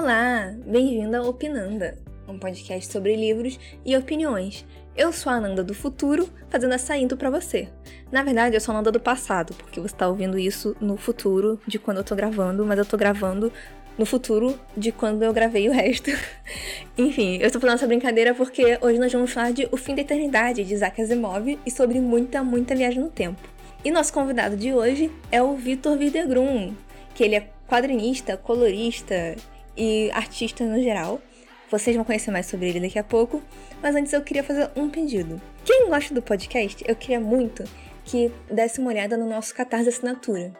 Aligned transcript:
Olá, 0.00 0.54
bem-vindo 0.64 1.16
ao 1.16 1.26
Opinanda, 1.26 1.98
um 2.28 2.38
podcast 2.38 2.88
sobre 2.92 3.16
livros 3.16 3.58
e 3.84 3.96
opiniões. 3.96 4.64
Eu 4.96 5.12
sou 5.12 5.32
a 5.32 5.34
Ananda 5.34 5.64
do 5.64 5.74
futuro, 5.74 6.30
fazendo 6.48 6.72
essa 6.72 6.96
intro 6.96 7.18
pra 7.18 7.30
você. 7.30 7.68
Na 8.12 8.22
verdade, 8.22 8.54
eu 8.54 8.60
sou 8.60 8.72
a 8.72 8.76
Ananda 8.76 8.92
do 8.92 9.00
passado, 9.00 9.54
porque 9.54 9.80
você 9.80 9.96
tá 9.96 10.06
ouvindo 10.06 10.38
isso 10.38 10.76
no 10.80 10.96
futuro 10.96 11.60
de 11.66 11.80
quando 11.80 11.96
eu 11.96 12.04
tô 12.04 12.14
gravando, 12.14 12.64
mas 12.64 12.78
eu 12.78 12.86
tô 12.86 12.96
gravando 12.96 13.52
no 13.98 14.06
futuro 14.06 14.56
de 14.76 14.92
quando 14.92 15.24
eu 15.24 15.32
gravei 15.32 15.68
o 15.68 15.72
resto. 15.72 16.12
Enfim, 16.96 17.38
eu 17.38 17.48
estou 17.48 17.60
fazendo 17.60 17.78
essa 17.78 17.86
brincadeira 17.88 18.32
porque 18.36 18.78
hoje 18.80 19.00
nós 19.00 19.12
vamos 19.12 19.32
falar 19.32 19.50
de 19.50 19.68
O 19.72 19.76
Fim 19.76 19.96
da 19.96 20.02
Eternidade, 20.02 20.62
de 20.62 20.74
Isaac 20.74 21.02
Asimov, 21.02 21.58
e 21.66 21.70
sobre 21.72 22.00
muita, 22.00 22.44
muita 22.44 22.76
viagem 22.76 23.02
no 23.02 23.10
tempo. 23.10 23.40
E 23.84 23.90
nosso 23.90 24.12
convidado 24.12 24.56
de 24.56 24.72
hoje 24.72 25.10
é 25.32 25.42
o 25.42 25.56
Vitor 25.56 25.98
Videgrum, 25.98 26.72
que 27.16 27.24
ele 27.24 27.34
é 27.34 27.48
quadrinista, 27.66 28.36
colorista 28.36 29.34
e 29.78 30.10
artista 30.12 30.64
no 30.64 30.82
geral. 30.82 31.20
Vocês 31.70 31.94
vão 31.94 32.04
conhecer 32.04 32.30
mais 32.30 32.46
sobre 32.46 32.68
ele 32.68 32.80
daqui 32.80 32.98
a 32.98 33.04
pouco, 33.04 33.42
mas 33.82 33.94
antes 33.94 34.12
eu 34.12 34.22
queria 34.22 34.42
fazer 34.42 34.70
um 34.74 34.90
pedido. 34.90 35.40
Quem 35.64 35.88
gosta 35.88 36.12
do 36.12 36.20
podcast, 36.20 36.82
eu 36.86 36.96
queria 36.96 37.20
muito 37.20 37.62
que 38.04 38.32
desse 38.50 38.80
uma 38.80 38.90
olhada 38.90 39.16
no 39.16 39.28
nosso 39.28 39.54
Catarse 39.54 39.88
Assinatura. 39.88 40.52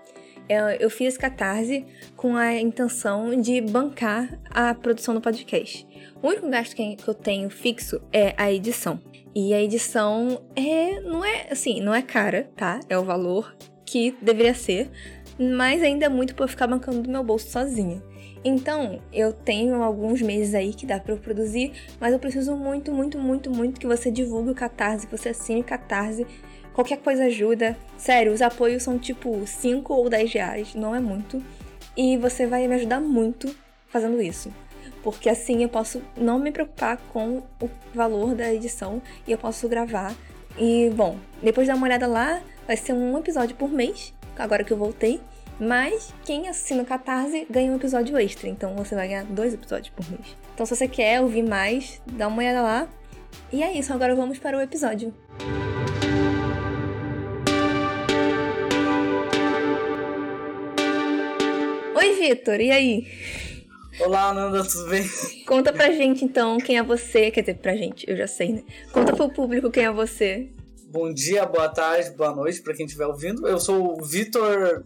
Eu 0.81 0.89
fiz 0.89 1.19
catarse 1.19 1.85
com 2.17 2.35
a 2.35 2.55
intenção 2.55 3.39
de 3.39 3.61
bancar 3.61 4.39
a 4.49 4.75
produção 4.75 5.15
do 5.15 5.21
podcast. 5.21 5.87
O 6.23 6.29
único 6.29 6.49
gasto 6.49 6.75
que 6.75 6.97
eu 7.07 7.13
tenho 7.13 7.51
fixo 7.51 8.01
é 8.11 8.35
a 8.37 8.51
edição. 8.51 8.99
E 9.35 9.53
a 9.53 9.63
edição 9.63 10.43
é, 10.57 11.01
não 11.01 11.23
é 11.23 11.49
assim, 11.51 11.83
não 11.83 11.95
é 11.95 12.01
cara, 12.01 12.51
tá? 12.57 12.81
É 12.89 12.99
o 12.99 13.05
valor 13.05 13.55
que 13.85 14.17
deveria 14.23 14.55
ser, 14.55 14.91
mas 15.39 15.83
ainda 15.83 16.07
é 16.07 16.09
muito 16.09 16.35
para 16.35 16.49
ficar 16.49 16.67
bancando 16.67 17.03
do 17.03 17.11
meu 17.11 17.23
bolso 17.23 17.51
sozinha. 17.51 18.03
Então, 18.49 18.99
eu 19.13 19.31
tenho 19.31 19.83
alguns 19.83 20.23
meses 20.23 20.55
aí 20.55 20.73
que 20.73 20.87
dá 20.87 20.99
para 20.99 21.13
eu 21.13 21.19
produzir, 21.19 21.71
mas 22.01 22.15
eu 22.15 22.19
preciso 22.19 22.57
muito, 22.57 22.91
muito, 22.91 23.19
muito, 23.19 23.51
muito 23.51 23.79
que 23.79 23.87
você 23.87 24.11
divulgue 24.11 24.51
o 24.51 24.55
Catarse, 24.55 25.07
que 25.07 25.15
você 25.15 25.29
assine 25.29 25.61
o 25.61 25.65
Catarse. 25.65 26.27
Qualquer 26.73 26.97
coisa 26.97 27.25
ajuda. 27.25 27.77
Sério, 27.99 28.33
os 28.33 28.41
apoios 28.41 28.83
são 28.83 28.99
tipo 28.99 29.47
5 29.47 29.93
ou 29.93 30.09
10 30.09 30.33
reais, 30.33 30.75
não 30.75 30.95
é 30.95 31.01
muito. 31.01 31.45
E 31.95 32.17
você 32.17 32.47
vai 32.47 32.67
me 32.67 32.75
ajudar 32.77 33.01
muito 33.01 33.55
fazendo 33.89 34.23
isso. 34.23 34.51
Porque 35.03 35.29
assim 35.29 35.63
eu 35.63 35.69
posso 35.69 36.01
não 36.17 36.39
me 36.39 36.51
preocupar 36.51 36.97
com 37.13 37.43
o 37.61 37.69
valor 37.95 38.35
da 38.35 38.53
edição 38.53 39.03
e 39.27 39.33
eu 39.33 39.37
posso 39.37 39.69
gravar. 39.69 40.15
E 40.57 40.91
bom, 40.97 41.19
depois 41.43 41.67
de 41.67 41.73
dar 41.73 41.77
uma 41.77 41.87
olhada 41.87 42.07
lá, 42.07 42.41
vai 42.67 42.79
ser 42.79 42.95
um 42.95 43.19
episódio 43.19 43.55
por 43.57 43.71
mês, 43.71 44.15
agora 44.39 44.65
que 44.65 44.73
eu 44.73 44.77
voltei. 44.79 45.21
Mas 45.61 46.15
quem 46.25 46.47
assina 46.47 46.85
o 46.85 46.87
Catarse 46.87 47.45
ganha 47.51 47.73
um 47.73 47.77
episódio 47.77 48.17
extra, 48.17 48.49
então 48.49 48.77
você 48.77 48.95
vai 48.95 49.09
ganhar 49.09 49.25
dois 49.25 49.53
episódios 49.53 49.89
por 49.89 50.09
mês. 50.09 50.37
Então 50.55 50.65
se 50.65 50.77
você 50.77 50.87
quer 50.87 51.21
ouvir 51.21 51.43
mais, 51.43 52.01
dá 52.07 52.29
uma 52.29 52.39
olhada 52.39 52.63
lá. 52.63 52.89
E 53.53 53.61
é 53.61 53.77
isso, 53.77 53.93
agora 53.93 54.15
vamos 54.15 54.39
para 54.39 54.57
o 54.57 54.61
episódio. 54.61 55.13
Oi, 61.97 62.13
Vitor, 62.15 62.61
e 62.61 62.71
aí? 62.71 63.07
Olá, 63.99 64.29
Ananda, 64.29 64.63
tudo 64.63 64.91
bem? 64.91 65.05
Conta 65.45 65.73
pra 65.73 65.91
gente 65.91 66.25
então 66.25 66.59
quem 66.59 66.79
é 66.79 66.85
você, 66.85 67.33
quer 67.33 67.41
dizer, 67.41 67.55
pra 67.55 67.75
gente, 67.75 68.09
eu 68.09 68.17
já 68.17 68.29
sei, 68.29 68.53
né? 68.53 68.63
Conta 68.93 69.13
pro 69.13 69.29
público 69.29 69.73
quem 69.73 69.87
é 69.87 69.91
você. 69.91 70.51
Bom 70.85 71.13
dia, 71.13 71.45
boa 71.45 71.69
tarde, 71.69 72.13
boa 72.13 72.33
noite 72.33 72.63
pra 72.63 72.75
quem 72.75 72.87
estiver 72.87 73.07
ouvindo. 73.07 73.47
Eu 73.49 73.59
sou 73.59 74.01
o 74.01 74.05
Vitor 74.05 74.85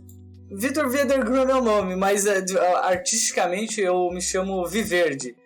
Vitor 0.52 0.88
Viedergrun 0.88 1.36
é 1.36 1.44
meu 1.44 1.62
nome, 1.62 1.96
mas 1.96 2.26
é, 2.26 2.44
artisticamente 2.82 3.80
eu 3.80 4.10
me 4.10 4.20
chamo 4.20 4.66
Viverde. 4.66 5.36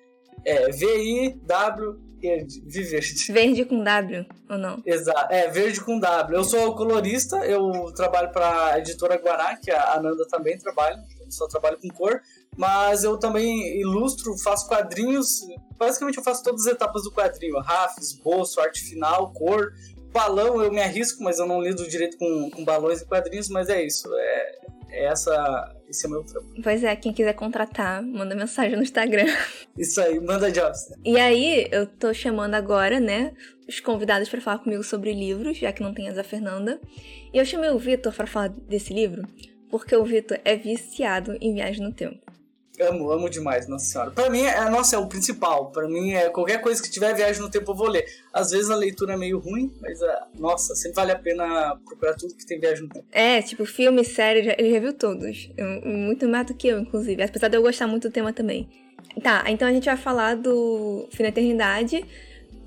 É 0.44 0.70
V-I-W 0.70 2.06
Verde, 2.20 2.62
Viverde. 2.66 3.32
Verde 3.32 3.64
com 3.64 3.84
W, 3.84 4.26
ou 4.48 4.58
não? 4.58 4.82
Exato, 4.84 5.32
é, 5.32 5.48
verde 5.48 5.80
com 5.80 5.98
W. 5.98 6.38
Eu 6.38 6.44
sou 6.44 6.74
colorista, 6.74 7.36
eu 7.44 7.92
trabalho 7.94 8.32
para 8.32 8.72
a 8.72 8.78
editora 8.78 9.16
Guará, 9.16 9.54
que 9.56 9.70
a 9.70 9.94
Ananda 9.94 10.26
também 10.28 10.58
trabalha, 10.58 10.98
só 11.28 11.46
trabalho 11.46 11.78
com 11.78 11.88
cor, 11.88 12.20
mas 12.56 13.04
eu 13.04 13.18
também 13.18 13.80
ilustro, 13.80 14.36
faço 14.38 14.66
quadrinhos, 14.66 15.40
basicamente 15.78 16.16
eu 16.16 16.24
faço 16.24 16.42
todas 16.42 16.66
as 16.66 16.72
etapas 16.72 17.02
do 17.02 17.12
quadrinho, 17.12 17.60
RAF, 17.60 18.00
esboço, 18.00 18.60
arte 18.60 18.80
final, 18.80 19.32
cor, 19.32 19.72
balão 20.10 20.62
eu 20.62 20.72
me 20.72 20.80
arrisco, 20.80 21.22
mas 21.22 21.38
eu 21.38 21.46
não 21.46 21.60
lido 21.60 21.86
direito 21.86 22.16
com, 22.16 22.50
com 22.50 22.64
balões 22.64 23.02
e 23.02 23.06
quadrinhos, 23.06 23.48
mas 23.50 23.68
é 23.68 23.84
isso, 23.84 24.08
é, 24.14 24.58
essa, 25.04 25.74
esse 25.88 26.06
é 26.06 26.08
o 26.08 26.12
meu 26.12 26.24
trampo. 26.24 26.46
Pois 26.62 26.82
é, 26.82 26.94
quem 26.96 27.12
quiser 27.12 27.34
contratar, 27.34 28.02
manda 28.02 28.34
mensagem 28.34 28.76
no 28.76 28.82
Instagram. 28.82 29.26
Isso 29.76 30.00
aí, 30.00 30.18
manda 30.20 30.50
jobs. 30.50 30.88
E 31.04 31.18
aí, 31.18 31.68
eu 31.70 31.86
tô 31.86 32.12
chamando 32.14 32.54
agora, 32.54 32.98
né, 32.98 33.32
os 33.68 33.80
convidados 33.80 34.28
para 34.28 34.40
falar 34.40 34.58
comigo 34.58 34.82
sobre 34.82 35.12
livros, 35.12 35.58
já 35.58 35.72
que 35.72 35.82
não 35.82 35.94
tem 35.94 36.08
a 36.08 36.24
Fernanda. 36.24 36.80
E 37.32 37.38
eu 37.38 37.44
chamei 37.44 37.70
o 37.70 37.78
Vitor 37.78 38.12
para 38.12 38.26
falar 38.26 38.48
desse 38.48 38.92
livro, 38.92 39.22
porque 39.70 39.94
o 39.94 40.04
Vitor 40.04 40.38
é 40.44 40.56
viciado 40.56 41.36
em 41.40 41.54
viagem 41.54 41.82
no 41.82 41.92
tempo. 41.92 42.25
Amo, 42.80 43.10
amo 43.10 43.28
demais, 43.30 43.66
Nossa 43.66 43.86
Senhora. 43.86 44.10
Pra 44.10 44.28
mim, 44.28 44.42
é, 44.42 44.68
nossa, 44.68 44.96
é 44.96 44.98
o 44.98 45.06
principal. 45.06 45.70
Pra 45.70 45.88
mim, 45.88 46.12
é 46.12 46.28
qualquer 46.28 46.60
coisa 46.60 46.82
que 46.82 46.90
tiver 46.90 47.14
viagem 47.14 47.40
no 47.40 47.50
tempo 47.50 47.70
eu 47.70 47.74
vou 47.74 47.88
ler. 47.88 48.04
Às 48.32 48.50
vezes 48.50 48.70
a 48.70 48.76
leitura 48.76 49.14
é 49.14 49.16
meio 49.16 49.38
ruim, 49.38 49.72
mas, 49.80 50.00
é, 50.02 50.18
nossa, 50.38 50.74
sempre 50.74 50.96
vale 50.96 51.12
a 51.12 51.18
pena 51.18 51.76
procurar 51.86 52.14
tudo 52.14 52.34
que 52.34 52.46
tem 52.46 52.60
viagem 52.60 52.84
no 52.84 52.88
tempo. 52.90 53.06
É, 53.12 53.40
tipo, 53.42 53.64
filme, 53.64 54.04
série, 54.04 54.54
ele 54.58 54.72
já 54.72 54.80
viu 54.80 54.92
todos. 54.92 55.50
Muito 55.84 56.28
mais 56.28 56.46
do 56.46 56.54
que 56.54 56.68
eu, 56.68 56.78
inclusive. 56.78 57.22
Apesar 57.22 57.48
de 57.48 57.56
eu 57.56 57.62
gostar 57.62 57.86
muito 57.86 58.08
do 58.08 58.12
tema 58.12 58.32
também. 58.32 58.68
Tá, 59.22 59.44
então 59.48 59.66
a 59.66 59.72
gente 59.72 59.86
vai 59.86 59.96
falar 59.96 60.36
do 60.36 61.08
Fim 61.12 61.22
da 61.22 61.30
Eternidade, 61.30 62.04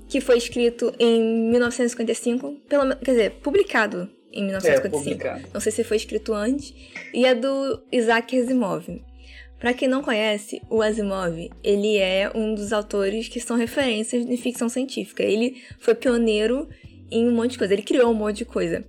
que 0.08 0.20
foi 0.20 0.36
escrito 0.38 0.92
em 0.98 1.50
1955, 1.50 2.56
pelo, 2.68 2.96
quer 2.96 3.12
dizer, 3.12 3.30
publicado 3.42 4.08
em 4.32 4.44
1955. 4.46 5.26
É, 5.26 5.42
Não 5.52 5.60
sei 5.60 5.70
se 5.70 5.84
foi 5.84 5.96
escrito 5.96 6.32
antes. 6.32 6.74
E 7.14 7.24
é 7.24 7.34
do 7.34 7.80
Isaac 7.92 8.36
Asimov. 8.38 9.00
Para 9.60 9.74
quem 9.74 9.86
não 9.86 10.02
conhece, 10.02 10.62
o 10.70 10.80
Asimov, 10.80 11.50
ele 11.62 11.98
é 11.98 12.32
um 12.34 12.54
dos 12.54 12.72
autores 12.72 13.28
que 13.28 13.38
são 13.38 13.58
referências 13.58 14.24
de 14.24 14.36
ficção 14.38 14.70
científica. 14.70 15.22
Ele 15.22 15.62
foi 15.78 15.94
pioneiro 15.94 16.66
em 17.10 17.28
um 17.28 17.32
monte 17.32 17.52
de 17.52 17.58
coisa, 17.58 17.74
ele 17.74 17.82
criou 17.82 18.10
um 18.10 18.14
monte 18.14 18.38
de 18.38 18.44
coisa. 18.46 18.82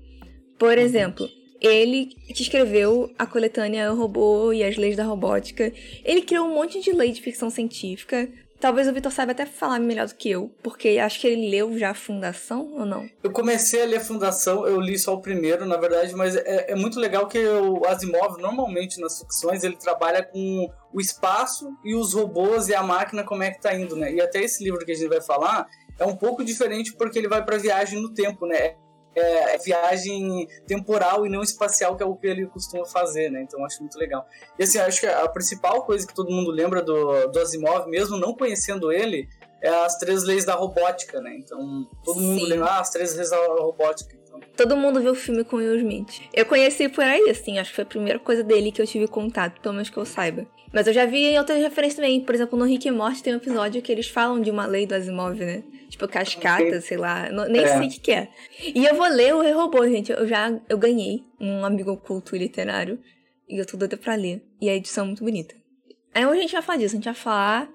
Por 0.58 0.78
exemplo, 0.78 1.28
ele 1.59 2.06
que 2.34 2.42
escreveu 2.42 3.12
a 3.20 3.26
coletânea 3.26 3.92
O 3.92 3.98
Robô 3.98 4.54
e 4.54 4.64
as 4.64 4.78
Leis 4.78 4.96
da 4.96 5.04
Robótica. 5.04 5.74
Ele 6.06 6.22
criou 6.22 6.48
um 6.48 6.56
monte 6.56 6.80
de 6.80 6.94
lei 6.94 7.12
de 7.12 7.22
ficção 7.22 7.50
científica. 7.50 8.30
Talvez 8.61 8.88
o 8.88 8.94
Vitor 8.94 9.11
saiba 9.11 9.31
até 9.31 9.44
falar 9.44 9.79
melhor 9.79 10.07
do 10.07 10.13
que 10.13 10.29
eu, 10.29 10.53
porque 10.61 10.99
acho 10.99 11.19
que 11.19 11.25
ele 11.25 11.49
leu 11.49 11.75
já 11.79 11.89
a 11.89 11.94
Fundação 11.95 12.72
ou 12.73 12.85
não? 12.85 13.09
Eu 13.23 13.31
comecei 13.31 13.81
a 13.81 13.85
ler 13.85 13.97
a 13.97 14.01
Fundação, 14.01 14.67
eu 14.67 14.79
li 14.79 14.99
só 14.99 15.16
o 15.16 15.19
primeiro, 15.19 15.66
na 15.66 15.77
verdade, 15.77 16.13
mas 16.13 16.35
é, 16.35 16.72
é 16.72 16.75
muito 16.75 16.99
legal 16.99 17.27
que 17.27 17.44
o 17.44 17.83
Asimov, 17.88 18.39
normalmente 18.39 19.01
nas 19.01 19.19
ficções, 19.19 19.63
ele 19.63 19.75
trabalha 19.75 20.23
com 20.23 20.72
o 20.94 21.01
espaço 21.01 21.75
e 21.83 21.95
os 21.95 22.13
robôs 22.13 22.69
e 22.69 22.75
a 22.75 22.83
máquina, 22.83 23.23
como 23.23 23.41
é 23.41 23.49
que 23.49 23.59
tá 23.59 23.73
indo, 23.73 23.95
né? 23.95 24.13
E 24.13 24.22
até 24.22 24.44
esse 24.44 24.63
livro 24.63 24.85
que 24.85 24.91
a 24.91 24.95
gente 24.95 25.09
vai 25.09 25.22
falar 25.22 25.67
é 25.97 26.05
um 26.05 26.16
pouco 26.16 26.45
diferente 26.45 26.93
porque 26.93 27.17
ele 27.17 27.28
vai 27.28 27.43
para 27.43 27.57
viagem 27.57 27.99
no 27.99 28.13
tempo, 28.13 28.45
né? 28.45 28.75
É, 29.16 29.57
viagem 29.57 30.47
temporal 30.66 31.25
e 31.25 31.29
não 31.29 31.41
espacial, 31.41 31.95
que 31.95 32.03
é 32.03 32.05
o 32.05 32.16
que 32.16 32.27
ele 32.27 32.47
costuma 32.47 32.85
fazer, 32.85 33.29
né? 33.29 33.41
Então 33.41 33.63
acho 33.66 33.81
muito 33.81 33.97
legal. 33.97 34.25
E 34.57 34.63
assim, 34.63 34.79
acho 34.79 35.01
que 35.01 35.07
a 35.07 35.27
principal 35.27 35.83
coisa 35.83 36.07
que 36.07 36.13
todo 36.13 36.31
mundo 36.31 36.51
lembra 36.51 36.81
do, 36.81 37.27
do 37.27 37.39
Asimov, 37.39 37.88
mesmo 37.88 38.17
não 38.17 38.33
conhecendo 38.33 38.91
ele, 38.91 39.27
é 39.61 39.69
as 39.69 39.97
três 39.97 40.23
leis 40.23 40.45
da 40.45 40.55
robótica, 40.55 41.22
né? 41.22 41.35
Então 41.38 41.88
todo 42.03 42.19
Sim. 42.19 42.25
mundo 42.25 42.45
lembra 42.45 42.67
ah, 42.67 42.79
as 42.79 42.89
três 42.89 43.16
leis 43.16 43.29
da 43.29 43.38
robótica. 43.38 44.21
Todo 44.56 44.78
mundo 44.78 45.00
viu 45.02 45.11
o 45.11 45.16
filme 45.16 45.44
com 45.44 45.58
Will 45.58 45.78
Smith. 45.78 46.22
Eu 46.34 46.46
conheci 46.46 46.88
por 46.90 47.03
aí, 47.03 47.29
assim, 47.29 47.58
acho 47.58 47.70
que 47.70 47.76
foi 47.76 47.84
a 47.84 47.88
primeira 47.88 48.20
coisa 48.20 48.44
dele 48.44 48.72
que 48.72 48.82
eu 48.82 48.88
tive 48.88 49.08
contato, 49.08 49.59
pelo 49.61 49.73
menos 49.73 49.90
que 49.90 49.97
eu 49.97 50.05
saiba. 50.05 50.46
Mas 50.73 50.88
eu 50.88 50.94
já 50.94 51.05
vi 51.05 51.26
em 51.26 51.38
outras 51.38 51.59
referências 51.59 51.96
também. 51.96 52.22
Por 52.22 52.34
exemplo, 52.34 52.58
no 52.58 52.66
Rick 52.66 52.88
e 52.88 52.91
Morty 52.91 53.22
tem 53.22 53.34
um 53.34 53.38
episódio 53.38 53.82
que 53.82 53.91
eles 53.91 54.08
falam 54.08 54.40
de 54.40 54.50
uma 54.50 54.66
lei 54.66 54.85
do 54.85 54.96
Asimov, 54.96 55.38
né? 55.38 55.64
Tipo, 55.90 56.08
cascata, 56.08 56.79
sei 56.79 56.97
lá. 56.97 57.29
Nem 57.50 57.64
é. 57.64 57.67
sei 57.67 57.88
o 57.88 57.90
que, 57.90 58.00
que 58.00 58.11
é. 58.11 58.29
E 58.64 58.85
eu 58.85 58.96
vou 58.96 59.08
ler 59.08 59.35
o 59.35 59.41
Rei 59.41 59.52
Robô, 59.52 59.85
gente. 59.88 60.11
Eu 60.11 60.26
já 60.28 60.58
eu 60.70 60.78
ganhei 60.78 61.23
um 61.40 61.66
amigo 61.66 61.91
oculto 61.91 62.35
literário. 62.35 63.00
E 63.50 63.58
eu 63.58 63.66
tô 63.66 63.76
doida 63.76 63.97
pra 63.97 64.16
ler. 64.16 64.41
E 64.61 64.70
a 64.70 64.76
edição 64.76 65.03
é 65.03 65.08
muito 65.08 65.23
bonita. 65.23 65.53
Aí 66.14 66.26
hoje 66.26 66.40
a 66.40 66.41
gente 66.41 66.53
vai 66.53 66.61
falar 66.61 66.78
disso. 66.78 66.96
A 66.96 66.97
gente 66.97 67.05
vai 67.05 67.14
falar 67.14 67.70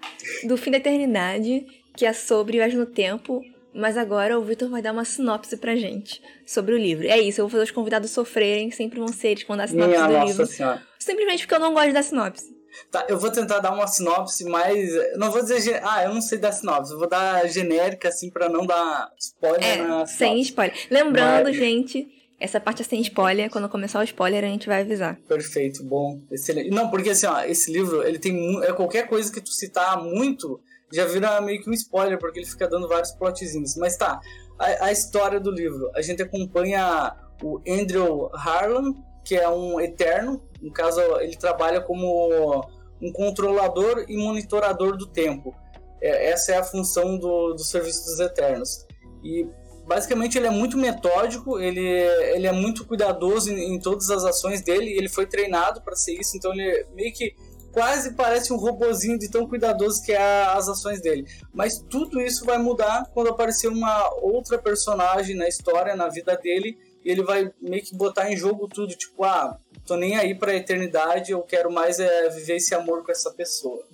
do 0.44 0.56
Fim 0.56 0.70
da 0.70 0.78
Eternidade, 0.78 1.66
que 1.94 2.06
é 2.06 2.12
sobre 2.14 2.56
Viagem 2.56 2.78
no 2.78 2.86
Tempo. 2.86 3.42
Mas 3.76 3.96
agora 3.96 4.38
o 4.38 4.42
Victor 4.42 4.68
vai 4.70 4.80
dar 4.80 4.92
uma 4.92 5.04
sinopse 5.04 5.56
pra 5.56 5.76
gente 5.76 6.22
sobre 6.46 6.74
o 6.74 6.78
livro. 6.78 7.06
É 7.06 7.18
isso, 7.18 7.40
eu 7.40 7.44
vou 7.44 7.50
fazer 7.50 7.64
os 7.64 7.70
convidados 7.70 8.10
sofrerem, 8.10 8.70
sempre 8.70 8.98
vão 8.98 9.08
ser 9.08 9.28
eles 9.28 9.44
quando 9.44 9.60
a 9.60 9.66
sinopse 9.66 9.90
Minha 9.90 10.06
do 10.06 10.12
nossa 10.12 10.26
livro. 10.26 10.46
Senhora. 10.46 10.82
Simplesmente 10.98 11.40
porque 11.42 11.54
eu 11.54 11.60
não 11.60 11.74
gosto 11.74 11.92
da 11.92 12.02
sinopse. 12.02 12.56
Tá, 12.90 13.06
eu 13.08 13.18
vou 13.18 13.30
tentar 13.30 13.58
dar 13.60 13.72
uma 13.72 13.86
sinopse 13.86 14.44
mais. 14.44 14.90
Não 15.16 15.30
vou 15.30 15.42
dizer. 15.42 15.80
Ah, 15.82 16.04
eu 16.04 16.12
não 16.12 16.20
sei 16.20 16.38
dar 16.38 16.52
sinopse. 16.52 16.92
Eu 16.92 16.98
vou 16.98 17.08
dar 17.08 17.48
genérica, 17.48 18.08
assim, 18.08 18.30
pra 18.30 18.48
não 18.48 18.66
dar 18.66 19.10
spoiler 19.18 19.64
é, 19.64 19.76
na 19.76 19.84
sinopse. 19.84 20.14
Sem 20.16 20.40
spoiler. 20.40 20.76
Lembrando, 20.90 21.46
Mas... 21.46 21.56
gente, 21.56 22.06
Essa 22.38 22.60
parte 22.60 22.82
é 22.82 22.84
sem 22.84 23.00
spoiler, 23.00 23.50
quando 23.50 23.68
começar 23.68 23.98
o 24.00 24.04
spoiler 24.04 24.44
a 24.44 24.48
gente 24.48 24.66
vai 24.66 24.82
avisar. 24.82 25.16
Perfeito, 25.26 25.82
bom, 25.82 26.20
excelente. 26.30 26.68
Não, 26.68 26.90
porque 26.90 27.10
assim, 27.10 27.26
ó, 27.26 27.42
esse 27.42 27.72
livro, 27.72 28.06
ele 28.06 28.18
tem 28.18 28.62
é 28.62 28.72
qualquer 28.74 29.08
coisa 29.08 29.32
que 29.32 29.40
tu 29.40 29.50
citar 29.50 30.02
muito, 30.02 30.60
já 30.92 31.04
vira 31.06 31.40
meio 31.40 31.62
que 31.62 31.68
um 31.68 31.72
spoiler, 31.72 32.18
porque 32.18 32.40
ele 32.40 32.46
fica 32.46 32.68
dando 32.68 32.88
vários 32.88 33.12
plotzinhos. 33.12 33.76
Mas 33.76 33.96
tá, 33.96 34.20
a, 34.58 34.86
a 34.86 34.92
história 34.92 35.40
do 35.40 35.50
livro, 35.50 35.90
a 35.94 36.02
gente 36.02 36.22
acompanha 36.22 37.14
o 37.42 37.60
Andrew 37.68 38.30
Harlan, 38.34 38.94
que 39.24 39.34
é 39.34 39.48
um 39.48 39.80
eterno, 39.80 40.42
no 40.62 40.72
caso 40.72 41.00
ele 41.20 41.36
trabalha 41.36 41.80
como 41.80 42.64
um 43.02 43.12
controlador 43.12 44.04
e 44.08 44.16
monitorador 44.16 44.96
do 44.96 45.06
tempo. 45.06 45.54
É, 46.00 46.30
essa 46.30 46.52
é 46.52 46.58
a 46.58 46.64
função 46.64 47.18
do, 47.18 47.52
do 47.52 47.64
Serviço 47.64 48.04
dos 48.04 48.20
Eternos. 48.20 48.86
E 49.22 49.46
basicamente 49.86 50.38
ele 50.38 50.46
é 50.46 50.50
muito 50.50 50.76
metódico, 50.76 51.58
ele, 51.58 51.80
ele 51.80 52.46
é 52.46 52.52
muito 52.52 52.86
cuidadoso 52.86 53.50
em, 53.50 53.74
em 53.74 53.80
todas 53.80 54.10
as 54.10 54.24
ações 54.24 54.62
dele, 54.62 54.92
ele 54.92 55.08
foi 55.08 55.26
treinado 55.26 55.80
para 55.82 55.94
ser 55.94 56.14
isso, 56.14 56.36
então 56.36 56.52
ele 56.52 56.86
meio 56.94 57.12
que 57.12 57.34
quase 57.76 58.14
parece 58.14 58.54
um 58.54 58.56
robozinho 58.56 59.18
de 59.18 59.30
tão 59.30 59.46
cuidadoso 59.46 60.02
que 60.02 60.10
é 60.10 60.44
as 60.44 60.66
ações 60.66 60.98
dele. 61.02 61.26
Mas 61.52 61.78
tudo 61.78 62.22
isso 62.22 62.42
vai 62.46 62.56
mudar 62.56 63.04
quando 63.12 63.28
aparecer 63.28 63.68
uma 63.68 64.14
outra 64.22 64.56
personagem 64.56 65.36
na 65.36 65.46
história, 65.46 65.94
na 65.94 66.08
vida 66.08 66.34
dele, 66.38 66.78
e 67.04 67.10
ele 67.10 67.22
vai 67.22 67.52
meio 67.60 67.82
que 67.82 67.94
botar 67.94 68.32
em 68.32 68.36
jogo 68.36 68.66
tudo, 68.66 68.96
tipo, 68.96 69.22
ah, 69.24 69.58
tô 69.86 69.94
nem 69.94 70.16
aí 70.16 70.34
pra 70.34 70.54
eternidade, 70.54 71.32
eu 71.32 71.42
quero 71.42 71.70
mais 71.70 72.00
é 72.00 72.30
viver 72.30 72.56
esse 72.56 72.74
amor 72.74 73.04
com 73.04 73.12
essa 73.12 73.30
pessoa. 73.30 73.84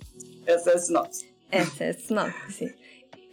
Essa 0.45 0.71
é 0.71 0.75
a 0.75 0.77
sinopse. 0.77 1.27
Essa 1.51 1.83
é 1.83 1.89
a 1.89 1.93
sinopse. 1.93 2.75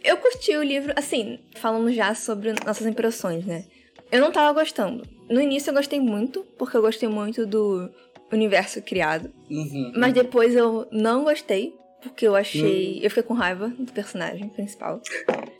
Eu 0.03 0.17
curti 0.17 0.53
o 0.57 0.63
livro, 0.63 0.91
assim, 0.97 1.39
falando 1.55 1.93
já 1.93 2.13
sobre 2.13 2.53
nossas 2.65 2.85
impressões, 2.85 3.45
né? 3.45 3.63
Eu 4.11 4.19
não 4.19 4.33
tava 4.33 4.51
gostando. 4.59 5.07
No 5.29 5.39
início 5.39 5.69
eu 5.69 5.75
gostei 5.75 6.01
muito, 6.01 6.43
porque 6.57 6.75
eu 6.75 6.81
gostei 6.81 7.07
muito 7.07 7.45
do 7.45 7.89
universo 8.31 8.81
criado. 8.81 9.31
Uhum, 9.49 9.93
mas 9.95 10.13
depois 10.13 10.55
eu 10.55 10.87
não 10.91 11.23
gostei, 11.23 11.73
porque 12.01 12.27
eu 12.27 12.35
achei. 12.35 12.97
Uhum. 12.97 13.03
Eu 13.03 13.09
fiquei 13.09 13.23
com 13.23 13.33
raiva 13.33 13.69
do 13.77 13.91
personagem 13.91 14.49
principal. 14.49 15.01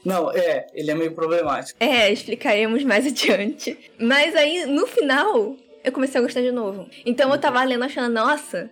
Não, 0.04 0.32
é, 0.32 0.68
ele 0.74 0.92
é 0.92 0.96
meio 0.96 1.14
problemático. 1.14 1.82
É, 1.82 2.12
explicaremos 2.12 2.84
mais 2.84 3.06
adiante. 3.08 3.78
Mas 4.00 4.36
aí, 4.36 4.66
no 4.66 4.88
final, 4.88 5.56
eu 5.84 5.92
comecei 5.92 6.20
a 6.20 6.24
gostar 6.24 6.42
de 6.42 6.52
novo. 6.52 6.90
Então 7.06 7.32
eu 7.32 7.40
tava 7.40 7.64
lendo 7.64 7.84
achando, 7.84 8.12
nossa, 8.12 8.72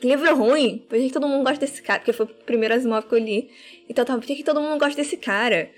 que 0.00 0.06
livro 0.06 0.34
ruim. 0.36 0.84
Por 0.88 0.98
que 0.98 1.10
todo 1.10 1.28
mundo 1.28 1.44
gosta 1.44 1.64
desse 1.64 1.82
cara? 1.82 2.00
Porque 2.00 2.12
foi 2.12 2.26
o 2.26 2.28
primeiro 2.28 2.74
Asimov 2.74 3.06
que 3.06 3.14
eu 3.14 3.18
li. 3.18 3.50
Então 3.88 4.04
tava, 4.04 4.18
por 4.20 4.26
que 4.26 4.42
todo 4.42 4.60
mundo 4.60 4.78
gosta 4.78 5.00
desse 5.00 5.16
cara? 5.16 5.70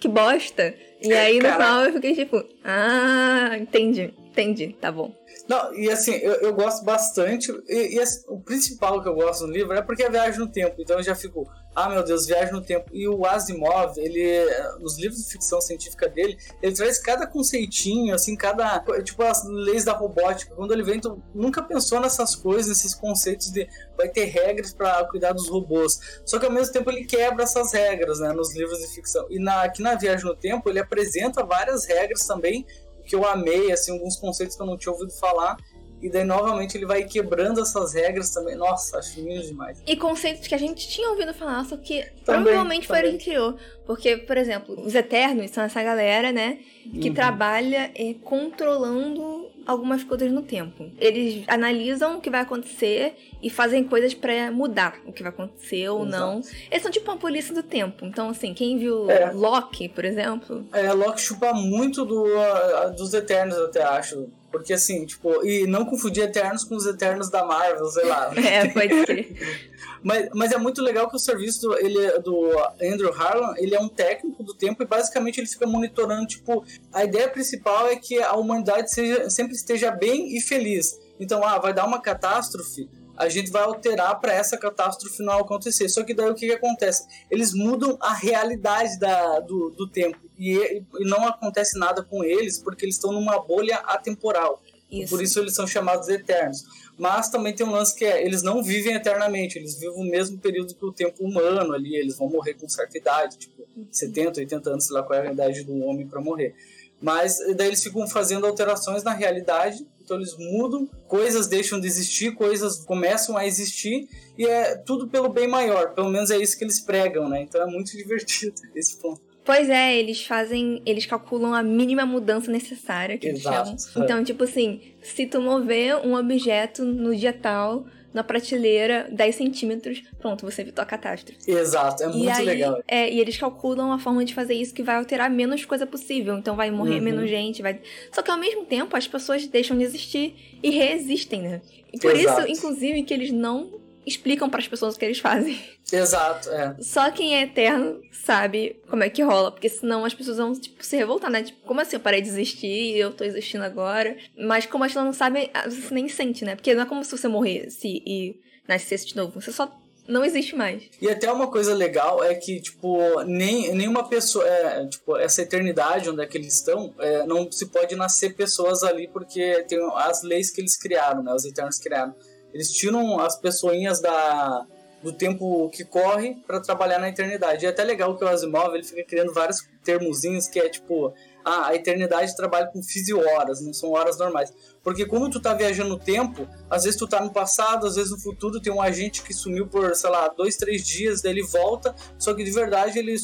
Que 0.00 0.08
bosta. 0.08 0.74
E 1.00 1.12
aí 1.12 1.38
no 1.38 1.50
final 1.50 1.84
eu 1.84 1.92
fiquei 1.92 2.14
tipo, 2.14 2.44
ah, 2.64 3.56
entendi, 3.58 4.14
entendi, 4.30 4.76
tá 4.80 4.90
bom. 4.90 5.14
Não, 5.48 5.74
e 5.74 5.90
assim, 5.90 6.12
eu, 6.16 6.34
eu 6.34 6.52
gosto 6.52 6.84
bastante. 6.84 7.50
E, 7.66 7.96
e 7.96 8.00
assim, 8.00 8.22
o 8.28 8.38
principal 8.38 9.02
que 9.02 9.08
eu 9.08 9.14
gosto 9.14 9.46
no 9.46 9.52
livro 9.52 9.72
é 9.72 9.80
porque 9.80 10.02
é 10.02 10.10
viagem 10.10 10.38
no 10.38 10.48
tempo. 10.48 10.76
Então 10.78 10.98
eu 10.98 11.02
já 11.02 11.14
fico, 11.14 11.48
ah 11.74 11.88
meu 11.88 12.02
Deus, 12.02 12.26
viagem 12.26 12.52
no 12.52 12.60
tempo. 12.60 12.90
E 12.92 13.08
o 13.08 13.24
Asimov, 13.24 13.96
ele, 13.98 14.44
nos 14.78 14.98
livros 14.98 15.24
de 15.24 15.30
ficção 15.30 15.60
científica 15.60 16.08
dele, 16.08 16.36
ele 16.60 16.74
traz 16.74 16.98
cada 16.98 17.26
conceitinho, 17.26 18.14
assim, 18.14 18.36
cada. 18.36 18.84
Tipo 19.02 19.22
as 19.22 19.42
leis 19.44 19.84
da 19.84 19.92
robótica. 19.92 20.54
Quando 20.54 20.72
ele 20.72 20.82
vem, 20.82 21.00
tu 21.00 21.22
nunca 21.34 21.62
pensou 21.62 22.00
nessas 22.00 22.34
coisas, 22.34 22.68
nesses 22.68 22.94
conceitos 22.94 23.50
de 23.50 23.66
vai 23.96 24.08
ter 24.08 24.24
regras 24.26 24.74
para 24.74 25.04
cuidar 25.04 25.32
dos 25.32 25.48
robôs. 25.48 26.20
Só 26.26 26.38
que 26.38 26.46
ao 26.46 26.52
mesmo 26.52 26.72
tempo 26.72 26.90
ele 26.90 27.04
quebra 27.04 27.44
essas 27.44 27.72
regras, 27.72 28.20
né, 28.20 28.32
nos 28.32 28.54
livros 28.54 28.78
de 28.78 28.88
ficção. 28.88 29.26
E 29.30 29.38
na, 29.38 29.62
aqui 29.62 29.82
na 29.82 29.94
Viagem 29.94 30.26
no 30.26 30.36
Tempo, 30.36 30.68
ele 30.68 30.78
apresenta 30.88 31.44
várias 31.44 31.86
regras 31.86 32.26
também 32.26 32.66
que 33.04 33.14
eu 33.14 33.26
amei, 33.26 33.72
assim, 33.72 33.92
alguns 33.92 34.16
conceitos 34.16 34.56
que 34.56 34.62
eu 34.62 34.66
não 34.66 34.76
tinha 34.76 34.92
ouvido 34.92 35.12
falar. 35.12 35.56
E 36.00 36.08
daí, 36.08 36.24
novamente, 36.24 36.76
ele 36.76 36.86
vai 36.86 37.04
quebrando 37.04 37.60
essas 37.60 37.94
regras 37.94 38.30
também. 38.30 38.56
Nossa, 38.56 38.98
acho 38.98 39.20
lindo 39.20 39.46
demais. 39.46 39.82
E 39.86 39.96
conceitos 39.96 40.46
que 40.46 40.54
a 40.54 40.58
gente 40.58 40.88
tinha 40.88 41.10
ouvido 41.10 41.34
falar, 41.34 41.64
só 41.64 41.76
que 41.76 42.02
também, 42.24 42.44
provavelmente 42.44 42.86
também. 42.86 43.02
foi 43.02 43.08
ele 43.08 43.18
que 43.18 43.24
criou. 43.24 43.56
Porque, 43.84 44.16
por 44.18 44.36
exemplo, 44.36 44.80
os 44.84 44.94
Eternos 44.94 45.50
são 45.50 45.64
essa 45.64 45.82
galera, 45.82 46.30
né? 46.30 46.58
Que 47.00 47.08
uhum. 47.08 47.14
trabalha 47.14 47.90
é, 47.94 48.14
controlando 48.22 49.48
algumas 49.68 50.02
coisas 50.02 50.32
no 50.32 50.40
tempo. 50.40 50.90
Eles 50.98 51.44
analisam 51.46 52.16
o 52.16 52.20
que 52.22 52.30
vai 52.30 52.40
acontecer 52.40 53.14
e 53.42 53.50
fazem 53.50 53.84
coisas 53.84 54.14
para 54.14 54.50
mudar 54.50 54.98
o 55.06 55.12
que 55.12 55.22
vai 55.22 55.30
acontecer 55.30 55.88
ou 55.90 56.06
Exato. 56.06 56.18
não. 56.18 56.40
Eles 56.70 56.82
são 56.82 56.90
tipo 56.90 57.10
uma 57.10 57.18
polícia 57.18 57.54
do 57.54 57.62
tempo. 57.62 58.06
Então, 58.06 58.30
assim, 58.30 58.54
quem 58.54 58.78
viu 58.78 59.10
é. 59.10 59.30
Loki, 59.30 59.88
por 59.90 60.06
exemplo. 60.06 60.66
É, 60.72 60.90
Loki 60.92 61.20
chupa 61.20 61.52
muito 61.52 62.06
do, 62.06 62.24
uh, 62.24 62.96
dos 62.96 63.12
Eternos, 63.12 63.56
eu 63.56 63.66
até 63.66 63.82
acho. 63.82 64.30
Porque 64.50 64.72
assim, 64.72 65.04
tipo, 65.04 65.44
e 65.44 65.66
não 65.66 65.84
confundir 65.84 66.24
Eternos 66.24 66.64
com 66.64 66.74
os 66.74 66.86
Eternos 66.86 67.28
da 67.28 67.44
Marvel, 67.44 67.86
sei 67.86 68.06
lá. 68.06 68.32
é, 68.36 68.68
pode 68.68 69.06
ser. 69.06 69.70
mas, 70.02 70.28
mas 70.34 70.52
é 70.52 70.58
muito 70.58 70.82
legal 70.82 71.08
que 71.08 71.16
o 71.16 71.18
serviço 71.18 71.62
do, 71.62 71.78
ele, 71.78 72.18
do 72.20 72.50
Andrew 72.82 73.12
Harlan, 73.12 73.54
ele 73.58 73.74
é 73.74 73.80
um 73.80 73.88
técnico 73.88 74.42
do 74.42 74.54
tempo 74.54 74.82
e 74.82 74.86
basicamente 74.86 75.38
ele 75.38 75.46
fica 75.46 75.66
monitorando, 75.66 76.26
tipo, 76.26 76.64
a 76.92 77.04
ideia 77.04 77.28
principal 77.28 77.88
é 77.88 77.96
que 77.96 78.18
a 78.22 78.34
humanidade 78.34 78.90
seja, 78.90 79.28
sempre 79.28 79.54
esteja 79.54 79.90
bem 79.90 80.34
e 80.36 80.40
feliz. 80.40 80.98
Então, 81.20 81.44
ah, 81.44 81.58
vai 81.58 81.74
dar 81.74 81.86
uma 81.86 82.00
catástrofe, 82.00 82.88
a 83.18 83.28
gente 83.28 83.50
vai 83.50 83.62
alterar 83.62 84.18
para 84.20 84.32
essa 84.32 84.56
catástrofe 84.56 85.22
não 85.22 85.38
acontecer. 85.38 85.88
Só 85.88 86.04
que 86.04 86.14
daí 86.14 86.30
o 86.30 86.34
que, 86.34 86.46
que 86.46 86.52
acontece? 86.52 87.06
Eles 87.30 87.52
mudam 87.52 87.98
a 88.00 88.14
realidade 88.14 88.98
da, 88.98 89.40
do, 89.40 89.70
do 89.70 89.88
tempo 89.88 90.27
e, 90.38 90.82
e 90.98 91.04
não 91.04 91.26
acontece 91.26 91.78
nada 91.78 92.02
com 92.02 92.22
eles 92.24 92.58
porque 92.58 92.84
eles 92.84 92.94
estão 92.94 93.12
numa 93.12 93.38
bolha 93.38 93.76
atemporal. 93.78 94.62
Isso. 94.90 95.10
Por 95.10 95.22
isso 95.22 95.38
eles 95.38 95.54
são 95.54 95.66
chamados 95.66 96.08
eternos. 96.08 96.64
Mas 96.96 97.28
também 97.28 97.54
tem 97.54 97.66
um 97.66 97.70
lance 97.70 97.94
que 97.94 98.04
é, 98.04 98.24
eles 98.24 98.42
não 98.42 98.62
vivem 98.62 98.94
eternamente, 98.94 99.58
eles 99.58 99.74
vivem 99.74 99.96
o 99.96 100.04
mesmo 100.04 100.38
período 100.38 100.74
que 100.74 100.84
o 100.84 100.92
tempo 100.92 101.22
humano 101.22 101.72
ali, 101.72 101.94
eles 101.94 102.16
vão 102.16 102.28
morrer 102.28 102.54
com 102.54 102.68
certa 102.68 102.96
idade, 102.96 103.38
tipo 103.38 103.62
70, 103.90 104.40
80 104.40 104.70
anos, 104.70 104.86
sei 104.86 104.94
lá 104.94 105.02
qual 105.02 105.18
é 105.18 105.28
a 105.28 105.32
idade 105.32 105.62
do 105.62 105.78
homem 105.84 106.06
para 106.06 106.20
morrer. 106.20 106.54
Mas 107.00 107.38
daí 107.56 107.68
eles 107.68 107.82
ficam 107.82 108.08
fazendo 108.08 108.46
alterações 108.46 109.04
na 109.04 109.12
realidade 109.12 109.86
então 110.08 110.16
eles 110.16 110.34
mudam, 110.38 110.88
coisas 111.06 111.46
deixam 111.46 111.78
de 111.78 111.86
existir, 111.86 112.34
coisas 112.34 112.78
começam 112.78 113.36
a 113.36 113.46
existir 113.46 114.08
e 114.38 114.46
é 114.46 114.74
tudo 114.74 115.06
pelo 115.06 115.28
bem 115.28 115.46
maior. 115.46 115.92
Pelo 115.92 116.08
menos 116.08 116.30
é 116.30 116.38
isso 116.38 116.56
que 116.56 116.64
eles 116.64 116.80
pregam, 116.80 117.28
né? 117.28 117.42
Então 117.42 117.60
é 117.60 117.66
muito 117.66 117.92
divertido 117.94 118.54
esse 118.74 118.96
ponto. 118.96 119.20
Pois 119.48 119.70
é, 119.70 119.96
eles 119.98 120.26
fazem. 120.26 120.82
Eles 120.84 121.06
calculam 121.06 121.54
a 121.54 121.62
mínima 121.62 122.04
mudança 122.04 122.50
necessária 122.52 123.16
que 123.16 123.28
Exato, 123.28 123.70
eles 123.70 123.88
chamam. 123.90 124.04
Então, 124.04 124.22
tipo 124.22 124.44
assim, 124.44 124.82
se 125.00 125.24
tu 125.24 125.40
mover 125.40 125.96
um 126.06 126.14
objeto 126.14 126.84
no 126.84 127.16
dia 127.16 127.32
tal, 127.32 127.86
na 128.12 128.22
prateleira 128.22 129.08
10 129.10 129.34
centímetros, 129.34 130.02
pronto, 130.18 130.44
você 130.44 130.60
evitou 130.60 130.82
a 130.82 130.84
catástrofe. 130.84 131.50
Exato, 131.50 132.02
é 132.02 132.08
muito 132.08 132.28
aí, 132.28 132.44
legal. 132.44 132.82
É, 132.86 133.10
e 133.10 133.18
eles 133.20 133.38
calculam 133.38 133.90
a 133.90 133.98
forma 133.98 134.22
de 134.22 134.34
fazer 134.34 134.52
isso 134.52 134.74
que 134.74 134.82
vai 134.82 134.96
alterar 134.96 135.30
menos 135.30 135.64
coisa 135.64 135.86
possível. 135.86 136.36
Então 136.36 136.54
vai 136.54 136.70
morrer 136.70 136.98
uhum. 136.98 137.04
menos 137.04 137.30
gente, 137.30 137.62
vai. 137.62 137.80
Só 138.12 138.20
que 138.20 138.30
ao 138.30 138.36
mesmo 138.36 138.66
tempo 138.66 138.94
as 138.98 139.08
pessoas 139.08 139.46
deixam 139.46 139.78
de 139.78 139.84
existir 139.84 140.58
e 140.62 140.68
resistem, 140.68 141.40
né? 141.40 141.62
E 141.90 141.98
por 141.98 142.14
Exato. 142.14 142.42
isso, 142.42 142.50
inclusive, 142.52 143.02
que 143.02 143.14
eles 143.14 143.32
não 143.32 143.80
explicam 144.08 144.50
para 144.50 144.60
as 144.60 144.66
pessoas 144.68 144.94
o 144.94 144.98
que 144.98 145.04
eles 145.04 145.18
fazem. 145.18 145.60
Exato, 145.92 146.50
é. 146.50 146.76
Só 146.80 147.10
quem 147.10 147.36
é 147.36 147.42
eterno 147.42 148.00
sabe 148.12 148.80
como 148.88 149.04
é 149.04 149.10
que 149.10 149.22
rola, 149.22 149.52
porque 149.52 149.68
senão 149.68 150.04
as 150.04 150.14
pessoas 150.14 150.38
vão, 150.38 150.52
tipo, 150.52 150.84
se 150.84 150.96
revoltar, 150.96 151.30
né? 151.30 151.42
Tipo, 151.42 151.60
como 151.66 151.80
assim 151.80 151.96
eu 151.96 152.00
parei 152.00 152.20
de 152.20 152.28
existir 152.28 152.66
e 152.66 152.98
eu 152.98 153.12
tô 153.12 153.24
existindo 153.24 153.64
agora? 153.64 154.16
Mas 154.36 154.66
como 154.66 154.84
elas 154.84 154.94
não 154.94 155.12
sabem, 155.12 155.50
você 155.64 155.94
nem 155.94 156.08
sente, 156.08 156.44
né? 156.44 156.56
Porque 156.56 156.74
não 156.74 156.82
é 156.82 156.86
como 156.86 157.04
se 157.04 157.16
você 157.16 157.28
morresse 157.28 158.02
e 158.04 158.40
nascesse 158.66 159.06
de 159.06 159.16
novo. 159.16 159.40
Você 159.40 159.52
só 159.52 159.72
não 160.08 160.24
existe 160.24 160.56
mais. 160.56 160.84
E 161.00 161.08
até 161.08 161.30
uma 161.30 161.48
coisa 161.48 161.74
legal 161.74 162.24
é 162.24 162.34
que, 162.34 162.60
tipo, 162.60 163.22
nem, 163.24 163.74
nenhuma 163.74 164.08
pessoa. 164.08 164.46
É, 164.48 164.86
tipo, 164.86 165.16
essa 165.18 165.42
eternidade 165.42 166.08
onde 166.08 166.22
é 166.22 166.26
que 166.26 166.38
eles 166.38 166.54
estão, 166.54 166.94
é, 166.98 167.26
não 167.26 167.52
se 167.52 167.66
pode 167.66 167.94
nascer 167.94 168.34
pessoas 168.34 168.82
ali 168.82 169.06
porque 169.06 169.64
tem 169.68 169.78
as 169.96 170.22
leis 170.22 170.50
que 170.50 170.62
eles 170.62 170.76
criaram, 170.78 171.22
né? 171.22 171.32
Os 171.34 171.44
Eternos 171.44 171.78
criaram. 171.78 172.14
Eles 172.52 172.70
tiram 172.70 173.20
as 173.20 173.36
pessoinhas 173.36 174.00
da, 174.00 174.66
do 175.02 175.12
tempo 175.12 175.68
que 175.70 175.84
corre 175.84 176.36
para 176.46 176.60
trabalhar 176.60 176.98
na 176.98 177.08
eternidade. 177.08 177.64
E 177.64 177.66
é 177.66 177.70
até 177.70 177.84
legal 177.84 178.16
que 178.16 178.24
o 178.24 178.28
Asimov 178.28 178.74
ele 178.74 178.84
fica 178.84 179.04
criando 179.04 179.32
vários 179.32 179.68
termozinhos 179.84 180.48
que 180.48 180.58
é 180.58 180.68
tipo, 180.68 181.14
ah, 181.44 181.68
a 181.68 181.74
eternidade 181.74 182.34
trabalha 182.36 182.66
com 182.66 182.82
fisio-horas, 182.82 183.60
não 183.60 183.72
são 183.72 183.92
horas 183.92 184.18
normais. 184.18 184.52
Porque 184.82 185.06
como 185.06 185.30
tu 185.30 185.40
tá 185.40 185.54
viajando 185.54 185.90
no 185.90 185.98
tempo, 185.98 186.48
às 186.68 186.84
vezes 186.84 186.98
tu 186.98 187.06
tá 187.06 187.22
no 187.22 187.30
passado, 187.30 187.86
às 187.86 187.94
vezes 187.94 188.10
no 188.10 188.18
futuro 188.18 188.60
tem 188.60 188.72
um 188.72 188.82
agente 188.82 189.22
que 189.22 189.32
sumiu 189.32 189.66
por, 189.66 189.94
sei 189.94 190.10
lá, 190.10 190.28
dois, 190.28 190.56
três 190.56 190.84
dias, 190.86 191.22
daí 191.22 191.32
ele 191.32 191.42
volta, 191.44 191.94
só 192.18 192.34
que 192.34 192.42
de 192.42 192.50
verdade 192.50 192.98
ele 192.98 193.14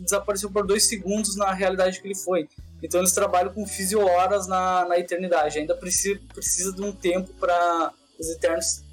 desapareceu 0.00 0.50
por 0.50 0.66
dois 0.66 0.86
segundos 0.86 1.36
na 1.36 1.52
realidade 1.52 2.00
que 2.00 2.06
ele 2.06 2.14
foi. 2.14 2.48
Então 2.82 3.00
eles 3.00 3.12
trabalham 3.12 3.52
com 3.52 3.64
fisio-horas 3.66 4.46
na, 4.46 4.84
na 4.86 4.98
eternidade. 4.98 5.58
Ainda 5.58 5.74
precisa, 5.74 6.20
precisa 6.34 6.72
de 6.72 6.82
um 6.82 6.92
tempo 6.92 7.32
para 7.34 7.92
os 8.22 8.30
Eternos 8.30 8.84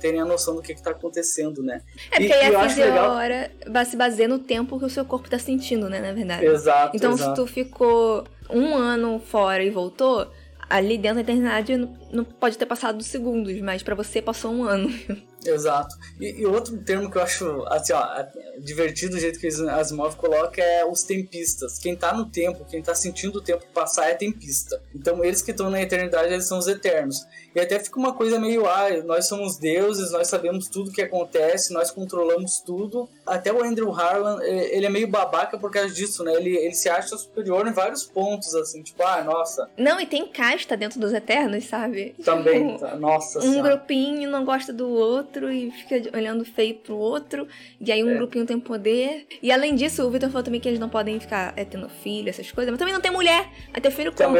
terem 0.00 0.20
a 0.20 0.24
noção 0.24 0.56
do 0.56 0.62
que 0.62 0.72
está 0.72 0.90
acontecendo, 0.90 1.62
né? 1.62 1.82
É 2.10 2.16
porque 2.16 2.26
e, 2.26 2.32
aí 2.32 2.54
a 2.54 2.68
fisiora 2.68 3.50
legal... 3.66 3.84
se 3.84 3.96
baseia 3.96 4.28
no 4.28 4.38
tempo 4.38 4.78
que 4.78 4.84
o 4.84 4.90
seu 4.90 5.04
corpo 5.04 5.26
está 5.26 5.38
sentindo, 5.38 5.88
né? 5.90 6.00
Na 6.00 6.12
verdade. 6.12 6.46
Exato. 6.46 6.96
Então, 6.96 7.12
exato. 7.12 7.30
se 7.30 7.36
tu 7.36 7.46
ficou 7.46 8.24
um 8.48 8.74
ano 8.74 9.20
fora 9.20 9.62
e 9.62 9.68
voltou, 9.68 10.26
ali 10.68 10.98
dentro 10.98 11.16
da 11.16 11.20
eternidade 11.22 11.76
não, 12.10 12.24
pode 12.24 12.58
ter 12.58 12.66
passado 12.66 13.02
segundos, 13.02 13.58
mas 13.60 13.82
para 13.82 13.94
você 13.94 14.20
passou 14.20 14.52
um 14.52 14.64
ano. 14.64 14.88
Exato. 15.46 15.94
E, 16.20 16.40
e, 16.40 16.46
outro 16.46 16.76
termo 16.78 17.10
que 17.10 17.16
eu 17.16 17.22
acho 17.22 17.64
assim, 17.68 17.92
ó, 17.92 18.24
divertido 18.58 19.12
do 19.12 19.20
jeito 19.20 19.38
que 19.38 19.46
Asimov 19.46 20.16
coloca 20.16 20.60
é 20.60 20.84
os 20.84 21.04
tempistas. 21.04 21.78
Quem 21.78 21.96
tá 21.96 22.12
no 22.12 22.26
tempo, 22.26 22.66
quem 22.68 22.82
tá 22.82 22.94
sentindo 22.94 23.38
o 23.38 23.40
tempo 23.40 23.64
passar 23.72 24.10
é 24.10 24.14
tempista. 24.14 24.82
Então 24.94 25.24
eles 25.24 25.40
que 25.40 25.52
estão 25.52 25.70
na 25.70 25.80
eternidade, 25.80 26.32
eles 26.32 26.46
são 26.46 26.58
os 26.58 26.66
eternos. 26.66 27.24
E 27.58 27.60
até 27.60 27.80
fica 27.80 27.98
uma 27.98 28.12
coisa 28.12 28.38
meio, 28.38 28.66
ah, 28.68 28.88
nós 29.04 29.26
somos 29.26 29.56
deuses, 29.56 30.12
nós 30.12 30.28
sabemos 30.28 30.68
tudo 30.68 30.92
que 30.92 31.02
acontece, 31.02 31.72
nós 31.72 31.90
controlamos 31.90 32.60
tudo. 32.60 33.08
Até 33.26 33.52
o 33.52 33.64
Andrew 33.64 33.90
Harlan, 33.90 34.40
ele 34.44 34.86
é 34.86 34.88
meio 34.88 35.08
babaca 35.08 35.58
por 35.58 35.68
causa 35.68 35.92
disso, 35.92 36.22
né? 36.22 36.34
Ele, 36.34 36.56
ele 36.56 36.74
se 36.74 36.88
acha 36.88 37.18
superior 37.18 37.66
em 37.66 37.72
vários 37.72 38.04
pontos, 38.04 38.54
assim, 38.54 38.80
tipo, 38.80 39.02
ah, 39.02 39.24
nossa. 39.24 39.68
Não, 39.76 40.00
e 40.00 40.06
tem 40.06 40.24
casta 40.28 40.76
dentro 40.76 41.00
dos 41.00 41.12
eternos, 41.12 41.64
sabe? 41.64 42.14
Também, 42.24 42.76
tipo, 42.76 42.96
nossa 42.96 43.40
Um 43.40 43.42
senhora. 43.42 43.70
grupinho 43.70 44.30
não 44.30 44.44
gosta 44.44 44.72
do 44.72 44.88
outro 44.88 45.50
e 45.50 45.72
fica 45.72 46.16
olhando 46.16 46.44
feio 46.44 46.76
pro 46.76 46.96
outro, 46.96 47.48
e 47.80 47.90
aí 47.90 48.04
um 48.04 48.10
é. 48.10 48.14
grupinho 48.14 48.46
tem 48.46 48.60
poder. 48.60 49.26
E 49.42 49.50
além 49.50 49.74
disso, 49.74 50.06
o 50.06 50.10
Victor 50.10 50.30
falou 50.30 50.44
também 50.44 50.60
que 50.60 50.68
eles 50.68 50.78
não 50.78 50.88
podem 50.88 51.18
ficar 51.18 51.52
é, 51.56 51.64
tendo 51.64 51.88
filho, 51.88 52.28
essas 52.28 52.52
coisas, 52.52 52.70
mas 52.70 52.78
também 52.78 52.94
não 52.94 53.00
tem 53.00 53.10
mulher. 53.10 53.50
Ter 53.82 53.90
filho 53.90 54.12
como? 54.12 54.36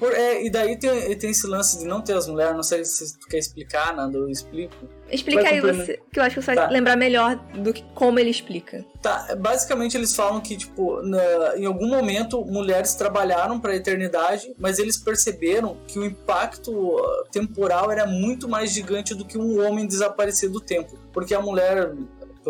Por, 0.00 0.14
é, 0.14 0.42
e 0.42 0.48
daí 0.48 0.78
tem, 0.78 1.14
tem 1.18 1.30
esse 1.30 1.46
lance 1.46 1.78
de 1.78 1.84
não 1.84 2.00
ter 2.00 2.14
as 2.14 2.26
mulheres, 2.26 2.56
não 2.56 2.62
sei 2.62 2.82
se 2.86 3.18
tu 3.18 3.28
quer 3.28 3.36
explicar, 3.36 3.94
Nando, 3.94 4.16
eu 4.16 4.30
explico. 4.30 4.74
Explica 5.12 5.46
aí 5.46 5.60
você, 5.60 6.00
que 6.10 6.18
eu 6.18 6.24
acho 6.24 6.36
que 6.36 6.42
você 6.42 6.54
tá. 6.54 6.62
vai 6.62 6.72
lembrar 6.72 6.96
melhor 6.96 7.36
do 7.52 7.70
que 7.70 7.84
como 7.94 8.18
ele 8.18 8.30
explica. 8.30 8.82
Tá, 9.02 9.36
basicamente 9.36 9.98
eles 9.98 10.16
falam 10.16 10.40
que, 10.40 10.56
tipo, 10.56 11.02
na, 11.02 11.56
em 11.56 11.66
algum 11.66 11.86
momento 11.86 12.42
mulheres 12.46 12.94
trabalharam 12.94 13.60
para 13.60 13.72
a 13.72 13.76
eternidade, 13.76 14.54
mas 14.58 14.78
eles 14.78 14.96
perceberam 14.96 15.76
que 15.86 15.98
o 15.98 16.04
impacto 16.04 16.72
uh, 16.72 17.24
temporal 17.30 17.92
era 17.92 18.06
muito 18.06 18.48
mais 18.48 18.72
gigante 18.72 19.14
do 19.14 19.26
que 19.26 19.36
um 19.36 19.62
homem 19.66 19.86
desaparecer 19.86 20.48
do 20.48 20.60
tempo. 20.60 20.98
Porque 21.12 21.34
a 21.34 21.42
mulher, 21.42 21.92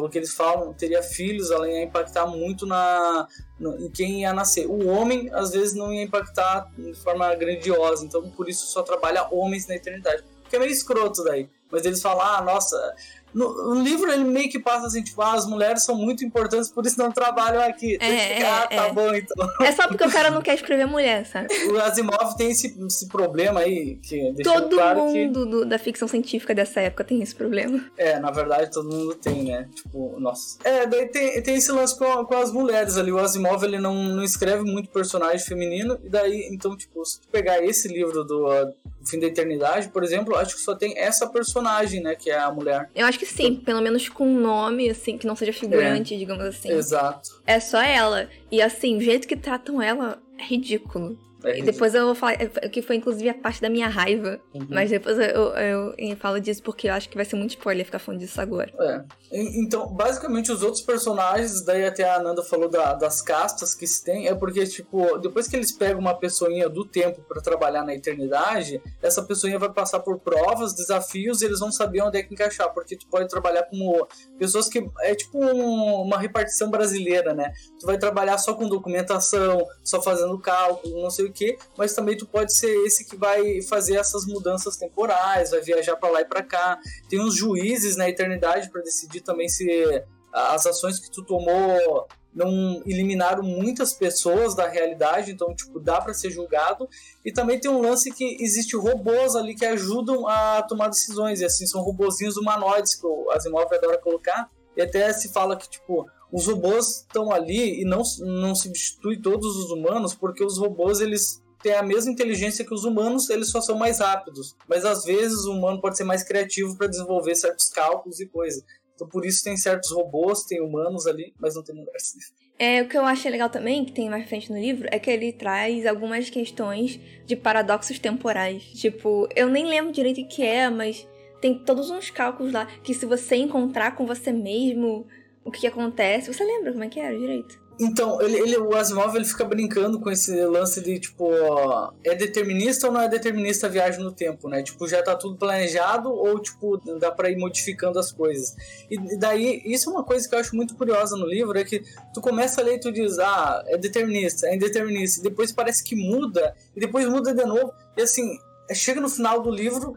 pelo 0.00 0.08
que 0.08 0.18
eles 0.18 0.32
falam, 0.32 0.72
teria 0.72 1.02
filhos, 1.02 1.50
ela 1.50 1.68
ia 1.68 1.82
impactar 1.82 2.26
muito 2.26 2.64
na, 2.64 3.28
no, 3.58 3.78
em 3.78 3.90
quem 3.90 4.22
ia 4.22 4.32
nascer. 4.32 4.66
O 4.66 4.86
homem, 4.86 5.28
às 5.32 5.50
vezes, 5.50 5.74
não 5.74 5.92
ia 5.92 6.02
impactar 6.02 6.70
de 6.76 6.94
forma 6.94 7.34
grandiosa, 7.34 8.04
então 8.04 8.30
por 8.30 8.48
isso 8.48 8.66
só 8.66 8.82
trabalha 8.82 9.28
homens 9.30 9.66
na 9.66 9.74
eternidade. 9.74 10.24
Que 10.48 10.56
é 10.56 10.58
meio 10.58 10.72
escroto 10.72 11.22
daí. 11.22 11.48
Mas 11.70 11.84
eles 11.84 12.00
falam, 12.00 12.22
ah, 12.22 12.42
nossa, 12.42 12.94
no, 13.34 13.74
no, 13.74 13.82
livro 13.82 14.10
ele 14.10 14.24
meio 14.24 14.48
que 14.48 14.58
passa 14.58 14.86
assim, 14.86 15.02
tipo, 15.02 15.20
ah, 15.22 15.34
as 15.34 15.46
mulheres 15.46 15.82
são 15.82 15.94
muito 15.94 16.24
importantes, 16.24 16.70
por 16.70 16.84
isso 16.86 16.98
não 16.98 17.10
trabalham 17.10 17.62
aqui. 17.62 17.96
É, 18.00 18.40
é, 18.40 18.46
ah, 18.46 18.66
tá 18.66 18.86
é. 18.86 18.92
bom, 18.92 19.14
então. 19.14 19.48
É 19.62 19.72
só 19.72 19.86
porque 19.88 20.04
o 20.04 20.10
cara 20.10 20.30
não 20.30 20.42
quer 20.42 20.54
escrever 20.54 20.86
mulher, 20.86 21.26
sabe? 21.26 21.48
O 21.70 21.78
Asimov 21.78 22.36
tem 22.36 22.50
esse, 22.50 22.76
esse 22.86 23.06
problema 23.06 23.60
aí, 23.60 23.96
que 24.02 24.34
Todo 24.42 24.76
claro 24.76 25.00
mundo 25.00 25.44
que... 25.44 25.50
do, 25.50 25.64
da 25.64 25.78
ficção 25.78 26.08
científica 26.08 26.54
dessa 26.54 26.80
época 26.80 27.04
tem 27.04 27.22
esse 27.22 27.34
problema. 27.34 27.84
É, 27.96 28.18
na 28.18 28.30
verdade 28.30 28.70
todo 28.70 28.88
mundo 28.88 29.14
tem, 29.14 29.44
né? 29.44 29.68
Tipo, 29.74 30.18
nossa. 30.18 30.58
É, 30.64 30.86
daí 30.86 31.06
tem, 31.08 31.40
tem 31.42 31.56
esse 31.56 31.70
lance 31.70 31.96
com, 31.96 32.24
com 32.24 32.36
as 32.36 32.52
mulheres 32.52 32.96
ali. 32.96 33.12
O 33.12 33.18
Asimov, 33.18 33.62
ele 33.64 33.78
não, 33.78 33.94
não 33.94 34.22
escreve 34.22 34.62
muito 34.64 34.90
personagem 34.90 35.44
feminino, 35.46 35.98
e 36.02 36.08
daí, 36.08 36.48
então, 36.52 36.76
tipo, 36.76 37.04
se 37.04 37.20
tu 37.20 37.28
pegar 37.28 37.62
esse 37.62 37.88
livro 37.88 38.24
do 38.24 38.46
uh, 38.46 38.74
Fim 39.10 39.18
da 39.18 39.26
Eternidade, 39.26 39.88
por 39.88 40.04
exemplo, 40.04 40.36
acho 40.36 40.54
que 40.54 40.60
só 40.60 40.74
tem 40.74 40.96
essa 40.96 41.26
personagem, 41.26 42.00
né, 42.00 42.14
que 42.14 42.30
é 42.30 42.38
a 42.38 42.50
mulher. 42.50 42.88
Eu 42.94 43.06
acho 43.06 43.18
que 43.18 43.26
sim, 43.26 43.56
pelo 43.56 43.80
menos 43.80 44.08
com 44.08 44.26
um 44.26 44.40
nome, 44.40 44.88
assim, 44.88 45.18
que 45.18 45.26
não 45.26 45.34
seja 45.34 45.52
figurante, 45.52 46.14
é. 46.14 46.18
digamos 46.18 46.44
assim. 46.44 46.70
Exato. 46.70 47.42
É 47.46 47.58
só 47.58 47.82
ela. 47.82 48.28
E 48.50 48.62
assim, 48.62 48.96
o 48.96 49.00
jeito 49.00 49.26
que 49.26 49.36
tratam 49.36 49.82
ela 49.82 50.22
é 50.38 50.44
ridículo. 50.44 51.18
E 51.44 51.62
depois 51.62 51.94
eu 51.94 52.06
vou 52.06 52.14
falar, 52.14 52.36
que 52.36 52.82
foi 52.82 52.96
inclusive 52.96 53.28
a 53.28 53.34
parte 53.34 53.60
da 53.60 53.70
minha 53.70 53.88
raiva. 53.88 54.40
Uhum. 54.54 54.66
Mas 54.68 54.90
depois 54.90 55.18
eu, 55.18 55.54
eu, 55.54 55.94
eu, 55.96 56.16
falo 56.16 56.40
disso 56.40 56.62
porque 56.62 56.88
eu 56.88 56.92
acho 56.92 57.08
que 57.08 57.16
vai 57.16 57.24
ser 57.24 57.36
muito 57.36 57.50
spoiler 57.50 57.84
ficar 57.84 57.98
falando 57.98 58.20
disso 58.20 58.40
agora. 58.40 58.72
É. 58.78 59.04
Então, 59.32 59.86
basicamente, 59.86 60.50
os 60.50 60.62
outros 60.62 60.82
personagens, 60.82 61.64
daí 61.64 61.86
até 61.86 62.04
a 62.04 62.16
Ananda 62.16 62.42
falou 62.42 62.68
da, 62.68 62.94
das 62.94 63.22
castas 63.22 63.74
que 63.74 63.86
se 63.86 64.04
tem, 64.04 64.26
é 64.26 64.34
porque, 64.34 64.66
tipo, 64.66 65.18
depois 65.18 65.46
que 65.46 65.56
eles 65.56 65.70
pegam 65.70 66.00
uma 66.00 66.14
pessoinha 66.14 66.68
do 66.68 66.84
tempo 66.84 67.22
para 67.28 67.40
trabalhar 67.40 67.84
na 67.84 67.94
eternidade, 67.94 68.82
essa 69.00 69.22
pessoinha 69.22 69.58
vai 69.58 69.72
passar 69.72 70.00
por 70.00 70.18
provas, 70.18 70.74
desafios, 70.74 71.42
e 71.42 71.46
eles 71.46 71.60
vão 71.60 71.70
saber 71.70 72.02
onde 72.02 72.18
é 72.18 72.22
que 72.22 72.34
encaixar, 72.34 72.72
porque 72.74 72.96
tu 72.96 73.06
pode 73.06 73.28
trabalhar 73.28 73.62
como 73.64 74.06
pessoas 74.38 74.68
que. 74.68 74.84
É 75.00 75.14
tipo 75.14 75.38
um, 75.38 76.02
uma 76.02 76.18
repartição 76.18 76.68
brasileira, 76.70 77.32
né? 77.32 77.52
Tu 77.78 77.86
vai 77.86 77.98
trabalhar 77.98 78.36
só 78.38 78.54
com 78.54 78.68
documentação, 78.68 79.64
só 79.84 80.02
fazendo 80.02 80.38
cálculo, 80.38 81.02
não 81.02 81.10
sei 81.10 81.26
o 81.26 81.29
que, 81.30 81.58
mas 81.76 81.94
também 81.94 82.16
tu 82.16 82.26
pode 82.26 82.56
ser 82.56 82.72
esse 82.86 83.04
que 83.04 83.16
vai 83.16 83.62
fazer 83.62 83.96
essas 83.96 84.26
mudanças 84.26 84.76
temporais, 84.76 85.50
vai 85.50 85.60
viajar 85.60 85.96
para 85.96 86.10
lá 86.10 86.20
e 86.20 86.24
para 86.24 86.42
cá. 86.42 86.78
Tem 87.08 87.20
uns 87.20 87.34
juízes 87.34 87.96
na 87.96 88.08
eternidade 88.08 88.70
para 88.70 88.82
decidir 88.82 89.20
também 89.20 89.48
se 89.48 90.04
as 90.32 90.66
ações 90.66 90.98
que 90.98 91.10
tu 91.10 91.24
tomou 91.24 92.06
não 92.32 92.80
eliminaram 92.86 93.42
muitas 93.42 93.92
pessoas 93.92 94.54
da 94.54 94.68
realidade, 94.68 95.32
então 95.32 95.54
tipo 95.54 95.80
dá 95.80 96.00
para 96.00 96.14
ser 96.14 96.30
julgado. 96.30 96.88
E 97.24 97.32
também 97.32 97.58
tem 97.58 97.70
um 97.70 97.82
lance 97.82 98.10
que 98.12 98.36
existe 98.40 98.76
robôs 98.76 99.34
ali 99.34 99.54
que 99.54 99.64
ajudam 99.64 100.26
a 100.28 100.62
tomar 100.62 100.88
decisões, 100.88 101.40
e 101.40 101.44
assim 101.44 101.66
são 101.66 101.82
robozinhos 101.82 102.36
humanoides 102.36 102.94
que 102.94 103.06
o 103.06 103.30
Asimov 103.30 103.72
adora 103.74 103.98
colocar. 103.98 104.48
E 104.76 104.82
até 104.82 105.12
se 105.12 105.32
fala 105.32 105.56
que 105.56 105.68
tipo 105.68 106.06
os 106.32 106.46
robôs 106.46 107.00
estão 107.00 107.32
ali 107.32 107.80
e 107.80 107.84
não 107.84 108.02
não 108.20 108.54
substitui 108.54 109.20
todos 109.20 109.56
os 109.56 109.70
humanos, 109.70 110.14
porque 110.14 110.44
os 110.44 110.58
robôs 110.58 111.00
eles 111.00 111.42
têm 111.62 111.74
a 111.74 111.82
mesma 111.82 112.10
inteligência 112.10 112.64
que 112.64 112.74
os 112.74 112.84
humanos, 112.84 113.28
eles 113.30 113.50
só 113.50 113.60
são 113.60 113.76
mais 113.76 114.00
rápidos. 114.00 114.56
Mas 114.68 114.84
às 114.84 115.04
vezes 115.04 115.44
o 115.44 115.52
humano 115.52 115.80
pode 115.80 115.96
ser 115.96 116.04
mais 116.04 116.22
criativo 116.22 116.76
para 116.76 116.86
desenvolver 116.86 117.34
certos 117.34 117.68
cálculos 117.68 118.20
e 118.20 118.26
coisas. 118.26 118.64
Então 118.94 119.08
por 119.08 119.24
isso 119.24 119.42
tem 119.42 119.56
certos 119.56 119.90
robôs, 119.92 120.44
tem 120.44 120.60
humanos 120.60 121.06
ali, 121.06 121.32
mas 121.38 121.54
não 121.54 121.62
tem 121.62 121.74
mulheres. 121.74 122.14
É, 122.58 122.82
o 122.82 122.88
que 122.88 122.98
eu 122.98 123.04
achei 123.06 123.30
legal 123.30 123.48
também, 123.48 123.84
que 123.86 123.92
tem 123.92 124.10
mais 124.10 124.28
frente 124.28 124.52
no 124.52 124.58
livro, 124.58 124.86
é 124.90 124.98
que 124.98 125.10
ele 125.10 125.32
traz 125.32 125.86
algumas 125.86 126.28
questões 126.28 127.00
de 127.24 127.34
paradoxos 127.34 127.98
temporais. 127.98 128.62
Tipo, 128.74 129.26
eu 129.34 129.48
nem 129.48 129.64
lembro 129.64 129.90
direito 129.90 130.20
o 130.20 130.28
que 130.28 130.42
é, 130.42 130.68
mas 130.68 131.08
tem 131.40 131.58
todos 131.64 131.88
uns 131.88 132.10
cálculos 132.10 132.52
lá 132.52 132.66
que 132.82 132.92
se 132.92 133.06
você 133.06 133.36
encontrar 133.36 133.96
com 133.96 134.04
você 134.04 134.30
mesmo, 134.30 135.06
o 135.44 135.50
que 135.50 135.66
acontece. 135.66 136.32
Você 136.32 136.44
lembra 136.44 136.72
como 136.72 136.84
é 136.84 136.88
que 136.88 137.00
era 137.00 137.16
direito? 137.16 137.60
Então, 137.82 138.20
ele, 138.20 138.38
ele, 138.38 138.58
o 138.58 138.76
Asimov 138.76 139.16
ele 139.16 139.24
fica 139.24 139.42
brincando 139.42 139.98
com 139.98 140.10
esse 140.10 140.38
lance 140.44 140.82
de, 140.82 141.00
tipo, 141.00 141.24
ó, 141.32 141.90
é 142.04 142.14
determinista 142.14 142.86
ou 142.86 142.92
não 142.92 143.00
é 143.00 143.08
determinista 143.08 143.68
a 143.68 143.70
viagem 143.70 144.04
no 144.04 144.12
tempo, 144.12 144.50
né? 144.50 144.62
Tipo, 144.62 144.86
já 144.86 145.02
tá 145.02 145.16
tudo 145.16 145.38
planejado 145.38 146.12
ou, 146.12 146.38
tipo, 146.38 146.76
dá 146.98 147.10
pra 147.10 147.30
ir 147.30 147.38
modificando 147.38 147.98
as 147.98 148.12
coisas. 148.12 148.54
E 148.90 149.16
daí, 149.16 149.62
isso 149.64 149.88
é 149.88 149.92
uma 149.94 150.04
coisa 150.04 150.28
que 150.28 150.34
eu 150.34 150.38
acho 150.38 150.54
muito 150.54 150.76
curiosa 150.76 151.16
no 151.16 151.24
livro, 151.26 151.58
é 151.58 151.64
que 151.64 151.82
tu 152.12 152.20
começa 152.20 152.60
a 152.60 152.64
ler 152.64 152.74
e 152.74 152.80
tu 152.80 152.92
diz, 152.92 153.18
ah, 153.18 153.64
é 153.66 153.78
determinista, 153.78 154.46
é 154.46 154.56
indeterminista, 154.56 155.20
e 155.20 155.22
depois 155.22 155.50
parece 155.50 155.82
que 155.82 155.96
muda, 155.96 156.54
e 156.76 156.80
depois 156.80 157.08
muda 157.08 157.32
de 157.32 157.46
novo, 157.46 157.72
e 157.96 158.02
assim, 158.02 158.38
chega 158.74 159.00
no 159.00 159.08
final 159.08 159.40
do 159.40 159.50
livro, 159.50 159.96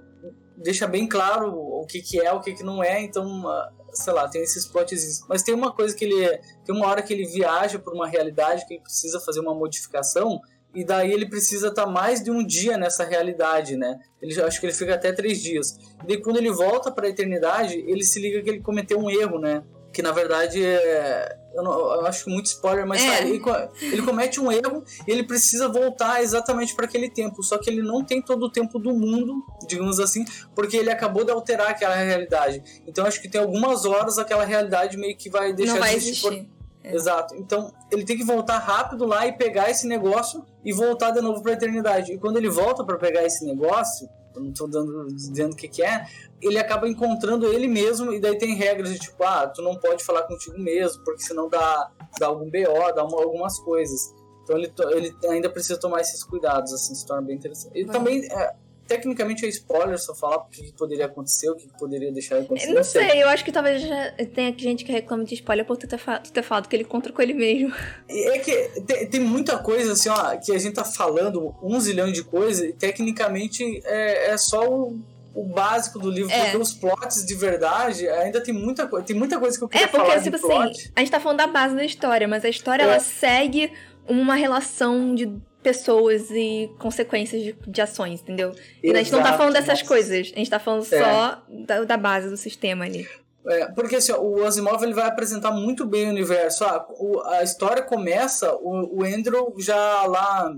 deixa 0.55 0.87
bem 0.87 1.05
claro 1.05 1.53
o 1.53 1.85
que 1.85 2.01
que 2.01 2.21
é, 2.21 2.31
o 2.31 2.39
que 2.39 2.53
que 2.53 2.63
não 2.63 2.81
é, 2.81 3.01
então 3.01 3.43
sei 3.93 4.13
lá, 4.13 4.27
tem 4.27 4.41
esses 4.41 4.65
plots. 4.65 5.25
Mas 5.27 5.43
tem 5.43 5.53
uma 5.53 5.71
coisa 5.71 5.95
que 5.95 6.05
ele. 6.05 6.37
Tem 6.65 6.75
uma 6.75 6.87
hora 6.87 7.01
que 7.01 7.13
ele 7.13 7.25
viaja 7.25 7.79
por 7.79 7.93
uma 7.93 8.07
realidade 8.07 8.65
que 8.67 8.75
ele 8.75 8.83
precisa 8.83 9.19
fazer 9.19 9.39
uma 9.39 9.53
modificação. 9.53 10.39
E 10.75 10.83
daí 10.83 11.11
ele 11.11 11.27
precisa 11.27 11.67
estar 11.67 11.85
tá 11.85 11.89
mais 11.89 12.23
de 12.23 12.31
um 12.31 12.43
dia 12.43 12.77
nessa 12.77 13.03
realidade, 13.03 13.75
né? 13.75 13.99
Ele, 14.19 14.41
acho 14.41 14.59
que 14.59 14.65
ele 14.65 14.73
fica 14.73 14.95
até 14.95 15.11
três 15.11 15.39
dias. 15.41 15.77
E 16.03 16.07
daí 16.07 16.21
quando 16.21 16.37
ele 16.37 16.51
volta 16.51 16.91
para 16.91 17.05
a 17.05 17.09
eternidade, 17.09 17.75
ele 17.87 18.03
se 18.03 18.19
liga 18.19 18.41
que 18.41 18.49
ele 18.49 18.59
cometeu 18.59 18.97
um 18.97 19.09
erro, 19.09 19.37
né? 19.37 19.63
Que 19.93 20.01
na 20.01 20.11
verdade 20.11 20.65
é 20.65 21.37
eu, 21.53 21.61
não, 21.61 21.71
eu 21.71 22.05
acho 22.07 22.25
que 22.25 22.31
muito 22.31 22.47
spoiler, 22.47 22.85
mas 22.85 23.01
é. 23.01 23.17
tá, 23.17 23.21
ele, 23.21 23.41
ele, 23.81 24.01
comete 24.01 24.41
um 24.41 24.51
erro 24.51 24.83
e 25.07 25.11
ele 25.11 25.23
precisa 25.23 25.69
voltar 25.69 26.21
exatamente 26.23 26.75
para 26.75 26.85
aquele 26.85 27.09
tempo. 27.09 27.43
Só 27.43 27.59
que 27.59 27.69
ele 27.69 27.81
não 27.81 28.03
tem 28.03 28.21
todo 28.21 28.47
o 28.47 28.51
tempo 28.51 28.79
do 28.79 28.91
mundo, 28.91 29.35
digamos 29.67 29.99
assim, 29.99 30.25
porque 30.55 30.75
ele 30.75 30.89
acabou 30.89 31.23
de 31.23 31.31
alterar 31.31 31.69
aquela 31.69 31.95
realidade. 31.95 32.81
Então 32.87 33.05
acho 33.05 33.21
que 33.21 33.29
tem 33.29 33.39
algumas 33.39 33.85
horas 33.85 34.17
aquela 34.17 34.43
realidade 34.43 34.97
meio 34.97 35.15
que 35.15 35.29
vai 35.29 35.53
deixar 35.53 35.73
não 35.73 35.79
vai 35.79 35.91
de 35.91 35.97
existir. 35.97 36.21
Por... 36.21 36.33
É. 36.83 36.95
Exato. 36.95 37.35
Então 37.35 37.71
ele 37.91 38.03
tem 38.03 38.17
que 38.17 38.23
voltar 38.25 38.57
rápido 38.57 39.05
lá 39.05 39.27
e 39.27 39.33
pegar 39.33 39.69
esse 39.69 39.87
negócio 39.87 40.43
e 40.65 40.73
voltar 40.73 41.11
de 41.11 41.21
novo 41.21 41.43
para 41.43 41.51
a 41.51 41.55
eternidade. 41.55 42.13
E 42.13 42.17
quando 42.17 42.37
ele 42.37 42.49
volta 42.49 42.83
para 42.83 42.97
pegar 42.97 43.23
esse 43.23 43.45
negócio, 43.45 44.09
não 44.41 44.49
estou 44.49 44.67
dando, 44.67 45.07
dizendo 45.07 45.53
o 45.53 45.55
que, 45.55 45.67
que 45.67 45.83
é, 45.83 46.05
ele 46.41 46.57
acaba 46.57 46.87
encontrando 46.87 47.47
ele 47.47 47.67
mesmo 47.67 48.13
e 48.13 48.19
daí 48.19 48.37
tem 48.37 48.55
regras 48.55 48.91
de 48.91 48.99
tipo, 48.99 49.23
ah, 49.23 49.47
tu 49.47 49.61
não 49.61 49.75
pode 49.75 50.03
falar 50.03 50.23
contigo 50.23 50.57
mesmo, 50.59 51.03
porque 51.03 51.21
senão 51.21 51.49
dá, 51.49 51.91
dá 52.19 52.27
algum 52.27 52.45
BO, 52.45 52.93
dá 52.95 53.03
uma, 53.03 53.21
algumas 53.21 53.59
coisas. 53.59 54.13
Então 54.43 54.57
ele, 54.57 54.73
ele 54.91 55.15
ainda 55.29 55.49
precisa 55.49 55.79
tomar 55.79 56.01
esses 56.01 56.23
cuidados, 56.23 56.73
assim, 56.73 56.93
se 56.93 57.05
torna 57.05 57.25
bem 57.25 57.35
interessante. 57.35 57.79
E 57.79 57.85
também, 57.85 58.25
é, 58.25 58.55
tecnicamente 58.87 59.45
é 59.45 59.49
spoiler 59.49 59.97
só 59.99 60.13
falar 60.13 60.37
o 60.37 60.45
que 60.45 60.71
poderia 60.73 61.05
acontecer, 61.05 61.49
o 61.49 61.55
que 61.55 61.67
poderia 61.77 62.11
deixar 62.11 62.39
de 62.39 62.45
acontecer. 62.45 62.73
Não 62.73 62.83
sei, 62.83 63.23
eu 63.23 63.27
acho 63.29 63.43
que 63.43 63.51
talvez 63.51 63.81
já 63.81 64.11
tenha 64.33 64.53
gente 64.57 64.83
que 64.83 64.91
reclame 64.91 65.25
de 65.25 65.35
spoiler 65.35 65.65
por 65.65 65.77
tu 65.77 65.87
ter, 65.87 65.97
fa 65.97 66.19
tu 66.19 66.31
ter 66.31 66.43
falado 66.43 66.67
que 66.67 66.75
ele 66.75 66.83
encontra 66.83 67.11
com 67.11 67.21
ele 67.21 67.33
mesmo. 67.33 67.73
É 68.09 68.39
que 68.39 68.81
tem, 68.81 69.07
tem, 69.07 69.19
muita 69.19 69.57
coisa 69.57 69.93
assim, 69.93 70.09
ó, 70.09 70.37
que 70.37 70.51
a 70.51 70.57
gente 70.57 70.73
tá 70.73 70.83
falando 70.83 71.55
um 71.61 71.79
zilhão 71.79 72.11
de 72.11 72.23
coisas 72.23 72.69
e 72.69 72.73
tecnicamente 72.73 73.81
é, 73.85 74.31
é 74.31 74.37
só 74.37 74.69
o 74.69 74.99
o 75.35 75.43
básico 75.43 75.97
do 75.97 76.11
livro, 76.11 76.31
é. 76.31 76.43
porque 76.43 76.57
os 76.57 76.73
plots 76.73 77.25
de 77.25 77.33
verdade 77.35 78.07
ainda 78.07 78.41
tem 78.41 78.53
muita 78.53 78.87
coisa. 78.87 79.05
Tem 79.05 79.15
muita 79.15 79.39
coisa 79.39 79.57
que 79.57 79.63
eu 79.63 79.67
queria 79.67 79.85
é 79.85 79.87
porque, 79.87 80.05
falar 80.05 80.21
tipo 80.21 80.35
assim, 80.35 80.91
a 80.95 80.99
gente 80.99 81.11
tá 81.11 81.19
falando 81.19 81.39
da 81.39 81.47
base 81.47 81.75
da 81.75 81.83
história, 81.83 82.27
mas 82.27 82.45
a 82.45 82.49
história 82.49 82.83
é. 82.83 82.85
ela 82.85 82.99
segue 82.99 83.73
uma 84.07 84.35
relação 84.35 85.15
de 85.15 85.33
pessoas 85.63 86.29
e 86.29 86.69
consequências 86.77 87.41
de, 87.41 87.55
de 87.65 87.81
ações, 87.81 88.21
entendeu? 88.21 88.53
E 88.83 88.87
Exato, 88.87 88.99
a 88.99 89.03
gente 89.03 89.11
não 89.13 89.23
tá 89.23 89.37
falando 89.37 89.53
dessas 89.53 89.81
coisas, 89.81 90.11
a 90.11 90.37
gente 90.37 90.49
tá 90.49 90.59
falando 90.59 90.85
é. 90.91 90.99
só 90.99 91.43
da, 91.65 91.83
da, 91.83 91.97
base 91.97 92.29
do 92.29 92.37
sistema 92.37 92.85
ali. 92.85 93.07
É, 93.45 93.65
porque 93.67 93.95
assim, 93.95 94.11
o 94.11 94.45
Asimov 94.45 94.83
ele 94.83 94.93
vai 94.93 95.07
apresentar 95.07 95.51
muito 95.51 95.85
bem 95.85 96.07
o 96.07 96.09
universo. 96.09 96.63
Ah, 96.63 96.85
o, 96.91 97.21
a 97.21 97.43
história 97.43 97.81
começa, 97.81 98.53
o, 98.55 98.99
o 98.99 99.03
Andrew 99.03 99.53
já 99.57 100.05
lá 100.05 100.53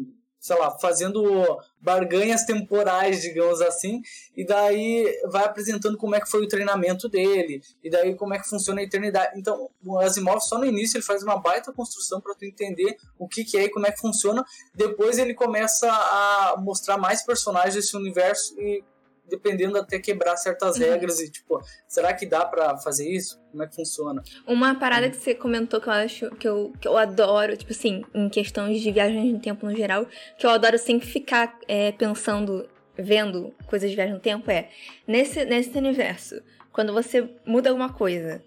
sei 0.46 0.60
lá, 0.60 0.78
fazendo 0.78 1.60
barganhas 1.82 2.44
temporais, 2.44 3.20
digamos 3.20 3.62
assim, 3.62 4.00
e 4.38 4.46
daí 4.46 5.12
vai 5.32 5.44
apresentando 5.44 5.98
como 5.98 6.14
é 6.14 6.22
que 6.22 6.30
foi 6.30 6.44
o 6.44 6.48
treinamento 6.48 7.10
dele, 7.10 7.64
e 7.84 7.90
daí 7.90 8.14
como 8.14 8.36
é 8.36 8.38
que 8.38 8.48
funciona 8.48 8.80
a 8.80 8.84
eternidade. 8.84 9.40
Então, 9.40 9.72
o 9.84 9.98
Asimov 9.98 10.40
só 10.42 10.60
no 10.60 10.66
início 10.66 10.98
ele 10.98 11.04
faz 11.04 11.24
uma 11.24 11.38
baita 11.38 11.74
construção 11.74 12.22
para 12.22 12.36
tu 12.36 12.46
entender 12.46 12.96
o 13.18 13.28
que, 13.28 13.44
que 13.44 13.58
é 13.58 13.64
e 13.64 13.70
como 13.70 13.88
é 13.88 13.92
que 13.92 14.00
funciona. 14.00 14.46
Depois 14.76 15.18
ele 15.18 15.34
começa 15.34 15.90
a 15.90 16.56
mostrar 16.60 16.98
mais 17.00 17.24
personagens 17.24 17.74
desse 17.74 17.98
universo 17.98 18.54
e 18.60 18.84
dependendo 19.28 19.78
até 19.78 20.00
quebrar 20.00 20.38
certas 20.38 20.78
uhum. 20.78 20.84
regras 20.84 21.20
e 21.20 21.30
tipo, 21.30 21.62
será 21.88 22.14
que 22.14 22.26
dá 22.26 22.46
para 22.46 22.78
fazer 22.78 23.10
isso? 23.10 23.40
Como 23.52 23.64
é 23.64 23.68
que 23.68 23.76
funciona? 23.76 24.22
Uma 24.48 24.76
parada 24.76 25.10
que 25.10 25.18
você 25.18 25.34
comentou 25.34 25.80
que 25.80 25.88
eu 25.88 25.94
acho 25.94 26.30
que 26.32 26.48
eu, 26.48 26.74
que 26.80 26.88
eu 26.88 26.98
adoro, 26.98 27.56
tipo 27.56 27.72
assim, 27.72 28.04
em 28.14 28.30
questões 28.30 28.82
de 28.82 28.92
viagem 28.92 29.34
no 29.34 29.40
tempo 29.40 29.66
no 29.66 29.76
geral, 29.76 30.08
que 30.38 30.46
eu 30.46 30.50
adoro 30.50 30.78
sempre 30.78 31.08
ficar 31.08 31.58
é, 31.68 31.92
pensando, 31.92 32.68
vendo 32.98 33.54
coisas 33.68 33.90
de 33.90 33.96
viagem 33.96 34.14
no 34.14 34.20
tempo 34.20 34.50
é 34.52 34.70
nesse 35.08 35.46
nesse 35.46 35.78
universo, 35.78 36.42
quando 36.72 36.94
você 36.94 37.30
muda 37.46 37.70
alguma 37.70 37.92
coisa, 37.92 38.44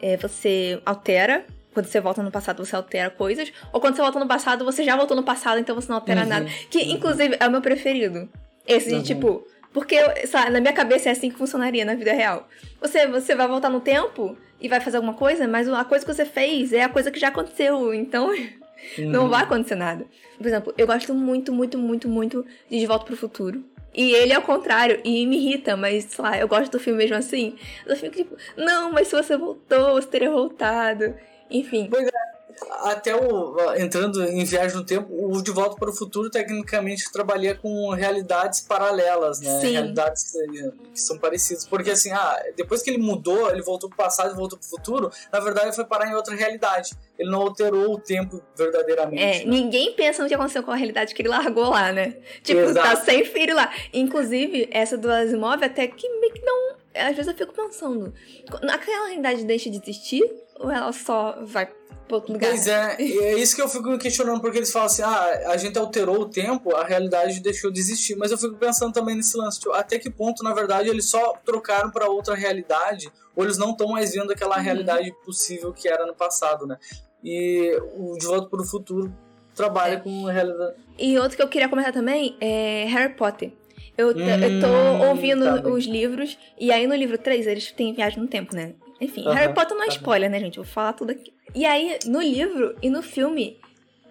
é, 0.00 0.16
você 0.16 0.80
altera 0.84 1.44
quando 1.78 1.86
você 1.86 2.00
volta 2.00 2.24
no 2.24 2.30
passado, 2.32 2.64
você 2.64 2.74
altera 2.74 3.08
coisas. 3.08 3.52
Ou 3.72 3.80
quando 3.80 3.94
você 3.94 4.02
volta 4.02 4.18
no 4.18 4.26
passado, 4.26 4.64
você 4.64 4.82
já 4.82 4.96
voltou 4.96 5.16
no 5.16 5.22
passado, 5.22 5.60
então 5.60 5.76
você 5.76 5.88
não 5.88 5.96
altera 5.96 6.22
uhum, 6.22 6.28
nada. 6.28 6.46
Que, 6.68 6.78
uhum. 6.78 6.96
inclusive, 6.96 7.36
é 7.38 7.46
o 7.46 7.50
meu 7.52 7.60
preferido. 7.60 8.28
Esse 8.66 8.88
de, 8.88 8.94
uhum. 8.96 9.02
tipo, 9.02 9.46
porque, 9.72 10.26
sabe, 10.26 10.50
na 10.50 10.60
minha 10.60 10.72
cabeça 10.72 11.08
é 11.08 11.12
assim 11.12 11.30
que 11.30 11.36
funcionaria 11.36 11.84
na 11.84 11.94
vida 11.94 12.12
real. 12.12 12.48
Você, 12.80 13.06
você 13.06 13.34
vai 13.34 13.46
voltar 13.46 13.68
no 13.68 13.80
tempo 13.80 14.36
e 14.60 14.68
vai 14.68 14.80
fazer 14.80 14.96
alguma 14.96 15.14
coisa, 15.14 15.46
mas 15.46 15.68
a 15.68 15.84
coisa 15.84 16.04
que 16.04 16.12
você 16.12 16.24
fez 16.24 16.72
é 16.72 16.82
a 16.82 16.88
coisa 16.88 17.10
que 17.10 17.20
já 17.20 17.28
aconteceu, 17.28 17.92
então 17.92 18.28
uhum. 18.98 19.10
não 19.10 19.28
vai 19.28 19.42
acontecer 19.42 19.74
nada. 19.74 20.06
Por 20.36 20.46
exemplo, 20.46 20.74
eu 20.76 20.86
gosto 20.86 21.14
muito, 21.14 21.52
muito, 21.52 21.78
muito, 21.78 22.08
muito 22.08 22.46
de 22.70 22.78
De 22.78 22.86
Volta 22.86 23.04
pro 23.04 23.16
Futuro. 23.16 23.62
E 23.94 24.12
ele 24.12 24.32
é 24.32 24.38
o 24.38 24.42
contrário, 24.42 25.00
e 25.04 25.26
me 25.26 25.36
irrita, 25.36 25.76
mas 25.76 26.04
sei 26.04 26.24
lá, 26.24 26.38
eu 26.38 26.46
gosto 26.46 26.70
do 26.70 26.78
filme 26.78 26.98
mesmo 26.98 27.16
assim. 27.16 27.56
Eu 27.84 27.96
fico 27.96 28.14
tipo, 28.14 28.36
não, 28.56 28.92
mas 28.92 29.08
se 29.08 29.16
você 29.16 29.36
voltou, 29.36 29.94
você 29.94 30.06
teria 30.06 30.30
voltado. 30.30 31.14
Enfim. 31.50 31.88
Pois 31.90 32.06
é 32.06 32.37
até 32.82 33.14
o 33.14 33.56
entrando 33.76 34.22
em 34.24 34.44
viagem 34.44 34.76
no 34.76 34.84
tempo, 34.84 35.08
o 35.10 35.42
De 35.42 35.50
Volta 35.50 35.76
para 35.76 35.90
o 35.90 35.92
Futuro 35.92 36.30
tecnicamente 36.30 37.10
trabalha 37.12 37.54
com 37.54 37.90
realidades 37.90 38.60
paralelas, 38.60 39.40
né? 39.40 39.60
Sim. 39.60 39.72
Realidades 39.72 40.34
eh, 40.34 40.70
que 40.92 41.00
são 41.00 41.18
parecidas, 41.18 41.66
porque 41.66 41.90
assim, 41.90 42.12
ah, 42.12 42.42
depois 42.56 42.82
que 42.82 42.90
ele 42.90 42.98
mudou, 42.98 43.50
ele 43.50 43.62
voltou 43.62 43.88
para 43.88 43.94
o 43.94 43.98
passado 43.98 44.32
e 44.32 44.36
voltou 44.36 44.58
para 44.58 44.66
o 44.66 44.70
futuro, 44.70 45.10
na 45.32 45.40
verdade 45.40 45.66
ele 45.66 45.74
foi 45.74 45.84
parar 45.84 46.08
em 46.08 46.14
outra 46.14 46.34
realidade. 46.34 46.90
Ele 47.18 47.30
não 47.30 47.42
alterou 47.42 47.94
o 47.94 47.98
tempo 47.98 48.40
verdadeiramente. 48.56 49.22
É, 49.22 49.38
né? 49.38 49.44
ninguém 49.44 49.92
pensa 49.94 50.22
no 50.22 50.28
que 50.28 50.34
aconteceu 50.34 50.62
com 50.62 50.70
a 50.70 50.76
realidade 50.76 51.14
que 51.14 51.20
ele 51.20 51.28
largou 51.28 51.70
lá, 51.70 51.92
né? 51.92 52.16
Tipo, 52.42 52.60
tá 52.60 52.70
Exato. 52.70 52.88
tá 52.88 52.96
sem 52.96 53.24
filho 53.24 53.56
lá. 53.56 53.72
Inclusive, 53.92 54.68
essa 54.70 54.96
do 54.96 55.10
Asimov 55.10 55.62
até 55.64 55.88
que 55.88 56.08
meio 56.20 56.32
que 56.32 56.42
não 56.42 56.77
às 56.98 57.16
vezes 57.16 57.28
eu 57.28 57.34
fico 57.34 57.52
pensando, 57.52 58.12
aquela 58.46 59.06
realidade 59.06 59.44
deixa 59.44 59.70
de 59.70 59.76
existir 59.78 60.22
ou 60.58 60.70
ela 60.70 60.92
só 60.92 61.38
vai 61.44 61.68
outro 62.14 62.32
lugar. 62.32 62.50
Pois 62.50 62.66
é, 62.66 62.96
é 62.98 63.38
isso 63.38 63.54
que 63.54 63.62
eu 63.62 63.68
fico 63.68 63.98
questionando, 63.98 64.40
porque 64.40 64.58
eles 64.58 64.72
falam 64.72 64.86
assim, 64.86 65.02
ah, 65.02 65.50
a 65.50 65.56
gente 65.56 65.78
alterou 65.78 66.20
o 66.20 66.28
tempo, 66.28 66.74
a 66.74 66.84
realidade 66.84 67.40
deixou 67.40 67.70
de 67.70 67.80
existir. 67.80 68.16
Mas 68.16 68.30
eu 68.30 68.38
fico 68.38 68.56
pensando 68.56 68.92
também 68.92 69.14
nesse 69.14 69.36
lance, 69.36 69.60
tipo, 69.60 69.72
até 69.72 69.98
que 69.98 70.10
ponto, 70.10 70.42
na 70.42 70.54
verdade, 70.54 70.88
eles 70.88 71.08
só 71.08 71.34
trocaram 71.44 71.90
para 71.90 72.08
outra 72.08 72.34
realidade, 72.34 73.10
ou 73.36 73.44
eles 73.44 73.58
não 73.58 73.70
estão 73.72 73.88
mais 73.88 74.12
vendo 74.12 74.32
aquela 74.32 74.56
uhum. 74.56 74.62
realidade 74.62 75.12
possível 75.24 75.72
que 75.72 75.88
era 75.88 76.06
no 76.06 76.14
passado, 76.14 76.66
né? 76.66 76.78
E 77.22 77.78
o 77.94 78.16
De 78.18 78.26
Volta 78.26 78.48
para 78.48 78.62
o 78.62 78.64
Futuro 78.64 79.12
trabalha 79.54 79.94
é. 79.94 80.00
com 80.00 80.24
realidade. 80.24 80.76
E 80.98 81.18
outro 81.18 81.36
que 81.36 81.42
eu 81.42 81.48
queria 81.48 81.68
comentar 81.68 81.92
também 81.92 82.36
é 82.40 82.84
Harry 82.84 83.14
Potter. 83.14 83.52
Eu, 83.98 84.10
hum, 84.10 84.20
eu 84.20 84.60
tô 84.60 84.68
hum, 84.68 85.08
ouvindo 85.08 85.44
tá 85.44 85.68
os 85.68 85.84
livros, 85.84 86.38
e 86.56 86.70
aí 86.70 86.86
no 86.86 86.94
livro 86.94 87.18
3 87.18 87.48
eles 87.48 87.72
têm 87.72 87.92
viagem 87.92 88.20
no 88.20 88.28
tempo, 88.28 88.54
né? 88.54 88.74
Enfim, 89.00 89.26
uhum, 89.26 89.32
Harry 89.32 89.52
Potter 89.52 89.76
não 89.76 89.82
é 89.82 89.88
tá 89.88 89.94
spoiler, 89.94 90.30
né, 90.30 90.38
gente? 90.38 90.56
vou 90.56 90.64
falar 90.64 90.92
tudo 90.92 91.10
aqui. 91.10 91.32
E 91.52 91.66
aí, 91.66 91.98
no 92.06 92.20
livro 92.20 92.76
e 92.80 92.88
no 92.90 93.02
filme, 93.02 93.58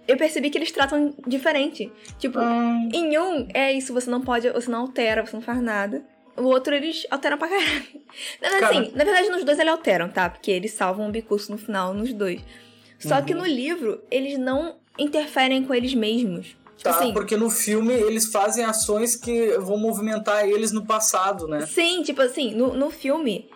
eu 0.05 0.17
percebi 0.17 0.49
que 0.49 0.57
eles 0.57 0.73
tratam 0.73 1.15
diferente. 1.25 1.89
Tipo, 2.19 2.37
hum. 2.37 2.89
em 2.93 3.17
um, 3.17 3.47
é 3.53 3.71
isso, 3.71 3.93
você 3.93 4.09
não 4.09 4.21
pode, 4.21 4.49
você 4.49 4.69
não 4.69 4.81
altera, 4.81 5.25
você 5.25 5.35
não 5.35 5.41
faz 5.41 5.61
nada. 5.61 6.03
O 6.35 6.43
outro, 6.43 6.75
eles 6.75 7.07
alteram 7.09 7.37
pra 7.37 7.47
caralho. 7.47 7.83
Assim, 8.61 8.91
na 8.93 9.05
verdade, 9.05 9.29
nos 9.29 9.45
dois 9.45 9.57
eles 9.57 9.71
alteram, 9.71 10.09
tá? 10.09 10.29
Porque 10.29 10.51
eles 10.51 10.71
salvam 10.71 11.07
o 11.07 11.11
bicurso 11.11 11.49
no 11.49 11.57
final, 11.57 11.93
nos 11.93 12.13
dois. 12.13 12.41
Só 12.99 13.15
uhum. 13.15 13.25
que 13.25 13.33
no 13.33 13.45
livro, 13.45 14.01
eles 14.11 14.37
não 14.37 14.75
interferem 14.99 15.63
com 15.63 15.73
eles 15.73 15.93
mesmos. 15.93 16.55
Tipo 16.77 16.89
tá, 16.89 16.99
assim, 16.99 17.11
porque 17.11 17.35
no 17.35 17.49
filme 17.49 17.93
eles 17.93 18.27
fazem 18.27 18.63
ações 18.63 19.15
que 19.15 19.57
vão 19.57 19.77
movimentar 19.77 20.47
eles 20.47 20.71
no 20.71 20.85
passado, 20.85 21.47
né? 21.47 21.65
Sim, 21.65 22.03
tipo 22.03 22.21
assim, 22.21 22.53
no, 22.53 22.73
no 22.73 22.91
filme, 22.91 23.49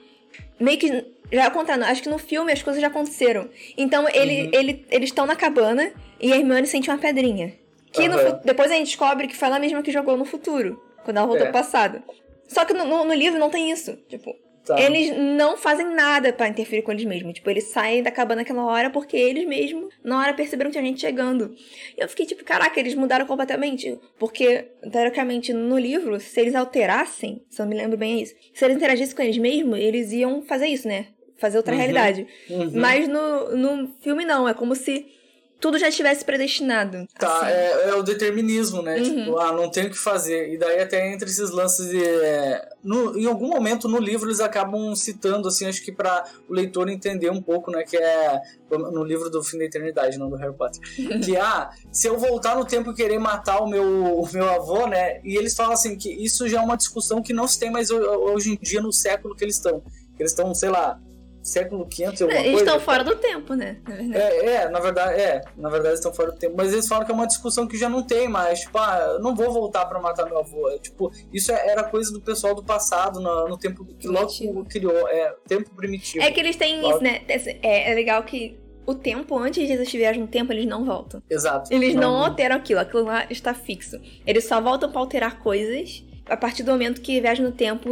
meio 0.59 0.77
que 0.79 1.05
já 1.31 1.49
contando, 1.49 1.83
acho 1.83 2.01
que 2.01 2.09
no 2.09 2.17
filme 2.17 2.51
as 2.51 2.63
coisas 2.63 2.81
já 2.81 2.87
aconteceram. 2.87 3.47
Então 3.77 4.07
ele, 4.09 4.43
uhum. 4.43 4.49
ele, 4.53 4.85
eles 4.89 5.09
estão 5.09 5.25
na 5.25 5.35
cabana 5.35 5.91
e 6.19 6.33
a 6.33 6.35
Hermione 6.35 6.67
sente 6.67 6.89
uma 6.89 6.97
pedrinha. 6.97 7.53
Que 7.91 8.07
uhum. 8.07 8.15
no, 8.15 8.39
depois 8.43 8.71
a 8.71 8.75
gente 8.75 8.87
descobre 8.87 9.27
que 9.27 9.35
foi 9.35 9.47
ela 9.47 9.59
mesma 9.59 9.83
que 9.83 9.91
jogou 9.91 10.17
no 10.17 10.25
futuro, 10.25 10.81
quando 11.03 11.17
ela 11.17 11.27
voltou 11.27 11.45
é. 11.45 11.51
pro 11.51 11.59
passado. 11.59 12.01
Só 12.47 12.65
que 12.65 12.73
no, 12.73 12.85
no, 12.85 13.05
no, 13.05 13.13
livro 13.13 13.39
não 13.39 13.49
tem 13.49 13.71
isso. 13.71 13.97
Tipo, 14.09 14.35
tá. 14.75 14.81
eles 14.81 15.15
não 15.17 15.57
fazem 15.57 15.85
nada 15.93 16.31
para 16.33 16.47
interferir 16.47 16.81
com 16.81 16.91
eles 16.91 17.05
mesmos. 17.05 17.33
Tipo, 17.33 17.49
eles 17.49 17.65
saem 17.65 18.03
da 18.03 18.11
cabana 18.11 18.41
naquela 18.41 18.63
hora 18.65 18.89
porque 18.89 19.17
eles 19.17 19.47
mesmos, 19.47 19.93
na 20.03 20.19
hora, 20.19 20.33
perceberam 20.33 20.69
que 20.69 20.77
tinha 20.77 20.85
gente 20.85 21.01
chegando. 21.01 21.53
E 21.97 22.01
eu 22.01 22.07
fiquei 22.07 22.25
tipo, 22.25 22.43
caraca, 22.43 22.79
eles 22.79 22.95
mudaram 22.95 23.25
completamente. 23.25 23.99
Porque, 24.17 24.65
teoricamente, 24.91 25.53
no 25.53 25.77
livro, 25.77 26.19
se 26.19 26.39
eles 26.39 26.55
alterassem, 26.55 27.41
se 27.49 27.61
eu 27.61 27.65
me 27.65 27.75
lembro 27.75 27.97
bem 27.97 28.19
é 28.19 28.23
isso, 28.23 28.35
se 28.53 28.65
eles 28.65 28.77
interagissem 28.77 29.15
com 29.15 29.21
eles 29.21 29.37
mesmos, 29.37 29.79
eles 29.79 30.11
iam 30.11 30.41
fazer 30.41 30.67
isso, 30.67 30.87
né? 30.87 31.07
fazer 31.41 31.57
outra 31.57 31.73
uhum, 31.73 31.79
realidade. 31.79 32.27
Uhum. 32.47 32.71
Mas 32.75 33.07
no, 33.07 33.57
no 33.57 33.87
filme 33.99 34.23
não, 34.23 34.47
é 34.47 34.53
como 34.53 34.75
se 34.75 35.07
tudo 35.61 35.77
já 35.77 35.87
estivesse 35.87 36.25
predestinado. 36.25 37.07
Tá, 37.19 37.37
assim. 37.37 37.51
é, 37.51 37.89
é, 37.89 37.95
o 37.95 38.01
determinismo, 38.01 38.81
né? 38.81 38.97
Uhum. 38.97 39.03
Tipo, 39.03 39.37
ah, 39.37 39.53
não 39.53 39.69
tem 39.69 39.85
o 39.85 39.91
que 39.91 39.97
fazer. 39.97 40.51
E 40.51 40.57
daí 40.57 40.81
até 40.81 41.13
entre 41.13 41.29
esses 41.29 41.51
lances 41.51 41.87
de... 41.87 42.03
É, 42.03 42.67
no, 42.83 43.15
em 43.15 43.27
algum 43.27 43.47
momento 43.47 43.87
no 43.87 43.99
livro 43.99 44.27
eles 44.27 44.39
acabam 44.39 44.95
citando, 44.95 45.47
assim, 45.47 45.67
acho 45.67 45.83
que 45.83 45.91
para 45.91 46.25
o 46.49 46.53
leitor 46.53 46.89
entender 46.89 47.29
um 47.29 47.41
pouco, 47.41 47.69
né? 47.69 47.83
Que 47.83 47.95
é 47.95 48.41
no 48.71 49.03
livro 49.03 49.29
do 49.29 49.43
Fim 49.43 49.59
da 49.59 49.65
Eternidade, 49.65 50.17
não 50.17 50.31
do 50.31 50.35
Harry 50.35 50.55
Potter. 50.55 50.81
que, 51.23 51.37
ah, 51.37 51.69
se 51.91 52.07
eu 52.07 52.17
voltar 52.17 52.55
no 52.55 52.65
tempo 52.65 52.89
e 52.91 52.95
querer 52.95 53.19
matar 53.19 53.59
o 53.61 53.69
meu, 53.69 53.83
o 53.83 54.27
meu 54.33 54.49
avô, 54.49 54.87
né? 54.87 55.21
E 55.23 55.37
eles 55.37 55.53
falam 55.53 55.73
assim, 55.73 55.95
que 55.95 56.11
isso 56.11 56.49
já 56.49 56.59
é 56.59 56.61
uma 56.63 56.75
discussão 56.75 57.21
que 57.21 57.33
não 57.33 57.47
se 57.47 57.59
tem 57.59 57.69
mais 57.69 57.91
hoje 57.91 58.53
em 58.53 58.57
dia 58.57 58.81
no 58.81 58.91
século 58.91 59.35
que 59.35 59.43
eles 59.43 59.57
estão. 59.57 59.83
Eles 60.17 60.31
estão, 60.31 60.53
sei 60.55 60.69
lá, 60.69 60.99
século 61.41 61.85
500 61.85 62.21
alguma 62.21 62.39
Eles 62.39 62.51
coisa. 62.51 62.65
estão 62.65 62.79
fora 62.79 63.03
do 63.03 63.15
tempo, 63.15 63.53
né? 63.53 63.77
É, 64.13 64.45
é, 64.45 64.69
na 64.69 64.79
verdade, 64.79 65.19
é. 65.19 65.41
Na 65.57 65.69
verdade, 65.69 65.95
estão 65.95 66.13
fora 66.13 66.31
do 66.31 66.37
tempo. 66.37 66.55
Mas 66.57 66.71
eles 66.71 66.87
falam 66.87 67.05
que 67.05 67.11
é 67.11 67.15
uma 67.15 67.27
discussão 67.27 67.67
que 67.67 67.77
já 67.77 67.89
não 67.89 68.03
tem 68.03 68.27
mais. 68.27 68.61
Tipo, 68.61 68.77
ah, 68.77 69.13
eu 69.13 69.19
não 69.19 69.35
vou 69.35 69.51
voltar 69.51 69.85
para 69.85 69.99
matar 69.99 70.25
meu 70.25 70.39
avô. 70.39 70.69
É, 70.69 70.77
tipo, 70.77 71.11
isso 71.33 71.51
é, 71.51 71.69
era 71.69 71.83
coisa 71.83 72.11
do 72.11 72.21
pessoal 72.21 72.53
do 72.53 72.63
passado, 72.63 73.19
no, 73.19 73.47
no 73.47 73.57
tempo 73.57 73.85
que 73.85 74.07
logo 74.07 74.29
criou. 74.65 75.07
É, 75.07 75.35
tempo 75.47 75.73
primitivo. 75.75 76.23
É 76.23 76.31
que 76.31 76.39
eles 76.39 76.55
têm 76.55 76.81
logo... 76.81 76.95
isso, 76.95 77.03
né? 77.03 77.21
É, 77.27 77.91
é 77.91 77.95
legal 77.95 78.23
que 78.23 78.59
o 78.85 78.95
tempo, 78.95 79.37
antes 79.37 79.65
de 79.65 79.73
eles 79.73 79.91
viajar 79.91 80.19
no 80.19 80.27
tempo, 80.27 80.51
eles 80.51 80.65
não 80.65 80.85
voltam. 80.85 81.21
Exato. 81.29 81.73
Eles 81.73 81.95
não, 81.95 82.01
não 82.01 82.23
alteram 82.23 82.55
aquilo, 82.55 82.79
aquilo 82.79 83.05
lá 83.05 83.25
está 83.29 83.53
fixo. 83.53 83.99
Eles 84.25 84.45
só 84.45 84.59
voltam 84.59 84.91
para 84.91 84.99
alterar 84.99 85.39
coisas 85.39 86.03
a 86.27 86.37
partir 86.37 86.63
do 86.63 86.71
momento 86.71 87.01
que 87.01 87.19
viagem 87.19 87.43
no 87.43 87.51
tempo. 87.51 87.89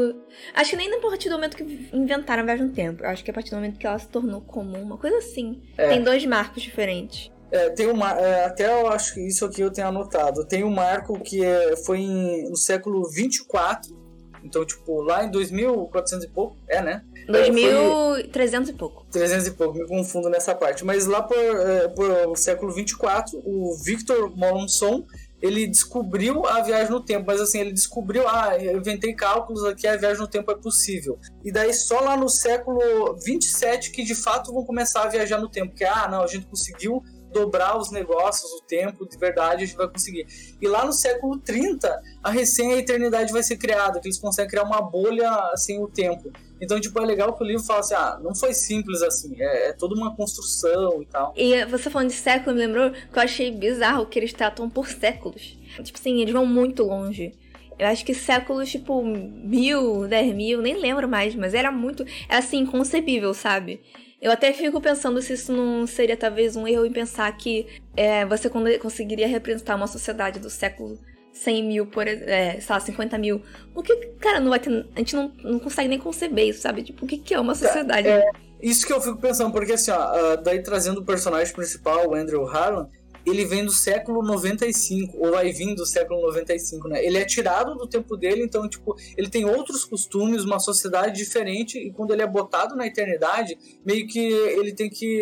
Acho 0.54 0.72
que 0.72 0.76
nem 0.76 0.94
a 0.94 1.00
partir 1.00 1.30
do 1.30 1.36
momento 1.36 1.58
que 1.58 1.90
inventaram 1.94 2.44
a 2.44 2.46
viagem 2.46 2.68
no 2.68 2.74
tempo. 2.74 3.06
Acho 3.06 3.24
que 3.24 3.32
a 3.32 3.34
partir 3.34 3.52
do 3.52 3.58
momento 3.58 3.78
que 3.78 3.88
ela 3.88 4.00
se 4.00 4.08
tornou 4.08 4.42
comum, 4.42 4.82
uma 4.82 4.98
coisa 4.98 5.18
assim. 5.18 5.62
É. 5.78 5.90
Tem 5.90 6.04
dois 6.04 6.26
marcos 6.26 6.64
diferentes. 6.64 7.32
É, 7.52 7.70
tem 7.72 7.88
uma, 7.88 8.12
é, 8.12 8.46
até 8.46 8.72
eu 8.72 8.88
acho 8.88 9.16
que 9.16 9.28
isso 9.28 9.44
aqui 9.44 9.62
eu 9.62 9.72
tenho 9.72 9.88
anotado. 9.88 10.46
Tem 10.46 10.64
um 10.64 10.70
marco 10.70 11.20
que 11.20 11.44
é, 11.44 11.76
foi 11.78 12.00
em, 12.00 12.50
no 12.50 12.56
século 12.56 13.10
24, 13.10 13.98
então, 14.44 14.66
tipo, 14.66 15.02
lá 15.02 15.24
em 15.26 15.32
2400 15.32 16.26
e 16.26 16.30
pouco, 16.30 16.56
é, 16.68 16.82
né? 16.82 17.04
2300 17.28 18.70
é, 18.70 18.72
e 18.72 18.76
pouco. 18.76 19.06
300 19.12 19.48
e 19.48 19.52
pouco, 19.52 19.78
me 19.78 19.88
confundo 19.88 20.30
nessa 20.30 20.56
parte. 20.56 20.86
Mas 20.86 21.08
lá 21.08 21.22
por, 21.22 21.38
é, 21.38 21.88
por 21.90 22.38
século 22.38 22.72
24, 22.72 23.42
o 23.44 23.76
Victor 23.84 24.36
Mollomson, 24.36 25.06
ele 25.42 25.68
descobriu 25.68 26.46
a 26.46 26.62
viagem 26.62 26.92
no 26.92 27.00
tempo, 27.00 27.26
mas 27.28 27.40
assim, 27.40 27.60
ele 27.60 27.72
descobriu, 27.72 28.28
ah, 28.28 28.58
eu 28.62 28.78
inventei 28.78 29.14
cálculos 29.14 29.64
aqui, 29.64 29.88
a 29.88 29.96
viagem 29.96 30.20
no 30.20 30.28
tempo 30.28 30.52
é 30.52 30.56
possível. 30.56 31.18
E 31.44 31.52
daí 31.52 31.74
só 31.74 32.00
lá 32.02 32.18
no 32.18 32.28
século 32.28 33.16
27 33.24 33.92
que 33.92 34.04
de 34.04 34.16
fato 34.16 34.54
vão 34.54 34.66
começar 34.66 35.04
a 35.04 35.08
viajar 35.08 35.40
no 35.40 35.50
tempo, 35.50 35.74
que 35.74 35.84
ah, 35.84 36.08
não, 36.10 36.24
a 36.24 36.28
gente 36.28 36.46
conseguiu 36.46 37.04
dobrar 37.32 37.78
os 37.78 37.92
negócios, 37.92 38.52
o 38.54 38.62
tempo, 38.62 39.08
de 39.08 39.18
verdade, 39.18 39.64
a 39.64 39.66
gente 39.66 39.78
vai 39.78 39.88
conseguir. 39.88 40.26
E 40.60 40.68
lá 40.68 40.86
no 40.86 40.92
século 40.92 41.38
30, 41.38 42.02
a 42.24 42.32
recém 42.32 42.74
eternidade 42.74 43.32
vai 43.32 43.44
ser 43.44 43.58
criada, 43.58 44.00
que 44.00 44.08
eles 44.08 44.18
conseguem 44.18 44.50
criar 44.50 44.64
uma 44.64 44.82
bolha 44.82 45.30
sem 45.56 45.82
o 45.82 45.88
tempo. 45.88 46.32
Então, 46.62 46.80
tipo, 46.80 47.00
é 47.00 47.06
legal 47.06 47.34
que 47.34 47.44
o 47.44 47.48
livro 47.48 47.64
fala 47.64 47.80
assim, 47.80 47.94
ah, 47.94 48.20
não 48.22 48.36
foi 48.36 48.54
simples 48.54 49.02
assim, 49.02 49.36
é, 49.40 49.70
é 49.70 49.74
toda 49.74 49.96
uma 49.96 50.16
construção 50.16 51.02
e 51.02 51.06
tal. 51.06 51.34
E 51.36 51.66
você 51.66 51.90
falando 51.90 52.10
de 52.10 52.16
século, 52.16 52.56
me 52.56 52.62
lembrou 52.62 52.92
que 52.92 53.18
eu 53.18 53.22
achei 53.22 53.52
bizarro 53.52 54.06
que 54.06 54.20
eles 54.20 54.34
tratam 54.34 54.70
por 54.70 54.88
séculos. 54.88 55.58
Tipo 55.84 55.98
assim, 55.98 56.22
eles 56.22 56.34
vão 56.34 56.46
muito 56.46 56.84
longe. 56.84 57.34
Eu 57.78 57.88
acho 57.88 58.04
que 58.04 58.14
séculos, 58.14 58.70
tipo, 58.70 59.02
mil, 59.02 60.06
dez 60.08 60.36
mil, 60.36 60.62
nem 60.62 60.78
lembro 60.78 61.08
mais, 61.08 61.34
mas 61.34 61.54
era 61.54 61.72
muito, 61.72 62.04
é 62.28 62.36
assim, 62.36 62.60
inconcebível, 62.60 63.34
sabe? 63.34 63.82
Eu 64.22 64.34
até 64.34 64.52
fico 64.52 64.82
pensando 64.82 65.22
se 65.22 65.32
isso 65.32 65.54
não 65.54 65.88
seria 65.88 66.18
talvez 66.18 66.58
um 66.58 66.68
erro 66.68 66.86
em 66.86 66.92
pensar 66.92 67.32
que 67.38 67.68
é, 67.96 68.26
você 68.26 68.50
conseguiria 68.78 69.28
representar 69.28 69.76
uma 69.76 69.88
sociedade 69.88 70.40
do 70.40 70.50
século 70.50 71.00
100 71.40 71.64
mil, 71.64 71.86
por 71.86 72.08
é, 72.08 72.60
sei 72.60 72.76
lá, 72.76 72.80
50 72.80 73.18
mil. 73.18 73.42
Porque, 73.74 73.96
cara, 74.20 74.40
não 74.40 74.50
vai 74.50 74.60
ter. 74.60 74.86
A 74.96 75.00
gente 75.00 75.16
não, 75.16 75.32
não 75.44 75.60
consegue 75.60 75.88
nem 75.88 76.00
conceber 76.00 76.50
isso, 76.50 76.62
sabe? 76.62 76.84
Tipo, 76.84 77.06
o 77.06 77.08
que, 77.08 77.18
que 77.18 77.34
é 77.34 77.40
uma 77.40 77.56
sociedade? 77.56 78.08
É, 78.08 78.20
é, 78.20 78.32
isso 78.62 78.86
que 78.86 78.92
eu 78.92 79.02
fico 79.02 79.18
pensando, 79.18 79.52
porque 79.52 79.74
assim, 79.74 79.92
ó, 79.92 80.36
daí 80.36 80.62
trazendo 80.62 81.00
o 81.00 81.06
personagem 81.06 81.54
principal, 81.54 82.10
o 82.10 82.16
Andrew 82.16 82.46
Harlan, 82.46 82.90
ele 83.26 83.46
vem 83.46 83.64
do 83.64 83.72
século 83.72 84.22
95, 84.22 85.18
ou 85.18 85.32
vai 85.32 85.52
vir 85.52 85.76
do 85.76 85.86
século 85.86 86.22
95, 86.22 86.88
né? 86.88 87.06
Ele 87.06 87.18
é 87.18 87.26
tirado 87.26 87.76
do 87.76 87.88
tempo 87.88 88.18
dele, 88.18 88.44
então, 88.44 88.68
tipo, 88.68 88.96
ele 89.16 89.30
tem 89.30 89.46
outros 89.46 89.86
costumes, 89.86 90.44
uma 90.44 90.60
sociedade 90.60 91.18
diferente, 91.18 91.78
e 91.78 91.92
quando 91.92 92.12
ele 92.12 92.22
é 92.22 92.28
botado 92.28 92.76
na 92.76 92.88
eternidade, 92.88 93.58
meio 93.86 94.08
que 94.08 94.20
ele 94.20 94.74
tem 94.74 94.90
que 94.90 95.22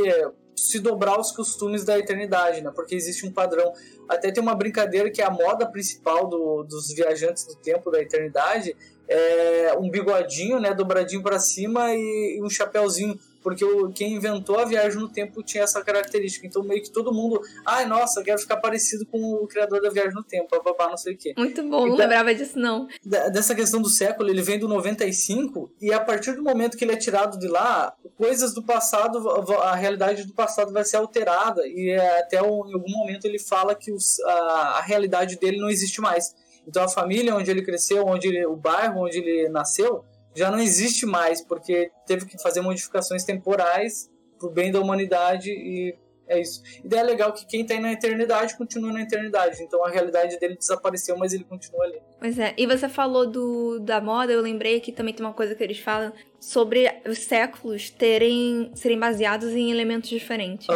se 0.57 0.79
dobrar 0.79 1.19
os 1.19 1.31
costumes 1.31 1.85
da 1.85 1.97
eternidade, 1.97 2.61
né? 2.61 2.71
Porque 2.75 2.95
existe 2.95 3.25
um 3.25 3.31
padrão. 3.31 3.71
Até 4.09 4.31
tem 4.31 4.41
uma 4.41 4.55
brincadeira 4.55 5.09
que 5.09 5.21
é 5.21 5.25
a 5.25 5.29
moda 5.29 5.65
principal 5.65 6.27
do, 6.27 6.63
dos 6.63 6.91
viajantes 6.93 7.45
do 7.45 7.55
tempo 7.55 7.91
da 7.91 8.01
eternidade 8.01 8.75
é 9.07 9.73
um 9.79 9.89
bigodinho, 9.89 10.59
né, 10.59 10.73
dobradinho 10.73 11.23
para 11.23 11.39
cima 11.39 11.93
e, 11.93 12.37
e 12.37 12.43
um 12.43 12.49
chapéuzinho 12.49 13.17
porque 13.41 13.63
o, 13.63 13.89
quem 13.89 14.13
inventou 14.13 14.59
a 14.59 14.65
viagem 14.65 14.99
no 14.99 15.09
tempo 15.09 15.43
tinha 15.43 15.63
essa 15.63 15.81
característica. 15.83 16.45
Então, 16.45 16.63
meio 16.63 16.81
que 16.81 16.91
todo 16.91 17.13
mundo, 17.13 17.41
ai, 17.65 17.85
nossa, 17.85 18.23
quero 18.23 18.39
ficar 18.39 18.57
parecido 18.57 19.05
com 19.05 19.19
o 19.19 19.47
criador 19.47 19.81
da 19.81 19.89
viagem 19.89 20.13
no 20.13 20.23
tempo, 20.23 20.47
papá, 20.63 20.89
não 20.89 20.97
sei 20.97 21.13
o 21.13 21.17
quê. 21.17 21.33
Muito 21.37 21.61
bom, 21.63 21.87
não 21.87 21.95
lembrava 21.95 22.33
disso, 22.33 22.57
não. 22.57 22.87
Dessa 23.03 23.55
questão 23.55 23.81
do 23.81 23.89
século, 23.89 24.29
ele 24.29 24.41
vem 24.41 24.59
do 24.59 24.67
95, 24.67 25.71
e 25.81 25.93
a 25.93 25.99
partir 25.99 26.33
do 26.33 26.43
momento 26.43 26.77
que 26.77 26.83
ele 26.83 26.93
é 26.93 26.97
tirado 26.97 27.37
de 27.39 27.47
lá, 27.47 27.93
coisas 28.17 28.53
do 28.53 28.63
passado, 28.63 29.17
a 29.61 29.75
realidade 29.75 30.25
do 30.25 30.33
passado 30.33 30.71
vai 30.71 30.83
ser 30.83 30.97
alterada, 30.97 31.61
e 31.65 31.89
é, 31.89 32.19
até 32.19 32.37
em 32.37 32.39
algum 32.39 32.91
momento 32.91 33.25
ele 33.25 33.39
fala 33.39 33.75
que 33.75 33.91
os, 33.91 34.19
a, 34.21 34.31
a 34.77 34.81
realidade 34.81 35.37
dele 35.37 35.57
não 35.57 35.69
existe 35.69 36.01
mais. 36.01 36.35
Então 36.67 36.83
a 36.83 36.89
família 36.89 37.35
onde 37.35 37.49
ele 37.49 37.61
cresceu, 37.61 38.05
onde 38.05 38.27
ele, 38.27 38.45
o 38.45 38.55
bairro 38.55 39.05
onde 39.05 39.17
ele 39.17 39.47
nasceu, 39.49 40.03
já 40.37 40.51
não 40.51 40.59
existe 40.59 41.05
mais, 41.05 41.41
porque 41.41 41.91
teve 42.05 42.25
que 42.25 42.41
fazer 42.41 42.61
modificações 42.61 43.23
temporais 43.23 44.09
pro 44.37 44.51
bem 44.51 44.71
da 44.71 44.79
humanidade 44.79 45.49
e 45.49 45.97
é 46.27 46.41
isso. 46.41 46.61
E 46.83 46.87
daí 46.87 46.99
é 46.99 47.03
legal 47.03 47.31
que 47.33 47.45
quem 47.45 47.65
tá 47.65 47.79
na 47.79 47.93
eternidade 47.93 48.55
continua 48.57 48.91
na 48.91 49.01
eternidade. 49.01 49.63
Então 49.63 49.83
a 49.83 49.89
realidade 49.89 50.37
dele 50.39 50.57
desapareceu, 50.57 51.17
mas 51.17 51.33
ele 51.33 51.45
continua 51.45 51.85
ali. 51.85 51.99
Pois 52.19 52.37
é. 52.37 52.53
E 52.57 52.67
você 52.67 52.89
falou 52.89 53.25
do, 53.25 53.79
da 53.79 54.01
moda, 54.01 54.31
eu 54.31 54.41
lembrei 54.41 54.79
que 54.79 54.91
também 54.91 55.13
tem 55.13 55.25
uma 55.25 55.33
coisa 55.33 55.55
que 55.55 55.63
eles 55.63 55.79
falam 55.79 56.11
sobre 56.39 56.91
os 57.07 57.19
séculos 57.19 57.89
terem 57.89 58.71
serem 58.75 58.99
baseados 58.99 59.53
em 59.53 59.71
elementos 59.71 60.09
diferentes. 60.09 60.67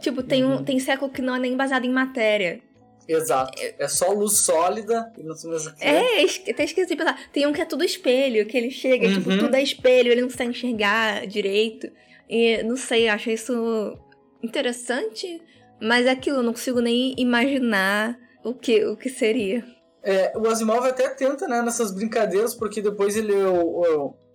Tipo, 0.00 0.22
tem, 0.22 0.44
um, 0.44 0.56
uhum. 0.56 0.64
tem 0.64 0.78
século 0.78 1.10
que 1.10 1.22
não 1.22 1.34
é 1.34 1.38
nem 1.38 1.56
baseado 1.56 1.84
em 1.84 1.90
matéria. 1.90 2.60
Exato. 3.08 3.52
É 3.78 3.88
só 3.88 4.12
luz 4.12 4.38
sólida 4.38 5.10
e 5.16 5.22
não 5.22 5.34
É, 5.80 6.22
até 6.50 6.64
esqueci 6.64 6.88
de 6.88 6.96
pensar. 6.96 7.18
Tem 7.32 7.46
um 7.46 7.52
que 7.54 7.62
é 7.62 7.64
tudo 7.64 7.82
espelho, 7.82 8.46
que 8.46 8.56
ele 8.56 8.70
chega, 8.70 9.08
tipo, 9.08 9.30
uhum. 9.30 9.36
tipo, 9.36 9.46
tudo 9.46 9.54
é 9.54 9.62
espelho, 9.62 10.12
ele 10.12 10.20
não 10.20 10.28
consegue 10.28 10.50
enxergar 10.50 11.26
direito. 11.26 11.90
E 12.28 12.62
não 12.62 12.76
sei, 12.76 13.08
acho 13.08 13.30
isso 13.30 13.98
interessante, 14.42 15.40
mas 15.80 16.06
é 16.06 16.10
aquilo, 16.10 16.38
eu 16.38 16.42
não 16.42 16.52
consigo 16.52 16.80
nem 16.80 17.14
imaginar 17.16 18.18
o 18.44 18.52
que, 18.52 18.84
o 18.84 18.96
que 18.96 19.08
seria. 19.08 19.64
É, 20.02 20.36
o 20.36 20.46
Asimov 20.46 20.86
até 20.86 21.08
tenta, 21.08 21.48
né, 21.48 21.62
nessas 21.62 21.90
brincadeiras, 21.90 22.54
porque 22.54 22.82
depois 22.82 23.16
ele. 23.16 23.32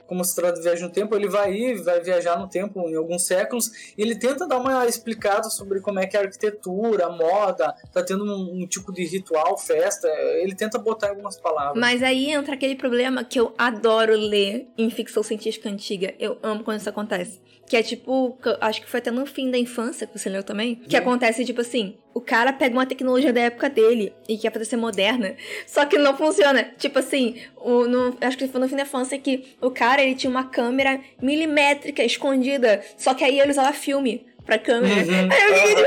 Como 0.08 0.24
se 0.24 0.36
trata 0.36 0.56
de 0.58 0.64
viagem 0.64 0.84
no 0.84 0.92
tempo, 0.92 1.16
ele 1.16 1.28
vai 1.28 1.54
ir, 1.54 1.82
vai 1.82 2.02
viajar 2.02 2.38
no 2.38 2.48
tempo 2.48 2.90
em 2.90 2.96
alguns 2.96 3.24
séculos, 3.26 3.72
e 3.98 4.02
ele 4.02 4.16
tenta 4.16 4.48
dar 4.48 4.60
uma 4.60 4.86
explicada 4.86 5.50
sobre 5.50 5.80
como 5.82 6.00
é 6.00 6.06
que 6.06 6.18
é 6.18 6.20
a 6.20 6.24
arquitetura, 6.24 7.08
a 7.08 7.10
moda, 7.10 7.74
tá 7.92 8.04
tendo 8.04 8.24
um, 8.26 8.64
um, 8.64 8.68
tipo 8.68 8.92
de 8.92 9.06
ritual, 9.06 9.58
festa, 9.58 10.08
ele 10.42 10.56
tenta 10.56 10.78
botar 10.78 11.10
algumas 11.10 11.38
palavras. 11.38 11.80
Mas 11.80 12.04
aí 12.04 12.32
entra 12.32 12.54
aquele 12.56 12.76
problema 12.76 13.24
que 13.24 13.40
eu 13.40 13.54
adoro 13.58 14.16
ler 14.16 14.68
em 14.78 14.90
ficção 14.90 15.24
científica 15.24 15.70
antiga, 15.70 16.14
eu 16.20 16.38
amo 16.44 16.64
quando 16.64 16.80
isso 16.80 16.90
acontece. 16.90 17.42
Que 17.66 17.78
é 17.78 17.84
tipo, 17.84 18.38
acho 18.60 18.82
que 18.82 18.90
foi 18.90 19.00
até 19.00 19.10
no 19.10 19.26
fim 19.26 19.50
da 19.50 19.58
infância 19.58 20.06
que 20.06 20.20
você 20.20 20.30
leu 20.30 20.44
também. 20.44 20.76
Que 20.76 20.98
acontece, 20.98 21.46
tipo 21.46 21.62
assim, 21.62 21.98
o 22.14 22.22
cara 22.22 22.54
pega 22.54 22.76
uma 22.76 22.86
tecnologia 22.86 23.34
da 23.34 23.42
época 23.42 23.70
dele 23.70 24.14
e 24.28 24.38
quer 24.38 24.52
fazer 24.52 24.66
ser 24.66 24.78
moderna. 24.78 25.36
Só 25.66 25.86
que 25.86 25.98
não 25.98 26.16
funciona. 26.16 26.64
Tipo 26.78 27.00
assim, 27.00 27.42
o, 27.58 27.86
no, 27.86 28.18
acho 28.22 28.38
que 28.38 28.48
foi 28.48 28.62
no 28.62 28.68
fim 28.68 28.76
da 28.76 28.84
infância 28.84 29.18
que 29.18 29.56
o 29.60 29.72
cara 29.72 30.02
ele 30.02 30.16
tinha 30.16 30.30
uma 30.30 30.44
câmera 30.44 31.00
milimétrica 31.22 32.04
escondida. 32.04 32.82
Só 32.98 33.14
que 33.14 33.24
aí 33.24 33.40
ele 33.40 33.52
usava 33.52 33.74
filme 33.74 34.26
pra 34.46 34.60
câmera. 34.60 34.96
Uhum. 34.96 35.30
Aí 35.32 35.44
eu 35.50 35.56
fiquei, 35.56 35.86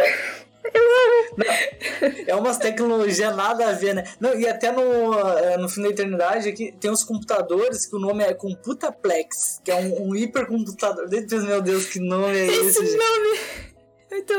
é 2.27 2.35
umas 2.35 2.59
tecnologias 2.59 3.37
nada 3.37 3.69
a 3.69 3.73
ver, 3.73 3.95
né? 3.95 4.05
Não, 4.19 4.35
e 4.39 4.49
até 4.49 4.73
no, 4.73 5.15
é, 5.15 5.57
no 5.57 5.69
fim 5.69 5.83
da 5.83 5.91
eternidade 5.91 6.49
aqui 6.49 6.75
tem 6.81 6.91
uns 6.91 7.05
computadores 7.05 7.87
que 7.87 7.95
o 7.95 7.99
nome 7.99 8.25
é 8.25 8.35
Computaplex, 8.35 9.61
que 9.65 9.71
é 9.71 9.77
um, 9.77 10.09
um 10.09 10.17
hipercomputador. 10.17 11.09
Meu 11.09 11.63
Deus, 11.63 11.87
que 11.87 12.01
nome 12.01 12.37
é 12.37 12.47
esse? 12.47 12.83
Esse 12.83 12.97
nome. 12.97 13.76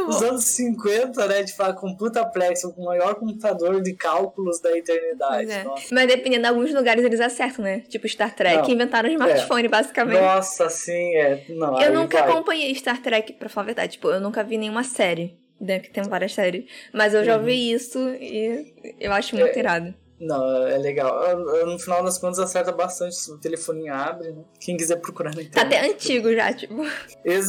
Os 0.07 0.21
anos 0.21 0.45
50, 0.45 1.27
né? 1.27 1.43
De 1.43 1.53
falar 1.53 1.73
Computaplex, 1.73 2.63
o 2.63 2.83
maior 2.83 3.15
computador 3.15 3.81
de 3.81 3.93
cálculos 3.93 4.59
da 4.59 4.77
eternidade. 4.77 5.51
É. 5.51 5.65
Mas 5.91 6.07
dependendo 6.07 6.43
de 6.43 6.47
alguns 6.47 6.73
lugares 6.73 7.03
eles 7.03 7.19
acertam, 7.19 7.63
né? 7.63 7.81
Tipo 7.81 8.07
Star 8.07 8.33
Trek, 8.35 8.57
Não. 8.57 8.69
inventaram 8.69 9.09
o 9.09 9.11
smartphone, 9.11 9.65
é. 9.65 9.69
basicamente. 9.69 10.21
Nossa, 10.21 10.69
sim, 10.69 11.15
é. 11.15 11.45
Não, 11.49 11.81
eu 11.81 11.93
nunca 11.93 12.19
vai. 12.19 12.29
acompanhei 12.29 12.73
Star 12.75 13.01
Trek, 13.01 13.33
pra 13.33 13.49
falar 13.49 13.65
a 13.65 13.67
verdade. 13.67 13.93
Tipo, 13.93 14.09
eu 14.09 14.19
nunca 14.19 14.43
vi 14.43 14.57
nenhuma 14.57 14.83
série 14.83 15.37
né? 15.59 15.79
Que 15.79 15.89
tem 15.89 16.03
várias 16.03 16.33
séries. 16.33 16.65
Mas 16.93 17.13
eu 17.13 17.23
já 17.23 17.37
ouvi 17.37 17.51
uhum. 17.51 17.75
isso 17.75 17.99
e 18.19 18.73
eu 18.99 19.11
acho 19.11 19.35
muito 19.35 19.55
é, 19.55 19.59
irado. 19.59 19.93
Não, 20.19 20.67
é 20.67 20.77
legal. 20.77 21.15
No 21.65 21.77
final 21.77 22.03
das 22.03 22.17
contas 22.17 22.39
acerta 22.39 22.71
bastante. 22.71 23.15
O 23.31 23.37
telefone 23.37 23.87
abre, 23.87 24.31
né? 24.31 24.43
Quem 24.59 24.75
quiser 24.75 24.97
procurar 24.97 25.35
na 25.35 25.43
internet. 25.43 25.53
Tá 25.53 25.61
até 25.61 25.87
antigo 25.87 26.33
já, 26.33 26.51
tipo. 26.53 26.83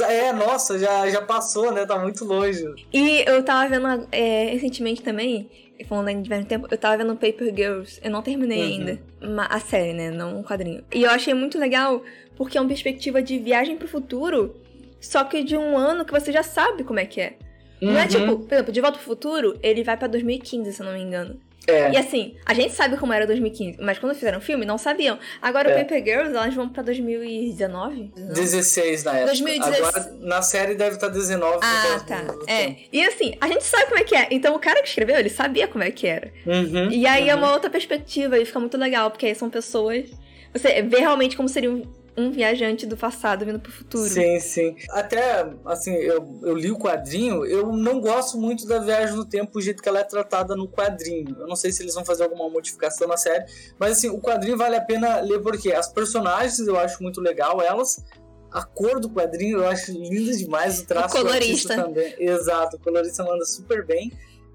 É, 0.08 0.32
nossa, 0.32 0.78
já, 0.78 1.08
já 1.08 1.22
passou, 1.22 1.72
né? 1.72 1.86
Tá 1.86 1.98
muito 1.98 2.24
longe. 2.24 2.62
E 2.92 3.24
eu 3.26 3.42
tava 3.42 3.68
vendo 3.68 4.06
é, 4.12 4.50
recentemente 4.50 5.02
também, 5.02 5.50
falando 5.88 6.22
de 6.22 6.28
velho 6.28 6.44
tempo, 6.44 6.66
eu 6.70 6.76
tava 6.76 6.98
vendo 6.98 7.14
Paper 7.14 7.54
Girls. 7.54 8.00
Eu 8.02 8.10
não 8.10 8.22
terminei 8.22 8.58
uhum. 8.58 8.64
ainda. 8.66 9.00
A 9.48 9.60
série, 9.60 9.94
né? 9.94 10.10
Não 10.10 10.40
um 10.40 10.42
quadrinho. 10.42 10.84
E 10.92 11.02
eu 11.02 11.10
achei 11.10 11.32
muito 11.32 11.58
legal 11.58 12.02
porque 12.36 12.58
é 12.58 12.60
uma 12.60 12.68
perspectiva 12.68 13.22
de 13.22 13.38
viagem 13.38 13.76
pro 13.76 13.88
futuro, 13.88 14.54
só 15.00 15.24
que 15.24 15.42
de 15.42 15.56
um 15.56 15.76
ano 15.76 16.04
que 16.04 16.12
você 16.12 16.30
já 16.30 16.42
sabe 16.42 16.84
como 16.84 17.00
é 17.00 17.06
que 17.06 17.20
é. 17.20 17.36
Uhum. 17.80 17.92
Não 17.92 17.98
é 17.98 18.06
tipo, 18.06 18.38
por 18.38 18.52
exemplo, 18.52 18.72
De 18.72 18.80
Volta 18.80 18.98
pro 18.98 19.06
Futuro, 19.06 19.58
ele 19.62 19.82
vai 19.84 19.96
pra 19.96 20.08
2015, 20.08 20.72
se 20.72 20.80
eu 20.82 20.86
não 20.86 20.92
me 20.92 21.00
engano. 21.00 21.40
É. 21.68 21.92
E 21.92 21.96
assim, 21.96 22.36
a 22.46 22.54
gente 22.54 22.72
sabe 22.72 22.96
como 22.96 23.12
era 23.12 23.26
2015, 23.26 23.78
mas 23.80 23.98
quando 23.98 24.14
fizeram 24.14 24.38
o 24.38 24.40
filme, 24.40 24.64
não 24.64 24.78
sabiam. 24.78 25.18
Agora, 25.40 25.70
é. 25.70 25.74
o 25.74 25.78
Paper 25.78 26.04
Girls, 26.04 26.34
elas 26.34 26.54
vão 26.54 26.68
pra 26.68 26.82
2019? 26.82 28.12
16 28.16 29.04
na 29.04 29.12
época. 29.12 29.26
2016. 29.26 29.78
Agora, 29.78 30.16
na 30.20 30.42
série 30.42 30.74
deve 30.74 30.94
estar 30.94 31.08
tá 31.08 31.12
19. 31.12 31.58
Ah, 31.62 32.00
tá. 32.06 32.24
É. 32.46 32.76
E 32.92 33.04
assim, 33.04 33.34
a 33.40 33.46
gente 33.48 33.64
sabe 33.64 33.84
como 33.86 33.98
é 33.98 34.04
que 34.04 34.16
é. 34.16 34.28
Então, 34.30 34.54
o 34.54 34.58
cara 34.58 34.82
que 34.82 34.88
escreveu, 34.88 35.16
ele 35.16 35.28
sabia 35.28 35.68
como 35.68 35.84
é 35.84 35.90
que 35.90 36.06
era. 36.06 36.32
Uhum, 36.46 36.90
e 36.90 37.06
aí 37.06 37.24
uhum. 37.24 37.30
é 37.30 37.34
uma 37.34 37.52
outra 37.52 37.68
perspectiva 37.68 38.38
e 38.38 38.44
fica 38.44 38.58
muito 38.58 38.76
legal, 38.76 39.10
porque 39.10 39.26
aí 39.26 39.34
são 39.34 39.50
pessoas... 39.50 40.10
Você 40.52 40.80
vê 40.80 41.00
realmente 41.00 41.36
como 41.36 41.46
seriam 41.46 41.74
um 41.74 41.97
viajante 42.32 42.86
do 42.86 42.96
passado 42.96 43.44
vindo 43.44 43.60
pro 43.60 43.70
futuro. 43.70 44.08
Sim, 44.08 44.40
sim. 44.40 44.76
Até, 44.90 45.48
assim, 45.64 45.94
eu, 45.94 46.40
eu 46.42 46.54
li 46.54 46.70
o 46.70 46.78
quadrinho, 46.78 47.44
eu 47.44 47.72
não 47.72 48.00
gosto 48.00 48.38
muito 48.38 48.66
da 48.66 48.78
viagem 48.78 49.14
no 49.14 49.24
tempo, 49.24 49.58
o 49.58 49.62
jeito 49.62 49.82
que 49.82 49.88
ela 49.88 50.00
é 50.00 50.04
tratada 50.04 50.56
no 50.56 50.68
quadrinho. 50.68 51.36
Eu 51.38 51.46
não 51.46 51.56
sei 51.56 51.72
se 51.72 51.82
eles 51.82 51.94
vão 51.94 52.04
fazer 52.04 52.24
alguma 52.24 52.48
modificação 52.48 53.06
na 53.06 53.16
série, 53.16 53.44
mas 53.78 53.92
assim, 53.92 54.08
o 54.08 54.20
quadrinho 54.20 54.56
vale 54.56 54.76
a 54.76 54.80
pena 54.80 55.20
ler 55.20 55.40
porque 55.40 55.72
as 55.72 55.88
personagens 55.88 56.58
eu 56.58 56.78
acho 56.78 57.02
muito 57.02 57.20
legal, 57.20 57.60
elas. 57.62 58.04
A 58.50 58.64
cor 58.64 58.98
do 58.98 59.10
quadrinho 59.10 59.58
eu 59.58 59.68
acho 59.68 59.92
linda 59.92 60.34
demais, 60.34 60.80
o 60.80 60.86
traço 60.86 61.16
o 61.16 61.20
colorista 61.20 61.76
também. 61.76 62.14
Exato, 62.18 62.76
o 62.76 62.80
colorista 62.80 63.22
manda 63.22 63.44
super 63.44 63.84
bem. 63.84 64.10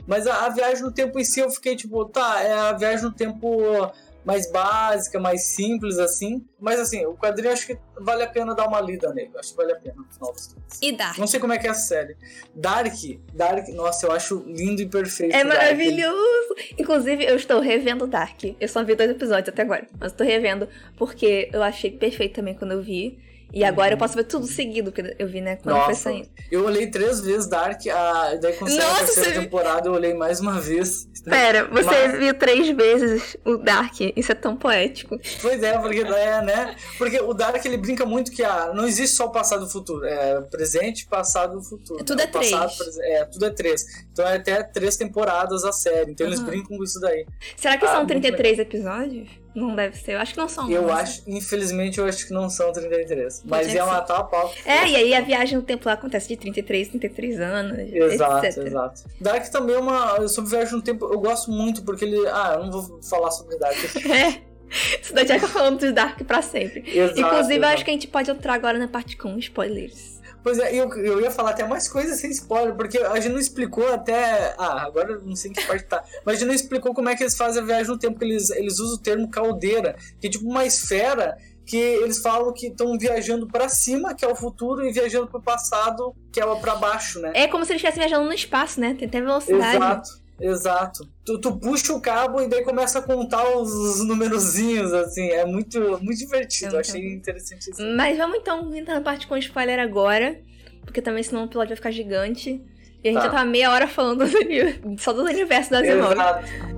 Mas 0.05 0.27
a, 0.27 0.45
a, 0.45 0.49
viagem 0.49 0.83
no 0.83 0.91
tempo 0.91 1.19
em 1.19 1.23
si 1.23 1.39
eu 1.39 1.49
fiquei 1.49 1.75
tipo, 1.75 2.03
tá, 2.05 2.41
é 2.41 2.51
a 2.51 2.73
viagem 2.73 3.05
no 3.05 3.11
tempo 3.11 3.91
mais 4.25 4.51
básica, 4.51 5.19
mais 5.19 5.43
simples, 5.43 5.97
assim. 5.97 6.45
Mas 6.59 6.79
assim, 6.79 7.05
o 7.05 7.13
quadrinho 7.15 7.51
acho 7.51 7.67
que 7.67 7.77
vale 7.99 8.23
a 8.23 8.27
pena 8.27 8.55
dar 8.55 8.67
uma 8.67 8.79
lida 8.79 9.13
nele. 9.13 9.31
Acho 9.37 9.51
que 9.51 9.57
vale 9.57 9.73
a 9.73 9.75
pena 9.75 9.95
no 9.97 10.13
final 10.13 10.31
dos 10.31 10.47
contos. 10.47 10.79
E 10.81 10.91
Dark? 10.91 11.17
Não 11.17 11.27
sei 11.27 11.39
como 11.39 11.53
é 11.53 11.57
que 11.57 11.67
é 11.67 11.69
a 11.69 11.73
série. 11.73 12.15
Dark, 12.55 12.93
Dark, 13.33 13.67
nossa, 13.69 14.05
eu 14.05 14.11
acho 14.11 14.43
lindo 14.47 14.81
e 14.81 14.85
perfeito. 14.85 15.35
É 15.35 15.43
maravilhoso! 15.43 16.55
Inclusive, 16.77 17.25
eu 17.25 17.35
estou 17.35 17.59
revendo 17.59 18.07
Dark. 18.07 18.43
Eu 18.59 18.67
só 18.67 18.83
vi 18.83 18.95
dois 18.95 19.09
episódios 19.09 19.49
até 19.49 19.61
agora, 19.61 19.87
mas 19.99 20.11
estou 20.11 20.25
revendo 20.25 20.67
porque 20.97 21.49
eu 21.51 21.61
achei 21.61 21.91
perfeito 21.91 22.35
também 22.35 22.55
quando 22.55 22.71
eu 22.71 22.81
vi. 22.81 23.19
E 23.53 23.63
agora 23.63 23.93
eu 23.93 23.97
posso 23.97 24.15
ver 24.15 24.23
tudo 24.23 24.47
seguido, 24.47 24.91
porque 24.91 25.15
eu 25.19 25.27
vi, 25.27 25.39
né, 25.39 25.57
quando 25.57 25.75
Nossa, 25.75 25.85
foi 25.85 25.95
saindo. 25.95 26.29
Eu 26.51 26.65
olhei 26.65 26.87
três 26.87 27.19
vezes 27.19 27.47
Dark, 27.47 27.85
a... 27.87 28.35
daí 28.35 28.53
quando 28.53 28.71
saiu 28.71 28.89
a 28.89 28.95
terceira 28.95 29.41
temporada 29.41 29.87
eu 29.87 29.93
olhei 29.93 30.15
mais 30.15 30.39
uma 30.39 30.59
vez. 30.59 31.07
Pera, 31.23 31.65
você 31.65 32.07
Mas... 32.07 32.19
viu 32.19 32.33
três 32.33 32.67
vezes 32.69 33.37
o 33.45 33.57
Dark, 33.57 33.93
isso 34.15 34.31
é 34.31 34.35
tão 34.35 34.55
poético. 34.55 35.19
Pois 35.39 35.61
é, 35.61 35.77
porque 35.77 35.99
é, 35.99 36.41
né? 36.41 36.75
Porque 36.97 37.19
o 37.21 37.31
Dark 37.33 37.63
ele 37.63 37.77
brinca 37.77 38.05
muito 38.05 38.31
que 38.31 38.43
ah, 38.43 38.71
não 38.73 38.87
existe 38.87 39.15
só 39.15 39.27
o 39.27 39.31
passado 39.31 39.63
e 39.63 39.67
o 39.67 39.69
futuro, 39.69 40.03
é 40.03 40.41
presente, 40.41 41.05
passado 41.05 41.59
e 41.59 41.63
futuro. 41.63 42.01
É 42.01 42.03
tudo 42.03 42.21
é, 42.21 42.23
é 42.23 42.27
três. 42.27 42.51
Passado, 42.51 43.01
é, 43.01 43.25
tudo 43.25 43.45
é 43.45 43.49
três. 43.51 43.85
Então 44.11 44.27
é 44.27 44.37
até 44.37 44.63
três 44.63 44.97
temporadas 44.97 45.63
a 45.63 45.71
série, 45.71 46.11
então 46.11 46.25
uhum. 46.25 46.33
eles 46.33 46.43
brincam 46.43 46.75
com 46.75 46.83
isso 46.83 46.99
daí. 46.99 47.25
Será 47.55 47.77
que 47.77 47.85
ah, 47.85 47.93
são 47.93 48.07
33 48.07 48.57
episódios? 48.57 49.42
Não 49.55 49.75
deve 49.75 49.97
ser. 49.97 50.13
Eu 50.13 50.19
acho 50.19 50.33
que 50.33 50.39
não 50.39 50.49
são. 50.49 50.69
Eu 50.69 50.91
acho, 50.91 51.21
infelizmente, 51.27 51.99
eu 51.99 52.05
acho 52.05 52.25
que 52.27 52.33
não 52.33 52.49
são 52.49 52.71
33. 52.71 53.43
Mas 53.45 53.73
ia 53.73 53.85
matar 53.85 54.19
a 54.19 54.23
pau. 54.23 54.51
É, 54.65 54.87
e 54.87 54.95
aí 54.95 55.13
a 55.13 55.21
viagem 55.21 55.57
no 55.57 55.63
tempo 55.63 55.87
lá 55.87 55.93
acontece 55.93 56.27
de 56.27 56.37
33, 56.37 56.87
33 56.89 57.39
anos. 57.39 57.79
Exato, 57.79 58.45
etc. 58.45 58.65
exato. 58.65 59.03
Dark 59.21 59.47
também 59.49 59.75
é 59.75 59.79
uma. 59.79 60.27
Sobre 60.27 60.51
viagem 60.51 60.73
no 60.73 60.81
tempo, 60.81 61.05
eu 61.05 61.19
gosto 61.19 61.51
muito, 61.51 61.83
porque 61.83 62.05
ele. 62.05 62.27
Ah, 62.27 62.55
eu 62.55 62.65
não 62.65 62.71
vou 62.71 62.99
falar 63.03 63.31
sobre 63.31 63.57
Dark. 63.57 63.77
é. 64.09 64.53
Isso 64.99 65.13
daí 65.13 65.27
já 65.27 65.39
falando 65.39 65.79
de 65.79 65.91
Dark 65.91 66.19
pra 66.23 66.41
sempre. 66.41 66.83
Exato, 66.87 67.19
Inclusive, 67.19 67.53
exato. 67.53 67.65
eu 67.65 67.65
acho 67.65 67.85
que 67.85 67.91
a 67.91 67.93
gente 67.93 68.07
pode 68.07 68.31
entrar 68.31 68.55
agora 68.55 68.79
na 68.79 68.87
parte 68.87 69.15
com 69.15 69.37
spoilers. 69.37 70.12
Pois 70.43 70.59
é, 70.59 70.75
eu, 70.75 70.93
eu 70.97 71.21
ia 71.21 71.31
falar 71.31 71.51
até 71.51 71.65
mais 71.65 71.87
coisas 71.87 72.19
sem 72.19 72.29
spoiler, 72.31 72.75
porque 72.75 72.97
a 72.97 73.15
gente 73.15 73.31
não 73.31 73.39
explicou 73.39 73.87
até. 73.87 74.53
Ah, 74.57 74.83
agora 74.85 75.17
não 75.19 75.35
sei 75.35 75.51
em 75.51 75.53
que 75.53 75.65
parte 75.65 75.85
tá. 75.85 76.03
Mas 76.25 76.35
a 76.35 76.39
gente 76.39 76.47
não 76.47 76.53
explicou 76.53 76.93
como 76.93 77.07
é 77.07 77.15
que 77.15 77.23
eles 77.23 77.37
fazem 77.37 77.63
a 77.63 77.65
viagem 77.65 77.87
no 77.87 77.97
tempo, 77.97 78.19
que 78.19 78.25
eles, 78.25 78.49
eles 78.49 78.77
usam 78.77 78.95
o 78.95 79.01
termo 79.01 79.29
caldeira, 79.29 79.95
que 80.19 80.27
é 80.27 80.29
tipo 80.29 80.45
uma 80.45 80.65
esfera 80.65 81.37
que 81.65 81.77
eles 81.77 82.21
falam 82.21 82.53
que 82.53 82.67
estão 82.67 82.97
viajando 82.97 83.47
para 83.47 83.69
cima, 83.69 84.13
que 84.13 84.25
é 84.25 84.27
o 84.27 84.35
futuro, 84.35 84.85
e 84.85 84.91
viajando 84.91 85.27
para 85.27 85.39
o 85.39 85.41
passado, 85.41 86.13
que 86.31 86.41
é 86.41 86.55
para 86.57 86.75
baixo, 86.75 87.21
né? 87.21 87.31
É 87.33 87.47
como 87.47 87.63
se 87.63 87.71
eles 87.71 87.81
estivessem 87.81 88.05
viajando 88.05 88.27
no 88.27 88.33
espaço, 88.33 88.81
né? 88.81 88.95
Tem 88.99 89.07
até 89.07 89.21
velocidade. 89.21 89.77
Exato. 89.77 90.22
Exato. 90.39 91.07
Tu, 91.23 91.39
tu 91.39 91.55
puxa 91.57 91.93
o 91.93 92.01
cabo 92.01 92.41
e 92.41 92.47
daí 92.47 92.63
começa 92.63 92.99
a 92.99 93.01
contar 93.01 93.55
os, 93.55 93.71
os 93.71 94.05
numerozinhos, 94.05 94.91
assim. 94.93 95.29
É 95.29 95.45
muito, 95.45 95.79
muito 96.01 96.17
divertido. 96.17 96.71
É 96.71 96.73
muito 96.73 96.89
Achei 96.89 97.13
interessante 97.13 97.69
isso. 97.69 97.81
Mas 97.95 98.17
vamos 98.17 98.37
então 98.37 98.73
entrar 98.75 98.95
na 98.95 99.01
parte 99.01 99.27
com 99.27 99.37
spoiler 99.37 99.79
agora. 99.79 100.39
Porque 100.83 101.01
também 101.01 101.23
senão 101.23 101.43
o 101.43 101.45
episódio 101.45 101.69
vai 101.69 101.77
ficar 101.77 101.91
gigante. 101.91 102.61
E 103.03 103.09
a 103.09 103.11
gente 103.11 103.21
tá. 103.21 103.29
já 103.29 103.31
tá 103.31 103.45
meia 103.45 103.71
hora 103.71 103.87
falando 103.87 104.25
do, 104.25 105.01
só 105.01 105.13
do 105.13 105.23
universo 105.23 105.71
da 105.71 105.79
Asimov. 105.79 106.13
Exato. 106.13 106.73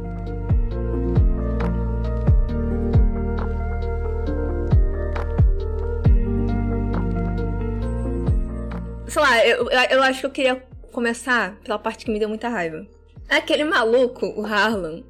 Sei 9.08 9.22
lá, 9.22 9.48
eu, 9.48 9.70
eu 9.70 10.04
acho 10.04 10.20
que 10.20 10.26
eu 10.26 10.32
queria 10.32 10.64
começar 10.92 11.56
pela 11.64 11.80
parte 11.80 12.06
que 12.06 12.12
me 12.12 12.20
deu 12.20 12.28
muita 12.28 12.50
raiva. 12.50 12.86
Aquele 13.30 13.64
maluco, 13.64 14.28
o 14.40 14.46
Harlan, 14.46 15.04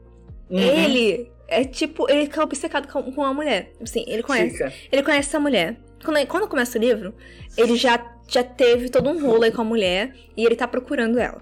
uhum. 0.49 0.60
ele 0.60 1.32
é 1.47 1.63
tipo, 1.63 2.10
ele 2.10 2.23
fica 2.23 2.43
obcecado 2.43 2.88
com, 2.88 2.99
uma 2.99 3.34
mulher. 3.34 3.71
Assim, 3.82 4.04
ele 4.08 4.23
conhece. 4.23 4.58
Fica. 4.58 4.73
Ele 4.91 5.04
conhece 5.04 5.30
essa 5.30 5.39
mulher. 5.39 5.78
Quando, 6.04 6.28
quando 6.28 6.47
começa 6.47 6.78
o 6.78 6.82
livro, 6.82 7.13
ele 7.58 7.75
já, 7.75 8.04
já 8.28 8.43
teve 8.43 8.89
todo 8.89 9.10
um 9.10 9.19
rolo 9.19 9.43
aí 9.43 9.51
com 9.51 9.62
a 9.62 9.65
mulher 9.65 10.15
e 10.36 10.45
ele 10.45 10.56
tá 10.56 10.67
procurando 10.67 11.19
ela. 11.19 11.41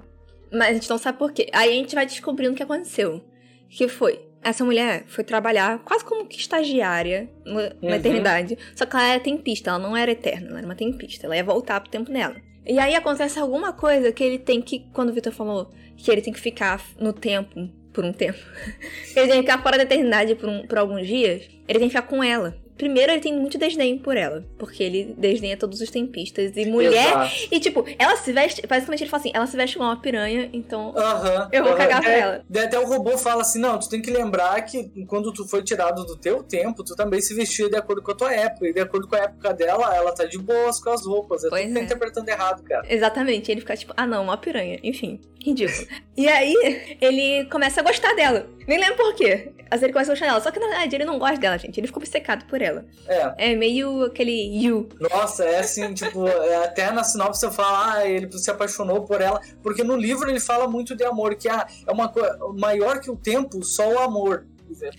Mas 0.52 0.70
a 0.70 0.74
gente 0.74 0.90
não 0.90 0.98
sabe 0.98 1.18
por 1.18 1.32
quê. 1.32 1.50
Aí 1.52 1.70
a 1.70 1.74
gente 1.74 1.96
vai 1.96 2.06
descobrindo 2.06 2.54
o 2.54 2.56
que 2.56 2.64
aconteceu. 2.64 3.22
Que 3.70 3.88
foi. 3.88 4.22
Essa 4.44 4.64
mulher 4.64 5.06
foi 5.08 5.24
trabalhar 5.24 5.80
quase 5.80 6.04
como 6.04 6.28
que 6.28 6.38
estagiária 6.38 7.30
na 7.46 7.72
uhum. 7.82 7.94
eternidade. 7.96 8.58
Só 8.76 8.86
que 8.86 8.96
ela 8.96 9.08
era 9.08 9.20
tempista, 9.20 9.70
ela 9.70 9.80
não 9.80 9.96
era 9.96 10.12
eterna, 10.12 10.50
ela 10.50 10.58
era 10.60 10.68
uma 10.68 10.76
tempista. 10.76 11.26
Ela 11.26 11.38
ia 11.38 11.44
voltar 11.44 11.80
pro 11.80 11.90
tempo 11.90 12.12
dela. 12.12 12.36
E 12.66 12.80
aí 12.80 12.96
acontece 12.96 13.40
alguma 13.40 13.74
coisa 13.74 14.12
que 14.12 14.24
ele 14.24 14.40
tem 14.40 14.62
que. 14.62 14.88
Quando 14.94 15.10
o 15.10 15.14
Victor 15.14 15.34
falou 15.34 15.70
que 15.98 16.10
ele 16.10 16.22
tem 16.22 16.34
que 16.34 16.40
ficar 16.40 16.82
no 17.00 17.14
tempo 17.14 17.70
por 17.92 18.04
um 18.04 18.14
tempo. 18.14 18.40
ele 19.16 19.28
tem 19.28 19.44
que 19.44 19.52
ficar 19.52 19.62
fora 19.62 19.78
da 19.78 19.84
eternidade 19.84 20.36
por, 20.36 20.50
um, 20.50 20.66
por 20.66 20.78
alguns 20.78 21.06
dias. 21.06 21.48
Ele 21.68 21.80
tem 21.80 21.90
que 21.90 21.96
ficar 21.96 22.08
com 22.08 22.24
ela. 22.24 22.58
Primeiro, 22.78 23.12
ele 23.12 23.22
tem 23.22 23.34
muito 23.34 23.58
desdém 23.58 23.98
por 23.98 24.18
ela. 24.18 24.44
Porque 24.58 24.84
ele 24.84 25.14
desdenha 25.18 25.56
todos 25.58 25.80
os 25.82 25.90
tempistas. 25.90 26.56
E 26.56 26.66
mulher. 26.66 27.08
Exato. 27.08 27.48
E, 27.52 27.60
tipo, 27.60 27.86
ela 27.98 28.16
se 28.16 28.32
veste. 28.32 28.66
Basicamente, 28.66 29.04
ele 29.04 29.10
fala 29.10 29.22
assim: 29.22 29.32
ela 29.34 29.48
se 29.48 29.56
veste 29.58 29.76
igual 29.76 29.90
uma 29.90 30.02
piranha, 30.02 30.50
então. 30.54 30.90
Uh 30.90 30.94
-huh, 30.94 31.50
eu 31.52 31.64
vou 31.64 31.74
uh 31.74 31.76
-huh. 31.76 31.78
cagar 31.78 32.02
pra 32.02 32.12
é, 32.12 32.20
ela. 32.20 32.46
Até 32.64 32.80
o 32.80 32.86
robô 32.86 33.18
fala 33.18 33.42
assim: 33.42 33.60
não, 33.60 33.80
tu 33.80 33.90
tem 33.90 34.02
que 34.02 34.12
lembrar 34.12 34.62
que 34.62 34.90
quando 35.08 35.32
tu 35.32 35.48
foi 35.48 35.64
tirado 35.64 36.04
do 36.04 36.18
teu 36.18 36.44
tempo, 36.44 36.84
tu 36.84 36.96
também 36.96 37.22
se 37.22 37.34
vestia 37.34 37.70
de 37.70 37.76
acordo 37.76 38.02
com 38.02 38.12
a 38.12 38.16
tua 38.16 38.34
época. 38.34 38.68
E 38.68 38.74
de 38.74 38.80
acordo 38.80 39.08
com 39.08 39.16
a 39.16 39.20
época 39.20 39.54
dela, 39.54 39.96
ela 39.96 40.12
tá 40.14 40.26
de 40.26 40.38
boas 40.38 40.80
com 40.80 40.90
as 40.90 41.06
roupas. 41.06 41.42
Pois 41.48 41.68
tu 41.68 41.74
tá 41.74 41.80
é. 41.80 41.84
interpretando 41.84 42.30
errado, 42.30 42.64
cara. 42.64 42.86
Exatamente. 42.90 43.52
Ele 43.52 43.62
fica 43.62 43.76
tipo: 43.78 43.94
ah, 43.96 44.08
não, 44.08 44.24
uma 44.24 44.38
piranha. 44.38 44.80
Enfim, 44.84 45.20
ridículo. 45.44 45.88
e 46.16 46.28
aí, 46.28 46.98
ele 47.02 47.46
começa 47.50 47.82
a 47.82 47.84
gostar 47.84 48.14
dela. 48.16 48.48
Nem 48.66 48.80
lembro 48.80 48.96
por 48.96 49.14
quê. 49.14 49.52
Vezes 49.70 49.84
ele 49.84 49.94
começa 49.94 50.12
a 50.12 50.14
gostar 50.14 50.28
dela. 50.28 50.42
Só 50.42 50.52
que 50.52 50.60
na 50.60 50.68
verdade 50.68 50.96
ele 50.96 51.06
não 51.06 51.20
gosta 51.20 51.38
dela, 51.38 51.58
gente. 51.58 51.80
Ele 51.80 51.88
ficou 51.88 52.02
obcecado 52.02 52.46
por 52.46 52.62
ela. 52.62 52.86
É. 53.08 53.52
É 53.52 53.56
meio 53.56 54.04
aquele 54.04 54.32
you. 54.32 54.88
Nossa, 55.00 55.44
é 55.44 55.60
assim, 55.60 55.92
tipo, 55.94 56.28
é, 56.28 56.66
até 56.66 56.92
na 56.92 57.04
sinopse 57.04 57.42
você 57.42 57.52
fala, 57.52 57.94
ah, 57.94 58.08
ele 58.08 58.32
se 58.32 58.50
apaixonou 58.50 59.02
por 59.04 59.22
ela. 59.22 59.42
Porque 59.62 59.84
no 59.84 59.96
livro 59.98 60.30
ele 60.30 60.40
fala 60.40 60.68
muito 60.68 60.96
de 60.96 61.04
amor, 61.04 61.36
que 61.36 61.50
ah, 61.50 61.68
é 61.86 61.92
uma 61.92 62.08
coisa 62.08 62.38
maior 62.56 63.00
que 63.02 63.12
o 63.12 63.16
tempo, 63.16 63.64
só 63.64 63.88
o 63.88 64.00
amor. 64.00 64.46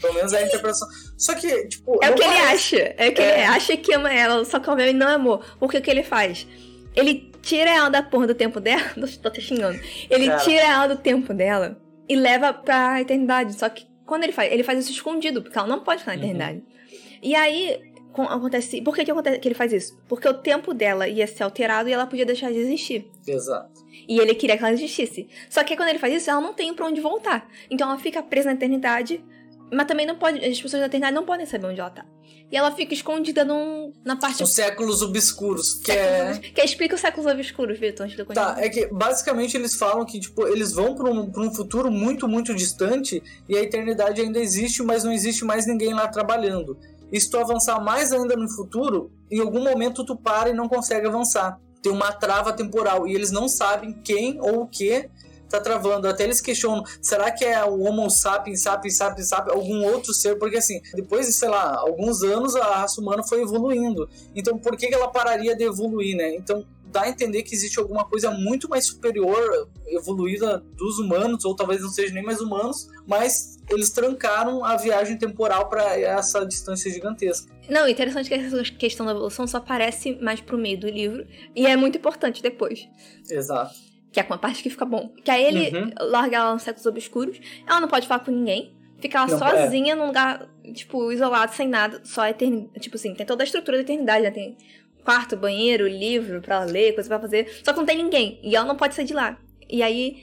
Pelo 0.01 0.15
menos 0.15 0.33
é 0.33 0.39
a 0.39 0.47
interpretação. 0.47 0.87
Só 1.17 1.35
que, 1.35 1.67
tipo. 1.69 1.99
É 2.03 2.11
o 2.11 2.15
que 2.15 2.23
parece. 2.23 2.77
ele 2.77 2.85
acha. 2.85 2.95
É 2.97 3.09
o 3.09 3.15
que 3.15 3.23
é. 3.23 3.33
ele 3.33 3.45
acha 3.45 3.77
que 3.77 3.93
ama 3.93 4.13
ela, 4.13 4.45
só 4.45 4.61
que 4.61 4.71
obviamente 4.71 4.97
não 4.97 5.09
amou. 5.09 5.41
Porque 5.59 5.79
o 5.79 5.83
que 5.83 5.91
ele 5.91 6.05
faz? 6.05 6.47
Ele 6.95 7.33
tira 7.43 7.71
ela 7.71 7.89
da 7.89 8.03
porra 8.03 8.27
do 8.27 8.35
tempo 8.35 8.61
dela. 8.61 8.83
Tô 9.23 9.31
te 9.31 9.41
xingando. 9.41 9.79
Ele 10.09 10.27
Cara. 10.27 10.41
tira 10.41 10.63
ela 10.63 10.87
do 10.87 10.97
tempo 10.97 11.35
dela 11.35 11.81
e 12.09 12.17
leva 12.17 12.53
pra 12.53 13.01
eternidade. 13.01 13.55
Só 13.55 13.69
que 13.69 13.87
quando 14.07 14.25
ele 14.25 14.33
faz, 14.33 14.53
ele 14.53 14.63
faz 14.63 14.79
isso 14.79 14.93
escondido, 14.93 15.43
porque 15.43 15.59
ela 15.59 15.69
não 15.69 15.81
pode 15.81 16.01
ficar 16.01 16.13
na 16.13 16.19
uhum. 16.19 16.25
eternidade. 16.25 16.59
Uhum. 16.59 17.19
E 17.23 17.35
aí, 17.35 17.81
acontece. 18.23 18.81
Por 18.83 18.95
que, 18.95 19.05
que, 19.05 19.11
acontece, 19.11 19.39
que 19.39 19.49
ele 19.49 19.55
faz 19.55 19.73
isso? 19.73 19.99
Porque 20.09 20.29
o 20.29 20.35
tempo 20.35 20.73
dela 20.73 21.09
ia 21.09 21.27
ser 21.27 21.43
alterado 21.43 21.89
e 21.89 21.93
ela 21.93 22.07
podia 22.07 22.27
deixar 22.27 22.53
de 22.53 22.59
existir. 22.59 23.11
Exato. 23.27 23.85
E 24.07 24.19
ele 24.19 24.35
queria 24.35 24.57
que 24.57 24.63
ela 24.63 24.73
existisse. 24.73 25.29
Só 25.49 25.65
que 25.65 25.77
quando 25.77 25.89
ele 25.89 25.99
faz 25.99 26.15
isso, 26.15 26.31
ela 26.31 26.41
não 26.41 26.53
tem 26.53 26.73
pra 26.75 26.87
onde 26.87 27.01
voltar. 27.01 27.49
Então 27.71 27.89
ela 27.89 27.99
fica 27.99 28.23
presa 28.23 28.51
na 28.51 28.55
eternidade, 28.55 29.25
mas 29.73 29.87
também 29.87 30.07
não 30.07 30.17
pode. 30.17 30.39
As 30.39 30.61
pessoas 30.61 30.81
da 30.81 30.87
eternidade 30.87 31.15
não 31.15 31.25
podem 31.25 31.47
saber 31.47 31.67
onde 31.67 31.81
ela 31.81 31.91
tá. 31.91 32.05
E 32.51 32.57
ela 32.57 32.71
fica 32.71 32.95
escondida 32.95 33.45
num, 33.45 33.93
na 34.05 34.17
parte. 34.17 34.43
Os 34.43 34.53
séculos 34.53 35.03
obscuros, 35.03 35.75
que 35.75 35.91
é. 35.91 36.39
Que 36.39 36.63
explica 36.63 36.95
os 36.95 37.01
séculos 37.01 37.27
obscuros, 37.31 37.79
Vitor, 37.79 38.05
antes 38.05 38.17
de 38.17 38.23
eu 38.23 38.27
Tá, 38.27 38.57
é 38.59 38.69
que 38.69 38.87
basicamente 38.87 39.57
eles 39.57 39.75
falam 39.75 40.05
que, 40.05 40.21
tipo, 40.21 40.47
eles 40.47 40.73
vão 40.73 40.95
pra 40.95 41.11
um, 41.11 41.31
pra 41.31 41.43
um 41.43 41.53
futuro 41.53 41.91
muito, 41.91 42.29
muito 42.29 42.55
distante 42.55 43.23
e 43.49 43.57
a 43.57 43.63
eternidade 43.63 44.21
ainda 44.21 44.39
existe, 44.39 44.83
mas 44.83 45.05
não 45.05 45.13
existe 45.13 45.45
mais 45.45 45.67
ninguém 45.67 45.95
lá 45.95 46.07
trabalhando. 46.07 46.79
E 47.11 47.21
se 47.21 47.31
tu 47.31 47.39
avançar 47.39 47.81
mais 47.81 48.13
ainda 48.13 48.37
no 48.37 48.49
futuro, 48.49 49.11
em 49.31 49.41
algum 49.41 49.63
momento 49.63 50.05
tu 50.05 50.17
para 50.17 50.51
e 50.51 50.53
não 50.53 50.69
consegue 50.69 51.07
avançar. 51.07 51.59
Tem 51.83 51.93
uma 51.93 52.13
trava 52.13 52.53
temporal 52.53 53.07
e 53.07 53.15
eles 53.15 53.31
não 53.31 53.49
sabem 53.49 53.93
quem 53.93 54.41
ou 54.41 54.63
o 54.63 54.67
que 54.67 55.09
tá 55.59 55.61
travando. 55.61 56.09
Até 56.09 56.25
eles 56.25 56.41
questionam, 56.41 56.85
será 57.01 57.31
que 57.31 57.45
é 57.45 57.65
o 57.65 57.81
Homo 57.81 58.11
sapiens, 58.11 58.63
sapiens, 58.63 58.97
sapiens, 58.97 59.29
sapiens, 59.29 59.55
algum 59.55 59.85
outro 59.85 60.13
ser? 60.13 60.37
Porque 60.37 60.57
assim, 60.57 60.81
depois 60.95 61.27
de, 61.27 61.33
sei 61.33 61.49
lá, 61.49 61.77
alguns 61.77 62.23
anos 62.23 62.57
a 62.57 62.65
raça 62.65 63.01
humana 63.01 63.23
foi 63.23 63.43
evoluindo. 63.43 64.09
Então 64.35 64.59
por 64.59 64.77
que, 64.77 64.89
que 64.89 64.95
ela 64.95 65.09
pararia 65.09 65.57
de 65.57 65.65
evoluir, 65.65 66.17
né? 66.17 66.35
Então 66.35 66.65
dá 66.95 67.03
a 67.03 67.09
entender 67.09 67.43
que 67.43 67.55
existe 67.55 67.79
alguma 67.79 68.05
coisa 68.05 68.31
muito 68.31 68.69
mais 68.69 68.87
superior, 68.87 69.69
evoluída 69.89 70.65
dos 70.77 71.01
humanos, 71.01 71.45
ou 71.45 71.57
talvez 71.57 71.83
não 71.83 71.89
seja 71.89 72.15
nem 72.15 72.23
mais 72.23 72.41
humanos, 72.41 72.89
mas 73.05 73.59
eles 73.69 73.91
trancaram 73.91 74.65
a 74.65 74.77
viagem 74.77 75.19
temporal 75.19 75.69
para 75.69 75.99
essa 75.99 76.47
distância 76.47 76.89
gigantesca. 76.91 77.53
Não, 77.69 77.89
interessante 77.89 78.29
que 78.29 78.35
essa 78.35 78.63
questão 78.63 79.05
da 79.05 79.13
evolução 79.13 79.45
só 79.45 79.57
aparece 79.57 80.15
mais 80.23 80.41
pro 80.41 80.57
meio 80.57 80.79
do 80.79 80.89
livro, 80.89 81.27
e 81.55 81.67
é 81.67 81.77
muito 81.77 81.99
importante 81.99 82.41
depois. 82.41 82.89
Exato. 83.29 83.75
Que 84.15 84.21
é 84.21 84.23
uma 84.23 84.39
parte 84.39 84.63
que 84.63 84.71
fica 84.71 84.85
bom. 84.85 85.13
Que 85.25 85.31
aí 85.31 85.45
ele 85.45 85.77
uhum. 85.77 85.91
larga 85.99 86.37
ela 86.37 86.53
nos 86.53 86.63
séculos 86.63 86.87
obscuros, 86.87 87.41
ela 87.67 87.81
não 87.81 87.89
pode 87.89 88.07
falar 88.07 88.21
com 88.21 88.31
ninguém, 88.31 88.73
fica 89.01 89.19
lá 89.19 89.27
não, 89.27 89.37
sozinha 89.37 89.93
é. 89.93 89.97
num 89.97 90.07
lugar, 90.07 90.49
tipo, 90.73 91.11
isolado, 91.11 91.53
sem 91.53 91.67
nada, 91.67 92.01
só 92.05 92.25
eternidade. 92.25 92.79
Tipo 92.79 92.95
assim, 92.95 93.13
tem 93.13 93.27
toda 93.27 93.43
a 93.43 93.45
estrutura 93.45 93.77
da 93.79 93.83
eternidade, 93.83 94.23
né? 94.23 94.31
Tem 94.31 94.57
quarto, 95.03 95.37
banheiro, 95.37 95.89
livro 95.89 96.41
pra 96.41 96.63
ler, 96.63 96.95
coisa 96.95 97.09
pra 97.09 97.19
fazer. 97.19 97.61
Só 97.65 97.73
que 97.73 97.79
não 97.79 97.85
tem 97.85 97.97
ninguém. 97.97 98.39
E 98.41 98.55
ela 98.55 98.65
não 98.65 98.77
pode 98.77 98.95
sair 98.95 99.05
de 99.05 99.15
lá. 99.15 99.37
E 99.69 99.83
aí, 99.83 100.23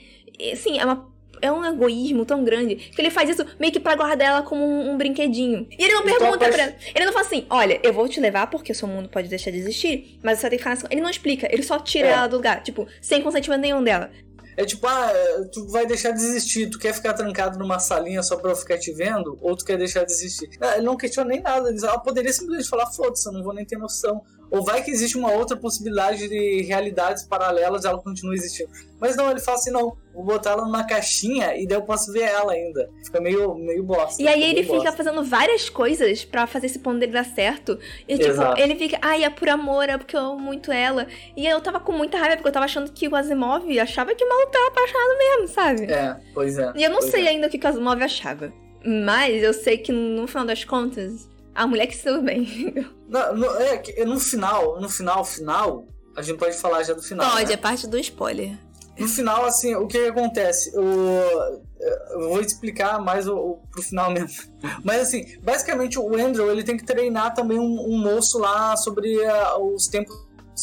assim, 0.50 0.78
é 0.78 0.84
uma 0.86 1.12
é 1.42 1.50
um 1.50 1.64
egoísmo 1.64 2.24
tão 2.24 2.44
grande 2.44 2.76
que 2.76 3.00
ele 3.00 3.10
faz 3.10 3.28
isso 3.28 3.44
meio 3.58 3.72
que 3.72 3.80
pra 3.80 3.96
guardar 3.96 4.28
ela 4.28 4.42
como 4.42 4.64
um, 4.64 4.92
um 4.92 4.96
brinquedinho. 4.96 5.66
E 5.70 5.84
ele 5.84 5.92
não 5.92 6.02
então, 6.02 6.18
pergunta 6.18 6.48
pra 6.48 6.62
ela. 6.62 6.74
Ele 6.94 7.04
não 7.04 7.12
fala 7.12 7.26
assim: 7.26 7.44
olha, 7.50 7.80
eu 7.82 7.92
vou 7.92 8.08
te 8.08 8.20
levar 8.20 8.46
porque 8.46 8.72
o 8.72 8.74
seu 8.74 8.88
mundo 8.88 9.08
pode 9.08 9.28
deixar 9.28 9.50
de 9.50 9.58
existir, 9.58 10.18
mas 10.22 10.38
você 10.38 10.48
ter 10.48 10.56
que 10.56 10.62
ficar. 10.62 10.78
Ele 10.90 11.00
não 11.00 11.10
explica, 11.10 11.52
ele 11.52 11.62
só 11.62 11.78
tira 11.78 12.08
é. 12.08 12.10
ela 12.12 12.26
do 12.28 12.36
lugar, 12.36 12.62
tipo, 12.62 12.86
sem 13.00 13.20
consentimento 13.20 13.60
nenhum 13.60 13.82
dela. 13.82 14.10
É 14.56 14.64
tipo, 14.64 14.86
ah, 14.86 15.10
tu 15.50 15.66
vai 15.68 15.86
deixar 15.86 16.10
de 16.10 16.22
existir, 16.22 16.68
tu 16.68 16.78
quer 16.78 16.92
ficar 16.92 17.14
trancado 17.14 17.58
numa 17.58 17.78
salinha 17.78 18.22
só 18.22 18.36
pra 18.36 18.50
eu 18.50 18.56
ficar 18.56 18.78
te 18.78 18.92
vendo, 18.92 19.38
ou 19.40 19.56
tu 19.56 19.64
quer 19.64 19.78
deixar 19.78 20.04
de 20.04 20.12
existir? 20.12 20.50
Ah, 20.60 20.74
ele 20.76 20.84
não 20.84 20.96
questiona 20.96 21.30
nem 21.30 21.40
nada, 21.40 21.70
ele 21.70 21.78
ela 21.82 21.98
poderia 21.98 22.32
simplesmente 22.32 22.68
falar, 22.68 22.86
foda-se, 22.86 23.26
eu 23.26 23.32
não 23.32 23.42
vou 23.42 23.54
nem 23.54 23.64
ter 23.64 23.78
noção. 23.78 24.22
Ou 24.52 24.62
vai 24.62 24.82
que 24.82 24.90
existe 24.90 25.16
uma 25.16 25.32
outra 25.32 25.56
possibilidade 25.56 26.28
de 26.28 26.60
realidades 26.62 27.22
paralelas 27.22 27.84
e 27.84 27.86
ela 27.86 27.98
continua 28.02 28.34
existindo. 28.34 28.70
Mas 29.00 29.16
não, 29.16 29.30
ele 29.30 29.40
fala 29.40 29.56
assim, 29.56 29.70
não, 29.70 29.96
vou 30.12 30.24
botar 30.24 30.50
ela 30.50 30.66
numa 30.66 30.84
caixinha 30.84 31.56
e 31.56 31.66
daí 31.66 31.78
eu 31.78 31.82
posso 31.82 32.12
ver 32.12 32.24
ela 32.24 32.52
ainda. 32.52 32.86
Fica 33.02 33.18
meio, 33.18 33.54
meio 33.54 33.82
bosta. 33.82 34.22
E 34.22 34.28
aí 34.28 34.42
ele 34.42 34.62
fica 34.62 34.76
bosta. 34.76 34.92
fazendo 34.92 35.24
várias 35.24 35.70
coisas 35.70 36.22
para 36.22 36.46
fazer 36.46 36.66
esse 36.66 36.78
ponto 36.80 36.98
dele 36.98 37.12
dar 37.12 37.24
certo. 37.24 37.78
E 38.06 38.18
tipo, 38.18 38.28
Exato. 38.28 38.60
ele 38.60 38.76
fica, 38.76 38.98
ai, 39.00 39.24
é 39.24 39.30
por 39.30 39.48
amor, 39.48 39.88
é 39.88 39.96
porque 39.96 40.14
eu 40.14 40.20
amo 40.20 40.38
muito 40.38 40.70
ela. 40.70 41.06
E 41.34 41.46
eu 41.46 41.58
tava 41.62 41.80
com 41.80 41.92
muita 41.92 42.18
raiva, 42.18 42.36
porque 42.36 42.48
eu 42.48 42.52
tava 42.52 42.66
achando 42.66 42.92
que 42.92 43.08
o 43.08 43.16
Asimov 43.16 43.66
achava 43.80 44.14
que 44.14 44.22
o 44.22 44.28
maluco 44.28 44.52
tava 44.52 44.66
apaixonado 44.68 45.18
mesmo, 45.18 45.48
sabe? 45.48 45.84
É, 45.90 46.20
pois 46.34 46.58
é. 46.58 46.74
E 46.76 46.84
eu 46.84 46.90
não 46.90 47.00
sei 47.00 47.24
é. 47.24 47.28
ainda 47.30 47.46
o 47.46 47.50
que 47.50 47.56
o 47.56 47.68
Asimov 47.68 48.02
achava. 48.02 48.52
Mas 48.84 49.42
eu 49.42 49.54
sei 49.54 49.78
que 49.78 49.92
no 49.92 50.26
final 50.26 50.44
das 50.44 50.62
contas, 50.62 51.26
a 51.54 51.66
mulher 51.66 51.86
que 51.86 51.96
se 51.96 52.04
deu 52.04 52.22
bem. 52.22 52.74
No, 53.12 53.34
no, 53.34 53.46
é, 53.60 54.04
no 54.06 54.18
final, 54.18 54.80
no 54.80 54.88
final, 54.88 55.22
final, 55.22 55.86
a 56.16 56.22
gente 56.22 56.38
pode 56.38 56.56
falar 56.56 56.82
já 56.82 56.94
do 56.94 57.02
final. 57.02 57.30
Pode, 57.30 57.48
né? 57.48 57.52
é 57.52 57.56
parte 57.58 57.86
do 57.86 57.98
spoiler. 57.98 58.56
No 58.98 59.06
final, 59.06 59.44
assim, 59.44 59.74
o 59.74 59.86
que, 59.86 59.98
que 59.98 60.08
acontece? 60.08 60.74
Eu, 60.74 60.82
eu, 60.82 62.28
vou 62.30 62.40
explicar 62.40 62.98
mais 63.00 63.26
o, 63.26 63.36
o, 63.36 63.56
pro 63.70 63.82
final 63.82 64.10
mesmo. 64.10 64.50
Mas, 64.82 65.02
assim, 65.02 65.38
basicamente 65.42 65.98
o 65.98 66.14
Andrew 66.14 66.50
ele 66.50 66.62
tem 66.62 66.76
que 66.76 66.84
treinar 66.84 67.34
também 67.34 67.58
um, 67.58 67.80
um 67.86 67.98
moço 67.98 68.38
lá 68.38 68.76
sobre 68.76 69.16
uh, 69.18 69.74
os 69.74 69.88
tempos 69.88 70.16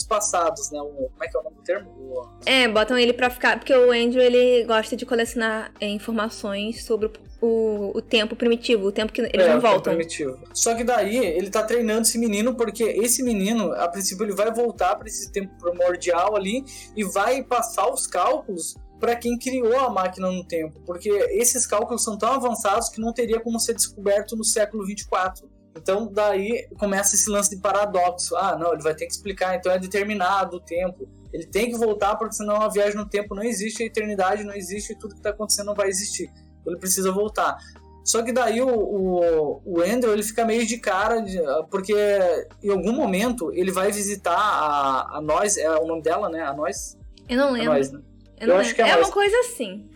passados, 0.07 0.71
né? 0.71 0.79
O, 0.79 1.09
como 1.09 1.23
é 1.23 1.27
que 1.27 1.37
é 1.37 1.39
o 1.39 1.43
nome 1.43 1.55
do 1.55 1.63
termo? 1.63 1.89
O... 1.91 2.29
É, 2.45 2.67
botam 2.67 2.97
ele 2.97 3.13
pra 3.13 3.29
ficar. 3.29 3.57
Porque 3.57 3.73
o 3.73 3.91
Andrew 3.91 4.21
ele 4.21 4.63
gosta 4.63 4.95
de 4.95 5.05
colecionar 5.05 5.71
é, 5.79 5.87
informações 5.87 6.83
sobre 6.83 7.07
o, 7.07 7.11
o 7.41 8.01
tempo 8.01 8.35
primitivo, 8.35 8.87
o 8.87 8.91
tempo 8.91 9.13
que 9.13 9.21
eles 9.21 9.45
é, 9.45 9.53
não 9.53 9.61
voltam. 9.61 9.93
primitivo. 9.93 10.39
Só 10.53 10.75
que 10.75 10.83
daí 10.83 11.17
ele 11.17 11.49
tá 11.49 11.63
treinando 11.63 12.01
esse 12.01 12.17
menino 12.17 12.55
porque 12.55 12.83
esse 12.83 13.23
menino, 13.23 13.71
a 13.73 13.87
princípio, 13.87 14.25
ele 14.25 14.35
vai 14.35 14.51
voltar 14.53 14.95
para 14.95 15.07
esse 15.07 15.31
tempo 15.31 15.53
primordial 15.59 16.35
ali 16.35 16.63
e 16.95 17.03
vai 17.03 17.43
passar 17.43 17.89
os 17.89 18.05
cálculos 18.05 18.75
para 18.99 19.15
quem 19.15 19.37
criou 19.37 19.79
a 19.79 19.89
máquina 19.89 20.29
no 20.29 20.43
tempo, 20.43 20.81
porque 20.85 21.09
esses 21.09 21.65
cálculos 21.65 22.03
são 22.03 22.17
tão 22.17 22.33
avançados 22.33 22.89
que 22.89 22.99
não 22.99 23.13
teria 23.13 23.39
como 23.39 23.57
ser 23.57 23.73
descoberto 23.73 24.35
no 24.35 24.43
século 24.43 24.85
24. 24.85 25.49
Então 25.77 26.11
daí 26.11 26.67
começa 26.77 27.15
esse 27.15 27.29
lance 27.29 27.55
de 27.55 27.61
paradoxo. 27.61 28.35
Ah, 28.35 28.57
não, 28.57 28.73
ele 28.73 28.83
vai 28.83 28.93
ter 28.93 29.05
que 29.05 29.13
explicar, 29.13 29.55
então 29.55 29.71
é 29.71 29.79
determinado 29.79 30.57
o 30.57 30.59
tempo. 30.59 31.07
Ele 31.31 31.45
tem 31.45 31.71
que 31.71 31.77
voltar 31.77 32.17
porque 32.17 32.35
senão 32.35 32.57
a 32.57 32.67
viagem 32.67 32.97
no 32.97 33.07
tempo 33.07 33.33
não 33.33 33.43
existe, 33.43 33.83
a 33.83 33.85
eternidade 33.85 34.43
não 34.43 34.53
existe 34.53 34.91
e 34.91 34.95
tudo 34.97 35.11
que 35.11 35.19
está 35.19 35.29
acontecendo 35.29 35.67
não 35.67 35.75
vai 35.75 35.87
existir 35.87 36.29
ele 36.65 36.77
precisa 36.77 37.11
voltar. 37.11 37.57
Só 38.03 38.23
que 38.23 38.31
daí 38.31 38.61
o, 38.61 38.67
o, 38.67 39.61
o 39.65 39.81
Andrew 39.81 40.11
ele 40.13 40.23
fica 40.23 40.43
meio 40.43 40.65
de 40.65 40.77
cara, 40.77 41.23
porque 41.69 41.93
em 42.63 42.71
algum 42.71 42.91
momento 42.91 43.51
ele 43.53 43.71
vai 43.71 43.91
visitar 43.91 44.35
a, 44.35 45.17
a 45.17 45.21
nós, 45.21 45.57
é 45.57 45.69
o 45.77 45.85
nome 45.85 46.01
dela, 46.01 46.27
né? 46.29 46.41
A 46.41 46.53
nós? 46.53 46.97
Eu 47.27 47.37
não 47.37 47.51
lembro. 47.51 47.73
Nós, 47.73 47.91
né? 47.91 48.01
Eu, 48.39 48.47
não 48.47 48.55
Eu 48.55 48.61
acho 48.61 48.73
que 48.73 48.81
é, 48.81 48.89
é 48.89 48.95
uma 48.95 49.11
coisa 49.11 49.37
assim. 49.41 49.87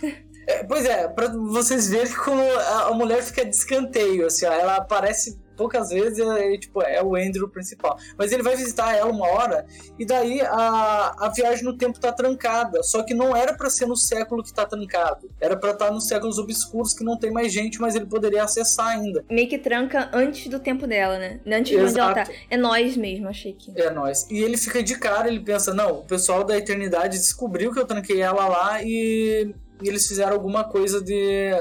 É, 0.48 0.64
pois 0.64 0.86
é, 0.86 1.08
pra 1.08 1.30
vocês 1.30 1.90
verem 1.90 2.14
como 2.14 2.42
a, 2.42 2.88
a 2.90 2.94
mulher 2.94 3.24
fica 3.24 3.46
de 3.46 3.56
escanteio, 3.56 4.28
assim, 4.28 4.46
ó, 4.46 4.52
ela 4.52 4.76
aparece 4.76 5.40
poucas 5.64 5.90
vezes 5.90 6.20
é, 6.20 6.58
tipo, 6.58 6.82
é 6.82 7.02
o 7.02 7.16
Andrew 7.16 7.48
principal. 7.48 7.98
Mas 8.18 8.34
ele 8.34 8.44
vai 8.44 8.54
visitar 8.54 8.94
ela 8.94 9.10
uma 9.10 9.26
hora 9.26 9.66
e 9.98 10.06
daí 10.06 10.42
a, 10.42 11.16
a 11.20 11.30
viagem 11.34 11.64
no 11.64 11.78
tempo 11.78 11.98
tá 11.98 12.12
trancada. 12.12 12.84
Só 12.84 13.02
que 13.02 13.14
não 13.14 13.34
era 13.34 13.54
para 13.54 13.70
ser 13.70 13.86
no 13.86 13.96
século 13.96 14.44
que 14.44 14.54
tá 14.54 14.66
trancado. 14.66 15.30
Era 15.40 15.56
para 15.56 15.72
estar 15.72 15.86
tá 15.86 15.92
nos 15.92 16.06
séculos 16.06 16.38
obscuros 16.38 16.94
que 16.94 17.02
não 17.02 17.18
tem 17.18 17.32
mais 17.32 17.54
gente, 17.54 17.80
mas 17.80 17.96
ele 17.96 18.06
poderia 18.06 18.44
acessar 18.44 18.88
ainda. 18.88 19.24
Meio 19.32 19.48
que 19.48 19.58
tranca 19.58 20.10
antes 20.12 20.50
do 20.50 20.60
tempo 20.60 20.86
dela, 20.86 21.18
né? 21.18 21.40
Antes 21.48 21.72
de 21.72 21.82
onde 21.82 21.98
ela 21.98 22.14
tá. 22.14 22.28
É 22.50 22.58
nós 22.58 22.98
mesmo, 22.98 23.30
achei 23.30 23.54
que. 23.54 23.72
É 23.80 23.90
nós. 23.90 24.28
E 24.30 24.44
ele 24.44 24.58
fica 24.58 24.84
de 24.84 24.98
cara, 25.00 25.30
ele 25.30 25.40
pensa, 25.40 25.74
não, 25.74 26.00
o 26.00 26.04
pessoal 26.04 26.44
da 26.44 26.58
eternidade 26.58 27.18
descobriu 27.18 27.72
que 27.72 27.80
eu 27.80 27.86
tranquei 27.86 28.22
ela 28.22 28.50
lá 28.50 28.84
e, 28.84 29.56
e 29.82 29.88
eles 29.88 30.06
fizeram 30.06 30.34
alguma 30.34 30.66
coisa 30.66 31.02
de, 31.02 31.52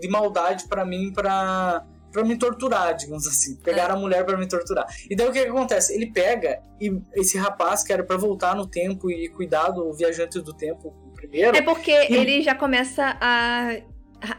de 0.00 0.08
maldade 0.08 0.68
para 0.68 0.84
mim 0.84 1.10
para 1.14 1.86
para 2.18 2.24
me 2.26 2.36
torturar, 2.36 2.96
digamos 2.96 3.26
assim. 3.26 3.56
Pegaram 3.56 3.94
é. 3.94 3.98
a 3.98 4.00
mulher 4.00 4.24
para 4.24 4.36
me 4.36 4.48
torturar. 4.48 4.86
E 5.08 5.14
daí 5.14 5.28
o 5.28 5.32
que, 5.32 5.42
que, 5.42 5.48
acontece? 5.48 5.94
Ele 5.94 6.06
pega 6.06 6.60
e 6.80 6.92
esse 7.14 7.38
rapaz 7.38 7.84
que 7.84 7.92
era 7.92 8.02
para 8.02 8.16
voltar 8.16 8.56
no 8.56 8.66
tempo 8.66 9.10
e 9.10 9.28
cuidar 9.28 9.70
do 9.70 9.92
viajante 9.92 10.40
do 10.40 10.52
tempo 10.52 10.92
primeiro. 11.14 11.56
É 11.56 11.62
porque 11.62 11.92
e... 11.92 12.14
ele 12.14 12.42
já 12.42 12.54
começa 12.54 13.16
a, 13.20 13.76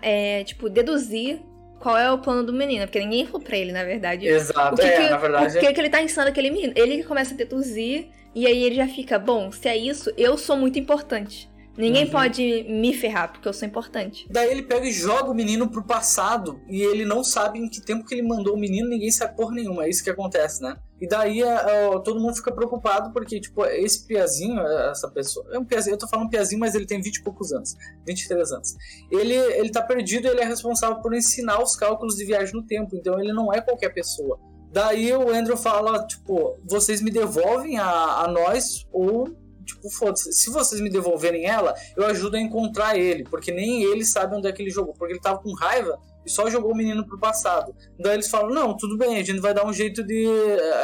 é, 0.02 0.44
tipo, 0.44 0.70
deduzir 0.70 1.42
qual 1.80 1.98
é 1.98 2.12
o 2.12 2.18
plano 2.18 2.44
do 2.44 2.52
menino, 2.52 2.86
porque 2.86 3.00
ninguém 3.00 3.26
falou 3.26 3.42
pra 3.42 3.58
ele, 3.58 3.72
na 3.72 3.86
verdade. 3.86 4.28
Exato, 4.28 4.76
o 4.76 4.78
que 4.78 4.86
é, 4.86 5.04
que, 5.04 5.10
na 5.10 5.18
verdade. 5.18 5.58
O 5.58 5.62
que, 5.62 5.74
que 5.74 5.80
ele 5.80 5.90
tá 5.90 6.02
ensinando 6.02 6.30
aquele 6.30 6.52
menino? 6.52 6.74
Ele 6.76 7.04
começa 7.04 7.34
a 7.34 7.38
deduzir 7.38 8.10
e 8.36 8.46
aí 8.46 8.62
ele 8.62 8.76
já 8.76 8.88
fica, 8.88 9.18
bom, 9.18 9.52
se 9.52 9.70
é 9.70 9.78
isso, 9.78 10.12
eu 10.18 10.38
sou 10.38 10.58
muito 10.58 10.78
importante. 10.78 11.50
Ninguém 11.80 12.04
uhum. 12.04 12.12
pode 12.12 12.66
me 12.68 12.94
ferrar, 12.94 13.32
porque 13.32 13.48
eu 13.48 13.54
sou 13.54 13.66
importante. 13.66 14.28
Daí 14.30 14.52
ele 14.52 14.64
pega 14.64 14.86
e 14.86 14.92
joga 14.92 15.32
o 15.32 15.34
menino 15.34 15.70
pro 15.70 15.82
passado, 15.82 16.60
e 16.68 16.82
ele 16.82 17.06
não 17.06 17.24
sabe 17.24 17.58
em 17.58 17.70
que 17.70 17.80
tempo 17.80 18.06
que 18.06 18.14
ele 18.14 18.22
mandou 18.22 18.56
o 18.56 18.60
menino, 18.60 18.90
ninguém 18.90 19.10
sabe 19.10 19.34
por 19.38 19.54
nenhuma. 19.54 19.86
É 19.86 19.90
isso 19.90 20.04
que 20.04 20.10
acontece, 20.10 20.62
né? 20.62 20.76
E 21.00 21.08
daí 21.08 21.42
uh, 21.42 22.04
todo 22.04 22.20
mundo 22.20 22.36
fica 22.36 22.52
preocupado, 22.52 23.14
porque, 23.14 23.40
tipo, 23.40 23.66
esse 23.66 24.06
piazinho, 24.06 24.60
essa 24.60 25.10
pessoa. 25.10 25.48
É 25.54 25.58
um 25.58 25.64
piazinho, 25.64 25.94
eu 25.94 25.98
tô 25.98 26.06
falando 26.06 26.30
piazinho, 26.30 26.60
mas 26.60 26.76
ele 26.76 26.86
tem 26.86 27.02
20 27.02 27.16
e 27.16 27.24
poucos 27.24 27.54
anos. 27.54 27.78
23 28.06 28.52
anos. 28.52 28.76
Ele, 29.10 29.36
ele 29.36 29.72
tá 29.72 29.82
perdido 29.82 30.28
ele 30.28 30.42
é 30.42 30.46
responsável 30.46 30.98
por 31.02 31.14
ensinar 31.14 31.64
os 31.64 31.78
cálculos 31.78 32.18
de 32.18 32.26
viagem 32.26 32.54
no 32.56 32.64
tempo, 32.64 32.94
então 32.94 33.18
ele 33.18 33.32
não 33.32 33.54
é 33.54 33.62
qualquer 33.62 33.94
pessoa. 33.94 34.38
Daí 34.74 35.14
o 35.14 35.30
Andrew 35.34 35.56
fala, 35.56 36.06
tipo, 36.06 36.60
vocês 36.66 37.02
me 37.02 37.10
devolvem 37.10 37.80
a, 37.80 38.24
a 38.24 38.28
nós 38.28 38.86
ou 38.92 39.30
tipo, 39.70 39.90
foda-se, 39.90 40.34
se 40.34 40.50
vocês 40.50 40.82
me 40.82 40.90
devolverem 40.90 41.46
ela, 41.46 41.74
eu 41.96 42.06
ajudo 42.06 42.36
a 42.36 42.40
encontrar 42.40 42.98
ele, 42.98 43.24
porque 43.24 43.52
nem 43.52 43.84
ele 43.84 44.04
sabe 44.04 44.36
onde 44.36 44.48
é 44.48 44.52
que 44.52 44.62
ele 44.62 44.72
jogou, 44.72 44.94
porque 44.94 45.14
ele 45.14 45.22
tava 45.22 45.40
com 45.40 45.54
raiva 45.54 46.00
e 46.26 46.30
só 46.30 46.50
jogou 46.50 46.72
o 46.72 46.76
menino 46.76 47.06
pro 47.06 47.18
passado. 47.18 47.74
Daí 47.98 48.14
eles 48.14 48.30
falam: 48.30 48.50
não, 48.50 48.76
tudo 48.76 48.98
bem, 48.98 49.18
a 49.18 49.24
gente 49.24 49.40
vai 49.40 49.54
dar 49.54 49.66
um 49.66 49.74
jeito 49.74 50.04
de. 50.04 50.28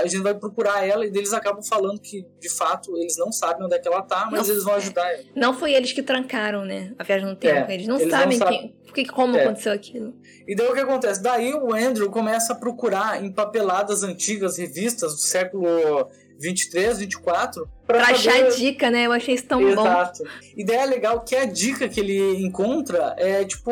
A 0.01 0.07
gente 0.07 0.23
vai 0.23 0.33
procurar 0.33 0.87
ela, 0.87 1.05
e 1.05 1.09
eles 1.09 1.33
acabam 1.33 1.63
falando 1.63 1.99
que, 1.99 2.25
de 2.39 2.49
fato, 2.49 2.97
eles 2.97 3.17
não 3.17 3.31
sabem 3.31 3.65
onde 3.65 3.75
é 3.75 3.79
que 3.79 3.87
ela 3.87 4.01
tá, 4.01 4.27
mas 4.31 4.47
não, 4.47 4.53
eles 4.53 4.63
vão 4.63 4.75
ajudar 4.75 5.07
ela. 5.11 5.23
Não 5.35 5.53
foi 5.53 5.73
eles 5.73 5.91
que 5.91 6.01
trancaram, 6.01 6.65
né? 6.65 6.93
A 6.97 7.03
viagem 7.03 7.27
no 7.27 7.35
tempo. 7.35 7.69
É, 7.69 7.73
eles 7.73 7.87
não 7.87 7.97
eles 7.97 8.09
sabem, 8.09 8.39
não 8.39 8.45
sabem. 8.45 8.75
Que, 8.93 9.05
como 9.05 9.35
é. 9.35 9.43
aconteceu 9.43 9.73
aquilo. 9.73 10.15
E 10.47 10.55
daí 10.55 10.67
o 10.67 10.73
que 10.73 10.79
acontece? 10.79 11.21
Daí 11.21 11.53
o 11.53 11.73
Andrew 11.73 12.09
começa 12.09 12.53
a 12.53 12.55
procurar 12.55 13.23
em 13.23 13.31
papeladas 13.31 14.03
antigas, 14.03 14.57
revistas 14.57 15.13
do 15.13 15.21
século 15.21 16.09
23, 16.39 16.99
24. 16.99 17.67
Pra, 17.85 17.99
pra 17.99 18.07
achar 18.09 18.35
a 18.35 18.49
dica, 18.49 18.89
né? 18.89 19.05
Eu 19.05 19.11
achei 19.11 19.35
isso 19.35 19.45
tão 19.45 19.61
Exato. 19.61 19.75
bom. 19.75 19.87
Exato. 19.87 20.23
Ideia 20.55 20.81
é 20.81 20.85
legal 20.85 21.21
que 21.21 21.35
a 21.35 21.45
dica 21.45 21.87
que 21.87 21.99
ele 21.99 22.43
encontra 22.43 23.15
é 23.17 23.43
tipo. 23.43 23.71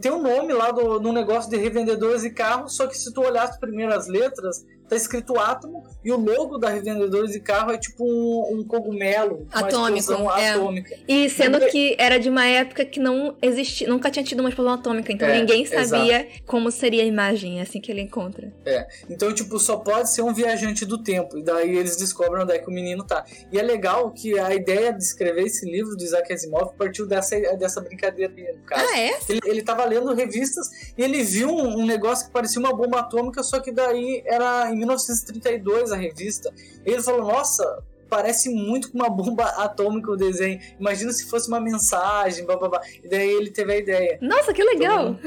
Tem 0.00 0.10
um 0.10 0.22
nome 0.22 0.52
lá 0.52 0.72
do, 0.72 0.98
no 0.98 1.12
negócio 1.12 1.48
de 1.48 1.56
revendedores 1.56 2.22
de 2.22 2.30
carros, 2.30 2.74
só 2.74 2.88
que 2.88 2.96
se 2.96 3.12
tu 3.12 3.20
olhar 3.20 3.44
as 3.44 3.56
primeiras 3.56 4.08
letras, 4.08 4.64
tá 4.88 4.96
escrito 4.96 5.38
átomo 5.38 5.84
e 6.04 6.12
o 6.12 6.16
logo 6.16 6.58
da 6.58 6.68
revendedora 6.68 7.26
de 7.26 7.40
carro 7.40 7.72
é 7.72 7.78
tipo 7.78 8.04
um, 8.04 8.58
um 8.58 8.64
cogumelo, 8.64 9.46
atômico, 9.52 10.12
é. 10.12 10.50
atômica. 10.50 10.96
E 11.08 11.28
sendo 11.28 11.60
que 11.68 11.96
era 11.98 12.18
de 12.18 12.28
uma 12.28 12.46
época 12.46 12.84
que 12.84 13.00
não 13.00 13.36
existia, 13.42 13.88
nunca 13.88 14.10
tinha 14.10 14.24
tido 14.24 14.40
uma 14.40 14.48
explosão 14.48 14.74
atômica, 14.74 15.12
então 15.12 15.28
é, 15.28 15.40
ninguém 15.40 15.64
sabia 15.66 16.26
exato. 16.26 16.44
como 16.46 16.70
seria 16.70 17.02
a 17.02 17.06
imagem, 17.06 17.58
é 17.58 17.62
assim 17.62 17.80
que 17.80 17.90
ele 17.90 18.02
encontra. 18.02 18.52
É. 18.64 18.86
Então, 19.10 19.32
tipo, 19.32 19.58
só 19.58 19.76
pode 19.76 20.10
ser 20.10 20.22
um 20.22 20.32
viajante 20.32 20.84
do 20.84 21.02
tempo. 21.02 21.38
E 21.38 21.42
daí 21.42 21.76
eles 21.76 21.96
descobrem 21.96 22.42
onde 22.42 22.52
é 22.52 22.58
que 22.58 22.68
o 22.68 22.72
menino 22.72 23.04
tá. 23.04 23.24
E 23.50 23.58
é 23.58 23.62
legal 23.62 24.10
que 24.12 24.38
a 24.38 24.54
ideia 24.54 24.92
de 24.92 25.02
escrever 25.02 25.44
esse 25.44 25.68
livro 25.68 25.96
do 25.96 26.02
Isaac 26.02 26.32
Asimov 26.32 26.74
partiu 26.76 27.06
dessa, 27.06 27.38
dessa 27.56 27.80
brincadeira 27.80 28.32
no 28.32 28.62
caso. 28.62 28.84
Ah, 28.92 28.98
é? 28.98 29.18
Ele, 29.28 29.40
ele 29.44 29.62
tava 29.62 29.84
lendo 29.84 30.12
revistas 30.14 30.92
e 30.96 31.02
ele 31.02 31.22
viu 31.22 31.48
um, 31.48 31.80
um 31.80 31.86
negócio 31.86 32.26
que 32.26 32.32
parecia 32.32 32.60
uma 32.60 32.74
bomba 32.74 33.00
atômica, 33.00 33.42
só 33.42 33.60
que 33.60 33.72
daí 33.72 34.22
era 34.26 34.70
em 34.76 34.78
1932 34.78 35.92
a 35.92 35.96
revista. 35.96 36.52
Ele 36.84 37.02
falou, 37.02 37.22
nossa, 37.22 37.82
parece 38.08 38.48
muito 38.48 38.90
com 38.90 38.98
uma 38.98 39.10
bomba 39.10 39.44
atômica 39.62 40.10
o 40.10 40.16
desenho. 40.16 40.60
Imagina 40.78 41.12
se 41.12 41.28
fosse 41.28 41.48
uma 41.48 41.60
mensagem, 41.60 42.44
blá, 42.44 42.56
blá, 42.56 42.68
blá. 42.68 42.80
E 43.02 43.08
daí 43.08 43.28
ele 43.28 43.50
teve 43.50 43.72
a 43.72 43.76
ideia. 43.76 44.18
Nossa, 44.20 44.52
que 44.52 44.62
legal! 44.62 45.08
Uhum. 45.08 45.18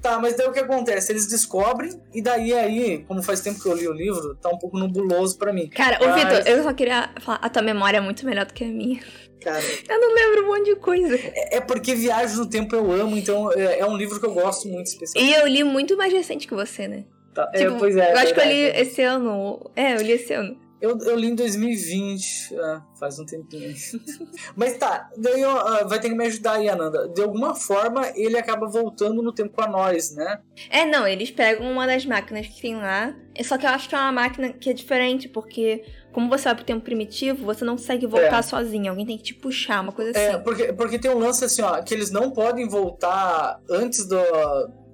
Tá, 0.00 0.18
mas 0.18 0.36
daí 0.36 0.46
o 0.46 0.52
que 0.52 0.60
acontece? 0.60 1.12
Eles 1.12 1.26
descobrem, 1.26 2.00
e 2.14 2.22
daí 2.22 2.52
aí, 2.52 3.04
como 3.06 3.22
faz 3.22 3.40
tempo 3.40 3.60
que 3.60 3.68
eu 3.68 3.74
li 3.74 3.88
o 3.88 3.92
livro, 3.92 4.34
tá 4.36 4.48
um 4.48 4.58
pouco 4.58 4.78
nebuloso 4.78 5.36
para 5.36 5.52
mim. 5.52 5.68
Cara, 5.68 5.98
mas... 6.00 6.08
ô 6.08 6.14
Vitor, 6.14 6.46
eu 6.46 6.62
só 6.62 6.72
queria 6.72 7.10
falar, 7.20 7.38
a 7.42 7.48
tua 7.48 7.62
memória 7.62 7.98
é 7.98 8.00
muito 8.00 8.24
melhor 8.24 8.46
do 8.46 8.54
que 8.54 8.64
a 8.64 8.68
minha. 8.68 9.00
Cara, 9.40 9.62
eu 9.88 10.00
não 10.00 10.14
lembro 10.14 10.44
um 10.44 10.46
monte 10.48 10.66
de 10.66 10.76
coisa. 10.76 11.14
É, 11.16 11.56
é 11.56 11.60
porque 11.60 11.94
Viagem 11.94 12.36
no 12.36 12.48
Tempo 12.48 12.74
eu 12.74 12.90
amo, 12.92 13.16
então 13.16 13.52
é, 13.52 13.80
é 13.80 13.86
um 13.86 13.96
livro 13.96 14.18
que 14.20 14.26
eu 14.26 14.32
gosto 14.32 14.68
muito 14.68 14.86
especial. 14.86 15.24
E 15.24 15.34
eu 15.34 15.46
li 15.46 15.64
muito 15.64 15.96
mais 15.96 16.12
recente 16.12 16.46
que 16.46 16.54
você, 16.54 16.86
né? 16.86 17.04
Tá. 17.38 17.48
É, 17.54 17.58
tipo, 17.58 17.76
é, 17.76 17.78
pois 17.78 17.96
é. 17.96 18.12
Eu 18.12 18.16
acho 18.16 18.34
que 18.34 18.40
eu 18.40 18.46
li 18.46 18.62
esse 18.62 19.02
ano. 19.02 19.70
É, 19.76 19.94
eu 19.94 20.02
li 20.02 20.10
esse 20.10 20.34
ano. 20.34 20.58
Eu, 20.80 20.98
eu 20.98 21.16
li 21.16 21.28
em 21.28 21.34
2020, 21.36 22.54
é, 22.54 22.80
faz 22.98 23.16
um 23.20 23.24
tempinho. 23.24 23.72
Mas 24.56 24.76
tá, 24.76 25.08
daí 25.16 25.44
uh, 25.44 25.88
vai 25.88 26.00
ter 26.00 26.08
que 26.08 26.16
me 26.16 26.26
ajudar 26.26 26.54
aí, 26.54 26.68
Ananda. 26.68 27.08
De 27.08 27.22
alguma 27.22 27.54
forma, 27.54 28.08
ele 28.16 28.36
acaba 28.36 28.66
voltando 28.68 29.22
no 29.22 29.32
tempo 29.32 29.54
com 29.54 29.62
a 29.62 29.68
nós, 29.68 30.14
né? 30.16 30.40
É, 30.68 30.84
não, 30.84 31.06
eles 31.06 31.30
pegam 31.30 31.70
uma 31.70 31.86
das 31.86 32.04
máquinas 32.04 32.48
que 32.48 32.60
tem 32.60 32.74
lá. 32.74 33.14
Só 33.44 33.56
que 33.56 33.66
eu 33.66 33.70
acho 33.70 33.88
que 33.88 33.94
é 33.94 33.98
uma 33.98 34.12
máquina 34.12 34.52
que 34.52 34.70
é 34.70 34.72
diferente, 34.72 35.28
porque 35.28 35.84
como 36.12 36.28
você 36.28 36.44
vai 36.44 36.56
pro 36.56 36.64
tempo 36.64 36.84
primitivo, 36.84 37.44
você 37.44 37.64
não 37.64 37.76
consegue 37.76 38.06
voltar 38.06 38.38
é. 38.38 38.42
sozinho. 38.42 38.90
Alguém 38.90 39.06
tem 39.06 39.16
que 39.16 39.24
te 39.24 39.34
puxar, 39.34 39.80
uma 39.80 39.92
coisa 39.92 40.18
é, 40.18 40.26
assim. 40.26 40.36
É, 40.36 40.38
porque, 40.40 40.72
porque 40.72 40.98
tem 40.98 41.10
um 41.10 41.18
lance 41.18 41.44
assim, 41.44 41.62
ó, 41.62 41.80
que 41.82 41.94
eles 41.94 42.10
não 42.10 42.32
podem 42.32 42.68
voltar 42.68 43.60
antes 43.70 44.06
do 44.08 44.16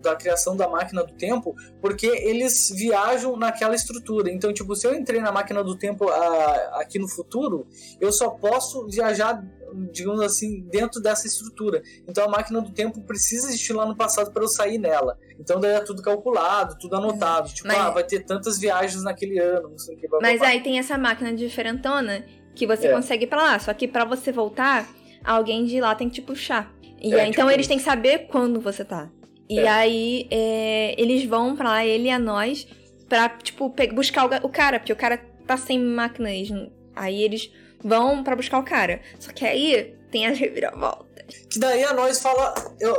da 0.05 0.15
criação 0.15 0.57
da 0.57 0.69
máquina 0.69 1.03
do 1.03 1.13
tempo, 1.15 1.57
porque 1.81 2.07
eles 2.07 2.71
viajam 2.71 3.37
naquela 3.37 3.75
estrutura. 3.75 4.31
Então, 4.31 4.53
tipo, 4.53 4.77
se 4.77 4.87
eu 4.87 4.95
entrei 4.95 5.21
na 5.21 5.33
máquina 5.33 5.65
do 5.65 5.77
tempo 5.77 6.09
a, 6.09 6.81
aqui 6.81 6.99
no 6.99 7.09
futuro, 7.09 7.67
eu 8.01 8.13
só 8.13 8.31
posso 8.31 8.87
viajar, 8.87 9.43
digamos 9.91 10.21
assim, 10.21 10.61
dentro 10.71 11.01
dessa 11.01 11.27
estrutura. 11.27 11.83
Então, 12.07 12.25
a 12.25 12.29
máquina 12.29 12.61
do 12.61 12.71
tempo 12.71 13.01
precisa 13.01 13.49
existir 13.49 13.73
lá 13.73 13.87
no 13.87 13.97
passado 13.97 14.31
para 14.33 14.45
eu 14.45 14.49
sair 14.49 14.79
nela. 14.79 15.19
Então, 15.41 15.59
daí 15.59 15.73
é 15.73 15.81
tudo 15.81 16.03
calculado, 16.03 16.77
tudo 16.79 16.97
anotado. 16.97 17.49
Tipo, 17.53 17.69
Mas... 17.69 17.79
ah, 17.79 17.91
vai 17.91 18.05
ter 18.05 18.21
tantas 18.21 18.59
viagens 18.59 19.03
naquele 19.03 19.39
ano, 19.39 19.71
não 19.71 19.79
sei 19.79 19.97
o 19.97 19.99
que. 19.99 20.07
Blá, 20.07 20.19
Mas 20.21 20.39
blá, 20.39 20.49
aí 20.49 20.63
tem 20.63 20.79
essa 20.79 20.97
máquina 20.97 21.33
diferentona 21.35 22.25
que 22.55 22.67
você 22.67 22.87
é. 22.87 22.93
consegue 22.93 23.25
ir 23.25 23.29
pra 23.29 23.43
lá. 23.43 23.59
Só 23.59 23.75
que 23.75 23.89
para 23.89 24.05
você 24.05 24.31
voltar, 24.31 24.89
alguém 25.25 25.65
de 25.65 25.81
lá 25.81 25.95
tem 25.95 26.09
que 26.09 26.17
te 26.17 26.23
puxar. 26.23 26.73
E 27.05 27.13
é, 27.13 27.21
aí, 27.21 27.31
então 27.31 27.45
tipo... 27.45 27.51
eles 27.51 27.67
têm 27.67 27.77
que 27.77 27.85
saber 27.85 28.29
quando 28.29 28.61
você 28.61 28.83
tá. 28.83 29.11
E 29.49 29.59
é. 29.59 29.69
aí 29.69 30.29
é, 30.31 31.01
eles 31.01 31.25
vão 31.25 31.55
pra 31.55 31.69
lá, 31.69 31.87
ele 31.87 32.09
e 32.09 32.11
a 32.11 32.19
nós, 32.19 32.67
pra, 33.09 33.29
tipo, 33.29 33.75
buscar 33.93 34.25
o, 34.25 34.47
o, 34.47 34.49
cara, 34.49 34.79
porque 34.79 34.93
o 34.93 34.97
cara 34.97 35.19
tá 35.47 35.57
sem 35.57 35.79
máquinas. 35.79 36.49
Aí 36.97 37.23
eles 37.23 37.53
vão 37.83 38.25
para 38.25 38.37
buscar 38.37 38.59
o 38.59 38.65
cara. 38.65 39.01
Só 39.19 39.33
que 39.33 39.45
aí 39.45 39.95
tem 40.11 40.27
as 40.27 40.39
reviravoltas. 40.39 41.15
Que 41.51 41.59
daí 41.59 41.83
a 41.85 41.93
nós 41.93 42.21
fala. 42.21 42.55
Eu, 42.79 42.95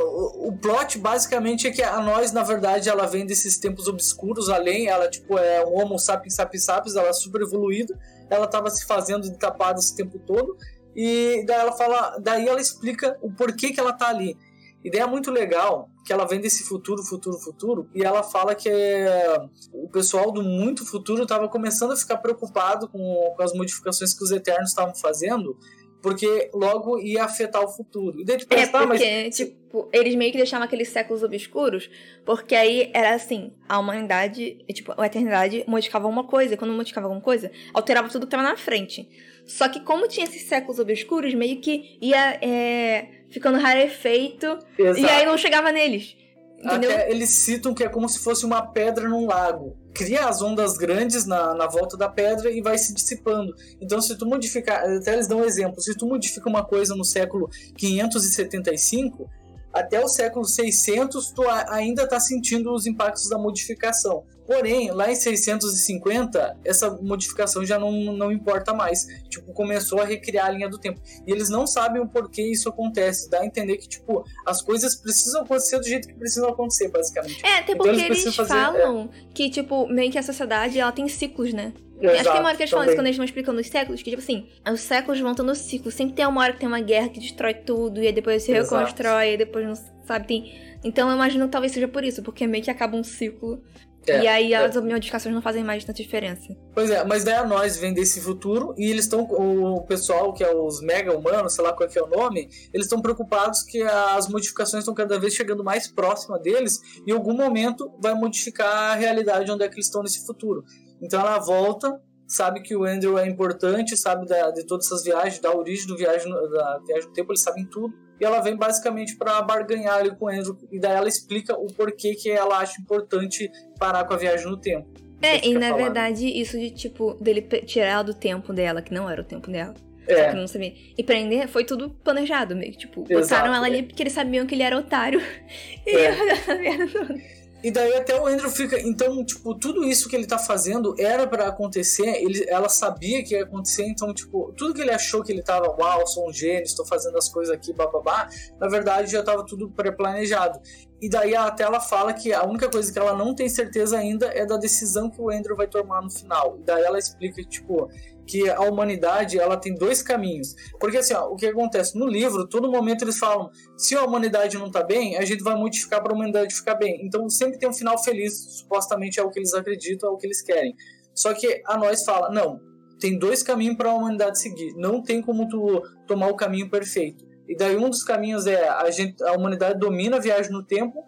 o 0.47 0.57
plot 0.57 0.97
basicamente 0.97 1.67
é 1.67 1.71
que 1.71 1.81
a 1.81 1.99
nós, 2.01 2.31
na 2.31 2.43
verdade, 2.43 2.89
ela 2.89 3.05
vem 3.05 3.25
desses 3.25 3.57
tempos 3.57 3.87
obscuros, 3.87 4.49
além, 4.49 4.87
ela, 4.87 5.09
tipo, 5.09 5.37
é 5.37 5.63
um 5.63 5.79
Homo 5.79 5.99
sapiens 5.99 6.33
sapiens 6.33 6.65
sapiens, 6.65 6.95
ela 6.95 7.09
é 7.09 7.13
super 7.13 7.41
evoluída, 7.41 7.97
ela 8.29 8.47
tava 8.47 8.69
se 8.69 8.85
fazendo 8.85 9.29
de 9.29 9.37
tapada 9.37 9.79
esse 9.79 9.95
tempo 9.95 10.17
todo. 10.19 10.57
E 10.95 11.43
daí 11.45 11.59
ela 11.59 11.73
fala, 11.73 12.17
daí 12.19 12.47
ela 12.47 12.59
explica 12.59 13.17
o 13.21 13.31
porquê 13.31 13.71
que 13.71 13.79
ela 13.79 13.93
tá 13.93 14.07
ali. 14.07 14.37
Ideia 14.83 15.05
muito 15.05 15.29
legal 15.29 15.89
que 16.05 16.13
ela 16.13 16.25
vem 16.25 16.39
desse 16.39 16.63
futuro, 16.63 17.03
futuro, 17.03 17.37
futuro, 17.39 17.89
e 17.93 18.03
ela 18.03 18.21
fala 18.21 18.53
que 18.53 18.69
é, 18.69 19.37
o 19.73 19.89
pessoal 19.89 20.31
do 20.31 20.43
muito 20.43 20.85
futuro 20.85 21.23
estava 21.23 21.49
começando 21.49 21.93
a 21.93 21.97
ficar 21.97 22.17
preocupado 22.17 22.87
com, 22.87 23.33
com 23.35 23.41
as 23.41 23.53
modificações 23.53 24.13
que 24.13 24.23
os 24.23 24.29
Eternos 24.29 24.69
estavam 24.69 24.93
fazendo, 24.93 25.57
porque 26.03 26.51
logo 26.53 26.99
ia 26.99 27.23
afetar 27.23 27.63
o 27.63 27.67
futuro. 27.67 28.21
E 28.21 28.23
daí, 28.23 28.37
tipo, 28.37 28.53
é, 28.53 28.67
porque, 28.67 29.23
mas... 29.23 29.35
tipo, 29.35 29.89
eles 29.91 30.13
meio 30.13 30.31
que 30.31 30.37
deixavam 30.37 30.65
aqueles 30.65 30.89
séculos 30.89 31.23
obscuros, 31.23 31.89
porque 32.23 32.53
aí 32.53 32.91
era 32.93 33.15
assim, 33.15 33.51
a 33.67 33.79
humanidade, 33.79 34.63
tipo, 34.71 34.93
a 34.95 35.07
eternidade 35.07 35.63
modificava 35.67 36.07
uma 36.07 36.25
coisa, 36.25 36.53
e 36.53 36.57
quando 36.57 36.71
modificava 36.71 37.07
alguma 37.07 37.23
coisa, 37.23 37.51
alterava 37.73 38.07
tudo 38.09 38.27
que 38.27 38.35
estava 38.35 38.43
na 38.43 38.55
frente. 38.55 39.09
Só 39.45 39.69
que 39.69 39.79
como 39.79 40.07
tinha 40.07 40.25
esses 40.25 40.47
séculos 40.47 40.79
obscuros, 40.79 41.33
meio 41.33 41.61
que 41.61 41.97
ia 42.01 42.39
é, 42.41 43.09
ficando 43.29 43.57
rarefeito, 43.59 44.57
Exato. 44.77 44.99
e 44.99 45.05
aí 45.05 45.25
não 45.25 45.37
chegava 45.37 45.71
neles. 45.71 46.15
Entendeu? 46.57 46.89
Até 46.89 47.11
eles 47.11 47.29
citam 47.29 47.73
que 47.73 47.83
é 47.83 47.89
como 47.89 48.09
se 48.09 48.19
fosse 48.19 48.45
uma 48.45 48.65
pedra 48.65 49.07
num 49.07 49.27
lago. 49.27 49.77
Cria 49.93 50.27
as 50.27 50.41
ondas 50.41 50.77
grandes 50.77 51.25
na, 51.25 51.53
na 51.53 51.67
volta 51.67 51.95
da 51.95 52.09
pedra 52.09 52.49
e 52.49 52.61
vai 52.61 52.77
se 52.77 52.93
dissipando. 52.93 53.53
Então, 53.79 54.01
se 54.01 54.17
tu 54.17 54.25
modificar, 54.25 54.83
até 54.83 55.13
eles 55.13 55.27
dão 55.27 55.39
um 55.39 55.45
exemplo, 55.45 55.79
se 55.79 55.95
tu 55.95 56.07
modifica 56.07 56.49
uma 56.49 56.65
coisa 56.65 56.95
no 56.95 57.05
século 57.05 57.49
575, 57.77 59.29
até 59.71 60.03
o 60.03 60.07
século 60.07 60.45
600 60.45 61.31
tu 61.31 61.43
ainda 61.69 62.03
está 62.03 62.19
sentindo 62.19 62.73
os 62.73 62.87
impactos 62.87 63.29
da 63.29 63.37
modificação. 63.37 64.23
Porém, 64.45 64.91
lá 64.91 65.11
em 65.11 65.15
650, 65.15 66.59
essa 66.63 66.89
modificação 67.01 67.65
já 67.65 67.79
não, 67.79 67.91
não 68.13 68.31
importa 68.31 68.73
mais. 68.73 69.05
Tipo, 69.29 69.53
começou 69.53 69.99
a 69.99 70.05
recriar 70.05 70.47
a 70.47 70.49
linha 70.49 70.69
do 70.69 70.77
tempo. 70.77 71.01
E 71.25 71.31
eles 71.31 71.49
não 71.49 71.65
sabem 71.65 72.01
o 72.01 72.07
porquê 72.07 72.43
isso 72.43 72.69
acontece. 72.69 73.29
Dá 73.29 73.39
a 73.39 73.45
entender 73.45 73.77
que, 73.77 73.87
tipo, 73.87 74.23
as 74.45 74.61
coisas 74.61 74.95
precisam 74.95 75.41
acontecer 75.41 75.79
do 75.79 75.87
jeito 75.87 76.07
que 76.07 76.13
precisam 76.13 76.49
acontecer, 76.49 76.89
basicamente. 76.89 77.43
É, 77.45 77.59
até 77.59 77.73
então, 77.73 77.85
porque 77.85 78.01
eles, 78.01 78.23
eles 78.23 78.35
fazer, 78.35 78.49
falam 78.49 79.09
é... 79.11 79.33
que, 79.33 79.49
tipo, 79.49 79.87
meio 79.87 80.11
que 80.11 80.17
a 80.17 80.23
sociedade, 80.23 80.79
ela 80.79 80.91
tem 80.91 81.07
ciclos, 81.07 81.53
né? 81.53 81.73
Exato, 81.99 82.13
Acho 82.13 82.23
que 82.23 82.31
tem 82.31 82.39
uma 82.39 82.47
hora 82.49 82.57
que 82.57 82.63
eles 82.63 82.71
falam 82.71 82.85
isso 82.85 82.95
quando 82.95 83.05
eles 83.05 83.17
vão 83.17 83.25
explicando 83.25 83.61
os 83.61 83.67
séculos, 83.67 84.03
que 84.03 84.09
tipo 84.09 84.21
assim, 84.21 84.47
os 84.69 84.81
séculos 84.81 85.19
vão 85.19 85.33
tendo 85.33 85.55
ciclo. 85.55 85.89
Sempre 85.89 86.15
tem 86.15 86.27
uma 86.27 86.41
hora 86.41 86.53
que 86.53 86.59
tem 86.59 86.67
uma 86.67 86.81
guerra 86.81 87.09
que 87.09 87.19
destrói 87.19 87.53
tudo, 87.53 88.01
e 88.01 88.07
aí 88.07 88.13
depois 88.13 88.43
se 88.43 88.51
Exato. 88.51 88.75
reconstrói, 88.75 89.33
e 89.33 89.37
depois 89.37 89.65
não 89.65 89.75
sabe, 90.05 90.27
tem. 90.27 90.77
Então 90.83 91.09
eu 91.09 91.15
imagino 91.15 91.45
que 91.45 91.51
talvez 91.51 91.71
seja 91.71 91.87
por 91.87 92.03
isso, 92.03 92.21
porque 92.21 92.45
meio 92.45 92.63
que 92.63 92.69
acaba 92.69 92.97
um 92.97 93.03
ciclo. 93.03 93.63
É, 94.07 94.23
e 94.23 94.27
aí 94.27 94.53
as 94.53 94.75
é. 94.75 94.81
modificações 94.81 95.33
não 95.33 95.41
fazem 95.41 95.63
mais 95.63 95.83
tanta 95.83 96.01
diferença. 96.01 96.55
Pois 96.73 96.89
é, 96.89 97.03
mas 97.03 97.23
daí 97.23 97.35
a 97.35 97.45
nós 97.45 97.77
vem 97.77 97.93
desse 97.93 98.21
futuro 98.21 98.73
e 98.77 98.89
eles 98.89 99.05
estão, 99.05 99.23
o 99.23 99.81
pessoal 99.83 100.33
que 100.33 100.43
é 100.43 100.53
os 100.53 100.81
mega 100.81 101.15
humanos, 101.15 101.53
sei 101.53 101.63
lá 101.63 101.73
qual 101.73 101.89
é, 101.89 101.97
é 101.97 102.03
o 102.03 102.07
nome, 102.07 102.49
eles 102.73 102.85
estão 102.85 103.01
preocupados 103.01 103.63
que 103.63 103.81
as 103.81 104.27
modificações 104.27 104.81
estão 104.81 104.93
cada 104.93 105.19
vez 105.19 105.33
chegando 105.33 105.63
mais 105.63 105.87
próxima 105.87 106.39
deles 106.39 106.79
e 107.05 107.11
em 107.11 107.13
algum 107.13 107.33
momento 107.33 107.91
vai 108.01 108.13
modificar 108.13 108.91
a 108.91 108.95
realidade 108.95 109.51
onde 109.51 109.63
é 109.63 109.67
que 109.67 109.75
eles 109.75 109.87
estão 109.87 110.03
nesse 110.03 110.25
futuro. 110.25 110.63
Então 111.01 111.19
ela 111.19 111.39
volta, 111.39 111.99
sabe 112.27 112.61
que 112.61 112.75
o 112.75 112.83
Andrew 112.83 113.17
é 113.17 113.27
importante, 113.27 113.95
sabe 113.97 114.25
da, 114.25 114.51
de 114.51 114.65
todas 114.65 114.85
essas 114.85 115.03
viagens, 115.03 115.39
da 115.39 115.55
origem 115.55 115.87
do 115.87 115.97
viagem, 115.97 116.31
da 116.31 116.79
viagem 116.85 117.07
do 117.07 117.13
tempo, 117.13 117.31
eles 117.31 117.41
sabem 117.41 117.65
tudo. 117.65 118.04
E 118.20 118.26
ela 118.26 118.41
vem 118.41 118.55
basicamente 118.55 119.16
para 119.18 119.41
barganhar 119.41 119.95
ali 119.95 120.16
com 120.16 120.26
o 120.26 120.30
Andrew. 120.30 120.57
E 120.72 120.80
daí 120.80 120.95
ela 120.95 121.07
explica 121.07 121.53
o 121.55 121.68
porquê 121.68 122.16
que 122.16 122.30
ela 122.30 122.59
acha 122.59 122.80
importante 122.82 123.51
parar 123.78 124.05
com 124.05 124.13
a 124.13 124.18
viagem 124.18 124.45
no 124.45 124.57
tempo. 124.57 124.88
É, 125.22 125.45
e 125.45 125.53
na 125.53 125.70
falando. 125.70 125.78
verdade, 125.78 126.28
isso 126.28 126.57
de 126.57 126.70
tipo, 126.70 127.13
dele 127.16 127.41
tirar 127.41 127.88
ela 127.88 128.03
do 128.03 128.13
tempo 128.13 128.53
dela, 128.53 128.82
que 128.82 128.93
não 128.93 129.09
era 129.09 129.22
o 129.22 129.26
tempo 129.26 129.49
dela. 129.49 129.74
É. 130.07 130.34
não 130.34 130.47
sabia. 130.47 130.74
E 130.95 131.03
prender 131.03 131.47
foi 131.47 131.66
tudo 131.66 131.89
planejado, 131.89 132.55
meio 132.55 132.72
que, 132.74 132.78
tipo, 132.78 133.03
Exato, 133.09 133.24
botaram 133.24 133.55
ela 133.55 133.66
é. 133.66 133.70
ali 133.70 133.84
porque 133.84 134.03
eles 134.03 134.13
sabiam 134.13 134.45
que 134.45 134.53
ele 134.53 134.63
era 134.63 134.78
otário. 134.78 135.22
E 135.86 135.95
é. 135.95 136.09
a 136.51 136.55
merda 136.55 136.88
toda. 136.88 137.34
E 137.66 137.72
daí 137.72 137.95
até 137.95 138.16
o 138.16 138.28
Andrew 138.28 138.47
fica. 138.47 138.80
Então, 138.80 139.26
tipo, 139.26 139.55
tudo 139.55 139.84
isso 139.84 140.07
que 140.07 140.16
ele 140.16 140.28
tá 140.28 140.38
fazendo 140.38 140.93
era 140.99 141.26
para 141.26 141.47
acontecer. 141.47 142.24
Ele, 142.24 142.45
ela 142.47 142.70
sabia 142.70 143.24
que 143.24 143.34
ia 143.34 143.41
acontecer. 143.41 143.88
Então, 143.88 144.13
tipo, 144.13 144.53
tudo 144.55 144.72
que 144.72 144.82
ele 144.82 144.91
achou 144.91 145.24
que 145.24 145.32
ele 145.32 145.41
tava, 145.41 145.76
uau, 145.76 146.05
sou 146.05 146.30
um 146.30 146.32
gênio, 146.32 146.61
estou 146.61 146.86
fazendo 146.86 147.18
as 147.18 147.28
coisas 147.28 147.51
aqui, 147.51 147.74
bababá, 147.74 148.30
na 148.59 148.68
verdade 148.68 149.11
já 149.11 149.24
tava 149.24 149.43
tudo 149.43 149.68
pré-planejado. 149.72 150.59
E 151.01 151.09
daí 151.09 151.36
até 151.36 151.63
ela 151.63 151.80
fala 151.80 152.13
que 152.13 152.32
a 152.32 152.43
única 152.43 152.70
coisa 152.70 152.93
que 152.93 152.99
ela 152.99 153.16
não 153.16 153.34
tem 153.34 153.49
certeza 153.49 153.97
ainda 153.97 154.28
é 154.28 154.45
da 154.45 154.57
decisão 154.57 155.09
que 155.09 155.20
o 155.20 155.32
Andrew 155.32 155.55
vai 155.55 155.68
tomar 155.68 156.03
no 156.03 156.11
final. 156.11 156.57
E 156.59 156.63
daí 156.63 156.84
ela 156.84 156.99
explica 156.99 157.43
tipo 157.43 157.89
que 158.26 158.49
a 158.49 158.61
humanidade 158.61 159.39
ela 159.39 159.57
tem 159.57 159.76
dois 159.76 160.01
caminhos. 160.01 160.55
Porque 160.80 160.97
assim, 160.97 161.13
ó, 161.13 161.28
o 161.28 161.36
que 161.36 161.45
acontece 161.45 161.97
no 161.97 162.07
livro, 162.07 162.47
todo 162.47 162.71
momento 162.71 163.03
eles 163.03 163.17
falam, 163.17 163.49
se 163.78 163.95
a 163.95 164.03
humanidade 164.03 164.57
não 164.57 164.71
tá 164.71 164.84
bem, 164.84 165.17
a 165.17 165.26
gente 165.26 165.43
vai 165.43 165.55
modificar 165.55 166.01
para 166.01 166.11
a 166.11 166.15
humanidade 166.15 166.53
ficar 166.53 166.76
bem. 166.76 167.05
Então 167.05 167.30
sempre 167.30 167.57
tem 167.57 167.69
um 167.69 167.73
final 167.73 168.01
feliz, 168.03 168.59
supostamente 168.59 169.19
é 169.19 169.23
o 169.23 169.30
que 169.30 169.39
eles 169.39 169.53
acreditam, 169.53 170.09
é 170.09 170.11
o 170.11 170.17
que 170.17 170.28
eles 170.28 170.41
querem. 170.41 170.76
Só 171.13 171.34
que 171.34 171.61
a 171.65 171.78
nós 171.78 172.03
fala, 172.03 172.30
não, 172.30 172.59
tem 172.99 173.17
dois 173.17 173.43
caminhos 173.43 173.78
para 173.78 173.89
a 173.89 173.93
humanidade 173.93 174.39
seguir. 174.39 174.73
Não 174.76 175.01
tem 175.01 175.21
como 175.21 175.47
tu 175.47 175.82
tomar 176.07 176.28
o 176.28 176.36
caminho 176.36 176.69
perfeito. 176.69 177.26
E 177.47 177.55
daí 177.55 177.78
um 177.78 177.89
dos 177.89 178.03
caminhos 178.03 178.47
é 178.47 178.67
a, 178.67 178.89
gente, 178.89 179.23
a 179.23 179.34
humanidade 179.34 179.80
domina 179.80 180.17
a 180.17 180.19
viagem 180.19 180.51
no 180.51 180.63
tempo, 180.63 181.05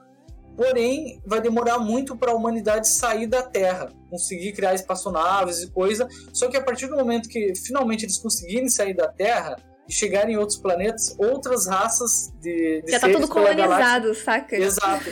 porém 0.57 1.21
vai 1.23 1.39
demorar 1.39 1.77
muito 1.77 2.17
para 2.17 2.31
a 2.31 2.35
humanidade 2.35 2.89
sair 2.89 3.27
da 3.27 3.43
Terra, 3.43 3.93
conseguir 4.09 4.51
criar 4.53 4.73
espaçonaves 4.73 5.61
e 5.61 5.69
coisa. 5.69 6.09
Só 6.33 6.49
que 6.49 6.57
a 6.57 6.61
partir 6.61 6.87
do 6.87 6.97
momento 6.97 7.29
que 7.29 7.53
finalmente 7.55 8.03
eles 8.03 8.17
conseguirem 8.17 8.67
sair 8.67 8.95
da 8.95 9.07
Terra 9.07 9.55
e 9.87 9.93
chegarem 9.93 10.33
em 10.33 10.37
outros 10.37 10.57
planetas, 10.57 11.15
outras 11.19 11.67
raças 11.67 12.33
de, 12.41 12.81
de 12.81 12.91
já 12.91 12.99
tá 12.99 13.07
tudo 13.07 13.27
colonizado, 13.27 14.15
saca? 14.15 14.57
Exato. 14.57 15.11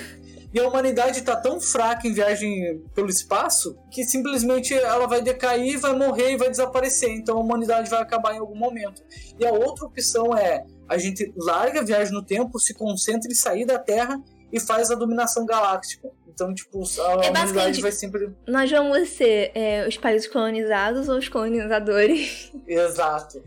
E 0.51 0.59
a 0.59 0.67
humanidade 0.67 1.19
está 1.19 1.35
tão 1.35 1.59
fraca 1.59 2.07
em 2.07 2.13
viagem 2.13 2.81
pelo 2.95 3.09
espaço 3.09 3.77
que 3.91 4.03
simplesmente 4.03 4.73
ela 4.73 5.05
vai 5.05 5.21
decair, 5.21 5.77
vai 5.77 5.93
morrer 5.95 6.31
e 6.31 6.37
vai 6.37 6.49
desaparecer. 6.49 7.09
Então 7.11 7.37
a 7.37 7.41
humanidade 7.41 7.89
vai 7.89 8.01
acabar 8.01 8.33
em 8.33 8.39
algum 8.39 8.55
momento. 8.55 9.03
E 9.37 9.45
a 9.45 9.51
outra 9.51 9.85
opção 9.85 10.35
é 10.35 10.63
a 10.87 10.97
gente 10.97 11.31
larga 11.37 11.81
a 11.81 11.83
viagem 11.83 12.13
no 12.13 12.23
tempo, 12.23 12.57
se 12.57 12.73
concentra 12.73 13.29
em 13.29 13.35
sair 13.35 13.65
da 13.65 13.77
Terra 13.77 14.19
e 14.55 14.59
faz 14.59 14.89
a 14.89 14.95
dominação 14.95 15.45
galáctica. 15.45 16.09
Então, 16.33 16.53
tipo, 16.53 16.81
a 16.99 17.25
é 17.25 17.29
humanidade 17.29 17.81
vai 17.81 17.91
sempre. 17.91 18.29
Nós 18.47 18.71
vamos 18.71 19.09
ser 19.09 19.51
é, 19.53 19.87
os 19.87 19.97
países 19.97 20.27
colonizados 20.27 21.09
ou 21.09 21.17
os 21.17 21.27
colonizadores. 21.27 22.51
Exato. 22.67 23.41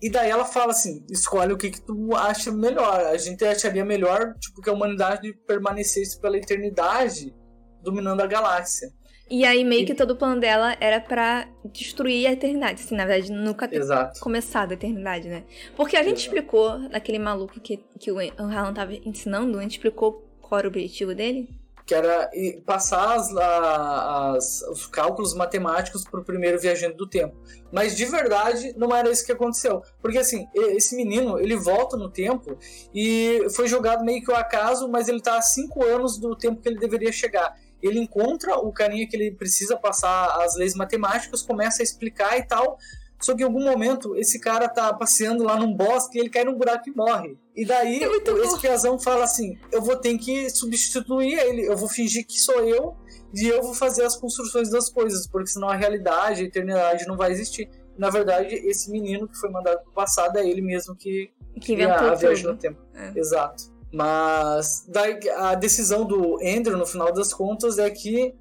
E 0.00 0.10
daí 0.10 0.30
ela 0.30 0.44
fala 0.44 0.72
assim: 0.72 1.04
escolhe 1.10 1.52
o 1.52 1.58
que, 1.58 1.70
que 1.70 1.80
tu 1.80 2.14
acha 2.14 2.50
melhor. 2.50 3.00
A 3.00 3.16
gente 3.18 3.44
acharia 3.44 3.84
melhor, 3.84 4.34
tipo, 4.38 4.62
que 4.62 4.70
a 4.70 4.72
humanidade 4.72 5.32
permanecesse 5.46 6.18
pela 6.20 6.36
eternidade 6.36 7.34
dominando 7.82 8.20
a 8.22 8.26
galáxia. 8.26 8.90
E 9.30 9.44
aí, 9.44 9.64
meio 9.64 9.86
que 9.86 9.94
todo 9.94 10.10
o 10.10 10.16
plano 10.16 10.38
dela 10.38 10.76
era 10.78 11.00
para 11.00 11.48
destruir 11.72 12.26
a 12.26 12.32
eternidade. 12.32 12.82
Assim, 12.82 12.94
na 12.94 13.06
verdade, 13.06 13.32
nunca 13.32 13.66
ter 13.66 13.76
Exato. 13.76 14.20
começado 14.20 14.72
a 14.72 14.74
eternidade, 14.74 15.28
né? 15.28 15.44
Porque 15.74 15.96
a 15.96 16.02
gente 16.02 16.18
Exato. 16.18 16.36
explicou, 16.36 16.78
naquele 16.90 17.18
maluco 17.18 17.58
que, 17.58 17.78
que 17.98 18.12
o 18.12 18.18
Alan 18.18 18.74
tava 18.74 18.92
ensinando, 18.92 19.58
a 19.58 19.62
gente 19.62 19.72
explicou 19.72 20.33
qual 20.44 20.60
era 20.60 20.68
o 20.68 20.70
objetivo 20.70 21.14
dele? 21.14 21.48
Que 21.86 21.94
era 21.94 22.30
passar 22.64 23.16
as, 23.16 23.30
as, 23.36 24.62
os 24.70 24.86
cálculos 24.86 25.34
matemáticos 25.34 26.04
para 26.04 26.20
o 26.20 26.24
primeiro 26.24 26.58
viajante 26.58 26.96
do 26.96 27.06
tempo. 27.06 27.36
Mas 27.70 27.94
de 27.94 28.06
verdade 28.06 28.72
não 28.76 28.94
era 28.94 29.10
isso 29.10 29.26
que 29.26 29.32
aconteceu. 29.32 29.82
Porque 30.00 30.16
assim, 30.16 30.46
esse 30.54 30.96
menino 30.96 31.38
ele 31.38 31.56
volta 31.56 31.96
no 31.96 32.08
tempo 32.08 32.56
e 32.94 33.46
foi 33.54 33.68
jogado 33.68 34.04
meio 34.04 34.24
que 34.24 34.32
ao 34.32 34.38
acaso, 34.38 34.88
mas 34.88 35.08
ele 35.08 35.18
está 35.18 35.36
há 35.36 35.42
cinco 35.42 35.84
anos 35.84 36.18
do 36.18 36.34
tempo 36.34 36.62
que 36.62 36.68
ele 36.68 36.78
deveria 36.78 37.12
chegar 37.12 37.54
ele 37.84 37.98
encontra 37.98 38.56
o 38.56 38.72
carinha 38.72 39.06
que 39.06 39.14
ele 39.14 39.30
precisa 39.30 39.76
passar 39.76 40.42
as 40.42 40.56
leis 40.56 40.74
matemáticas, 40.74 41.42
começa 41.42 41.82
a 41.82 41.84
explicar 41.84 42.38
e 42.38 42.42
tal. 42.42 42.78
Só 43.24 43.34
que 43.34 43.40
em 43.42 43.46
algum 43.46 43.64
momento 43.64 44.14
esse 44.16 44.38
cara 44.38 44.68
tá 44.68 44.92
passeando 44.92 45.44
lá 45.44 45.58
num 45.58 45.74
bosque 45.74 46.18
e 46.18 46.20
ele 46.20 46.28
cai 46.28 46.44
num 46.44 46.58
buraco 46.58 46.90
e 46.90 46.94
morre. 46.94 47.38
E 47.56 47.64
daí 47.64 48.04
é 48.04 48.42
esse 48.42 48.60
piazão 48.60 48.98
fala 48.98 49.24
assim: 49.24 49.56
eu 49.72 49.80
vou 49.80 49.96
ter 49.96 50.18
que 50.18 50.50
substituir 50.50 51.38
ele, 51.38 51.66
eu 51.66 51.74
vou 51.74 51.88
fingir 51.88 52.26
que 52.26 52.38
sou 52.38 52.60
eu 52.60 52.94
e 53.34 53.46
eu 53.46 53.62
vou 53.62 53.72
fazer 53.72 54.04
as 54.04 54.14
construções 54.14 54.68
das 54.68 54.90
coisas, 54.90 55.26
porque 55.26 55.46
senão 55.46 55.70
a 55.70 55.74
realidade, 55.74 56.42
a 56.42 56.44
eternidade 56.44 57.06
não 57.06 57.16
vai 57.16 57.32
existir. 57.32 57.70
Na 57.96 58.10
verdade, 58.10 58.56
esse 58.56 58.90
menino 58.90 59.26
que 59.26 59.38
foi 59.38 59.48
mandado 59.48 59.82
pro 59.84 59.92
passado 59.92 60.38
é 60.38 60.46
ele 60.46 60.60
mesmo 60.60 60.94
que, 60.94 61.30
que 61.62 61.72
inventou 61.72 62.08
a 62.08 62.14
viagem 62.14 62.44
no 62.44 62.58
tempo. 62.58 62.82
É. 62.94 63.18
Exato. 63.18 63.72
Mas 63.90 64.84
daí, 64.86 65.18
a 65.30 65.54
decisão 65.54 66.04
do 66.04 66.38
Andrew, 66.44 66.76
no 66.76 66.84
final 66.84 67.10
das 67.10 67.32
contas, 67.32 67.78
é 67.78 67.88
que 67.88 68.34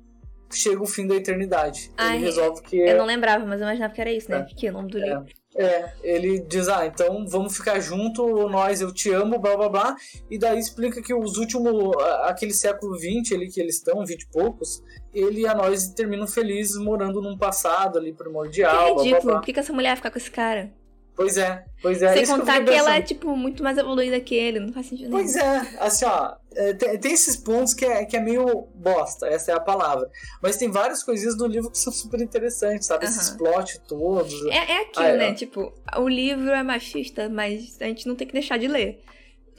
chega 0.58 0.82
o 0.82 0.88
fim 0.88 1.08
da 1.08 1.16
eternidade. 1.16 1.92
Ai, 1.98 2.18
ele 2.18 2.26
resolve 2.26 2.62
que. 2.62 2.78
Eu 2.78 2.98
não 2.98 3.06
lembrava, 3.06 3.46
mas 3.46 3.60
eu 3.60 3.68
imaginava 3.68 3.94
que 3.94 4.02
era 4.02 4.12
isso, 4.12 4.30
né? 4.30 4.48
É. 4.50 4.56
Que 4.56 4.68
é 4.68 4.70
o 4.70 4.74
nome 4.74 4.90
do 4.90 4.98
é. 4.98 5.06
livro. 5.06 5.26
É, 5.56 5.94
ele 6.02 6.40
diz, 6.40 6.68
ah, 6.68 6.86
então 6.88 7.28
vamos 7.28 7.56
ficar 7.56 7.80
junto, 7.80 8.50
nós, 8.50 8.82
eu 8.82 8.92
te 8.92 9.12
amo, 9.12 9.38
blá 9.38 9.56
blá 9.56 9.70
blá. 9.70 9.96
E 10.30 10.40
daí 10.40 10.58
explica 10.58 11.02
que 11.02 11.14
os 11.14 11.38
últimos, 11.38 11.96
aquele 12.24 12.54
século 12.54 12.98
XX 12.98 13.34
ali 13.34 13.52
que 13.52 13.62
eles 13.62 13.76
estão, 13.76 14.04
20 14.04 14.22
e 14.22 14.28
poucos, 14.30 14.82
ele 15.14 15.42
e 15.42 15.48
a 15.48 15.54
nós 15.54 15.90
terminam 15.90 16.26
felizes 16.26 16.76
morando 16.78 17.22
num 17.22 17.38
passado 17.38 18.00
ali 18.00 18.14
primordial. 18.14 18.96
Que 18.96 19.04
ridículo, 19.04 19.10
blá, 19.10 19.12
blá, 19.12 19.22
blá. 19.22 19.40
por 19.40 19.46
que, 19.46 19.54
que 19.54 19.60
essa 19.60 19.74
mulher 19.74 19.90
vai 19.90 19.98
ficar 19.98 20.12
com 20.12 20.18
esse 20.18 20.32
cara? 20.32 20.74
Pois 21.16 21.38
é, 21.38 21.64
pois 21.82 22.02
é. 22.02 22.14
Sem 22.14 22.26
contar 22.26 22.60
que, 22.60 22.66
que 22.66 22.74
ela 22.74 22.96
é, 22.96 23.02
tipo, 23.02 23.36
muito 23.36 23.62
mais 23.62 23.78
evoluída 23.78 24.20
que 24.20 24.34
ele, 24.34 24.60
não 24.60 24.74
faz 24.74 24.88
sentido 24.88 25.12
Pois 25.12 25.36
nenhum. 25.36 25.48
é, 25.48 25.78
assim, 25.80 26.06
ó, 26.06 26.34
é, 26.56 26.74
tem, 26.74 26.98
tem, 26.98 27.14
esses 27.14 27.36
pontos 27.36 27.74
que 27.76 27.86
é, 27.86 28.04
que 28.04 28.18
é 28.18 28.20
meio 28.20 28.68
bosta, 28.74 29.28
essa 29.28 29.52
é 29.52 29.56
a 29.56 29.60
palavra. 29.60 30.10
Mas 30.42 30.58
tem 30.58 30.72
várias 30.72 31.04
coisinhas 31.04 31.38
do 31.38 31.46
livro 31.46 31.70
que 31.70 31.78
são 31.78 31.94
super 31.94 32.20
interessantes, 32.20 32.88
sabe? 32.88 33.06
Uhum. 33.06 33.12
Esses 33.12 33.30
plot 33.30 33.80
todos. 33.88 34.46
É, 34.48 34.72
é 34.72 34.82
aquilo, 34.82 35.06
ah, 35.06 35.14
né? 35.14 35.34
Tipo, 35.34 35.72
o 35.98 36.08
livro 36.08 36.50
é 36.50 36.64
machista, 36.64 37.30
mas 37.30 37.78
a 37.80 37.86
gente 37.86 38.08
não 38.08 38.16
tem 38.16 38.26
que 38.26 38.34
deixar 38.34 38.58
de 38.58 38.68
ler. 38.68 39.04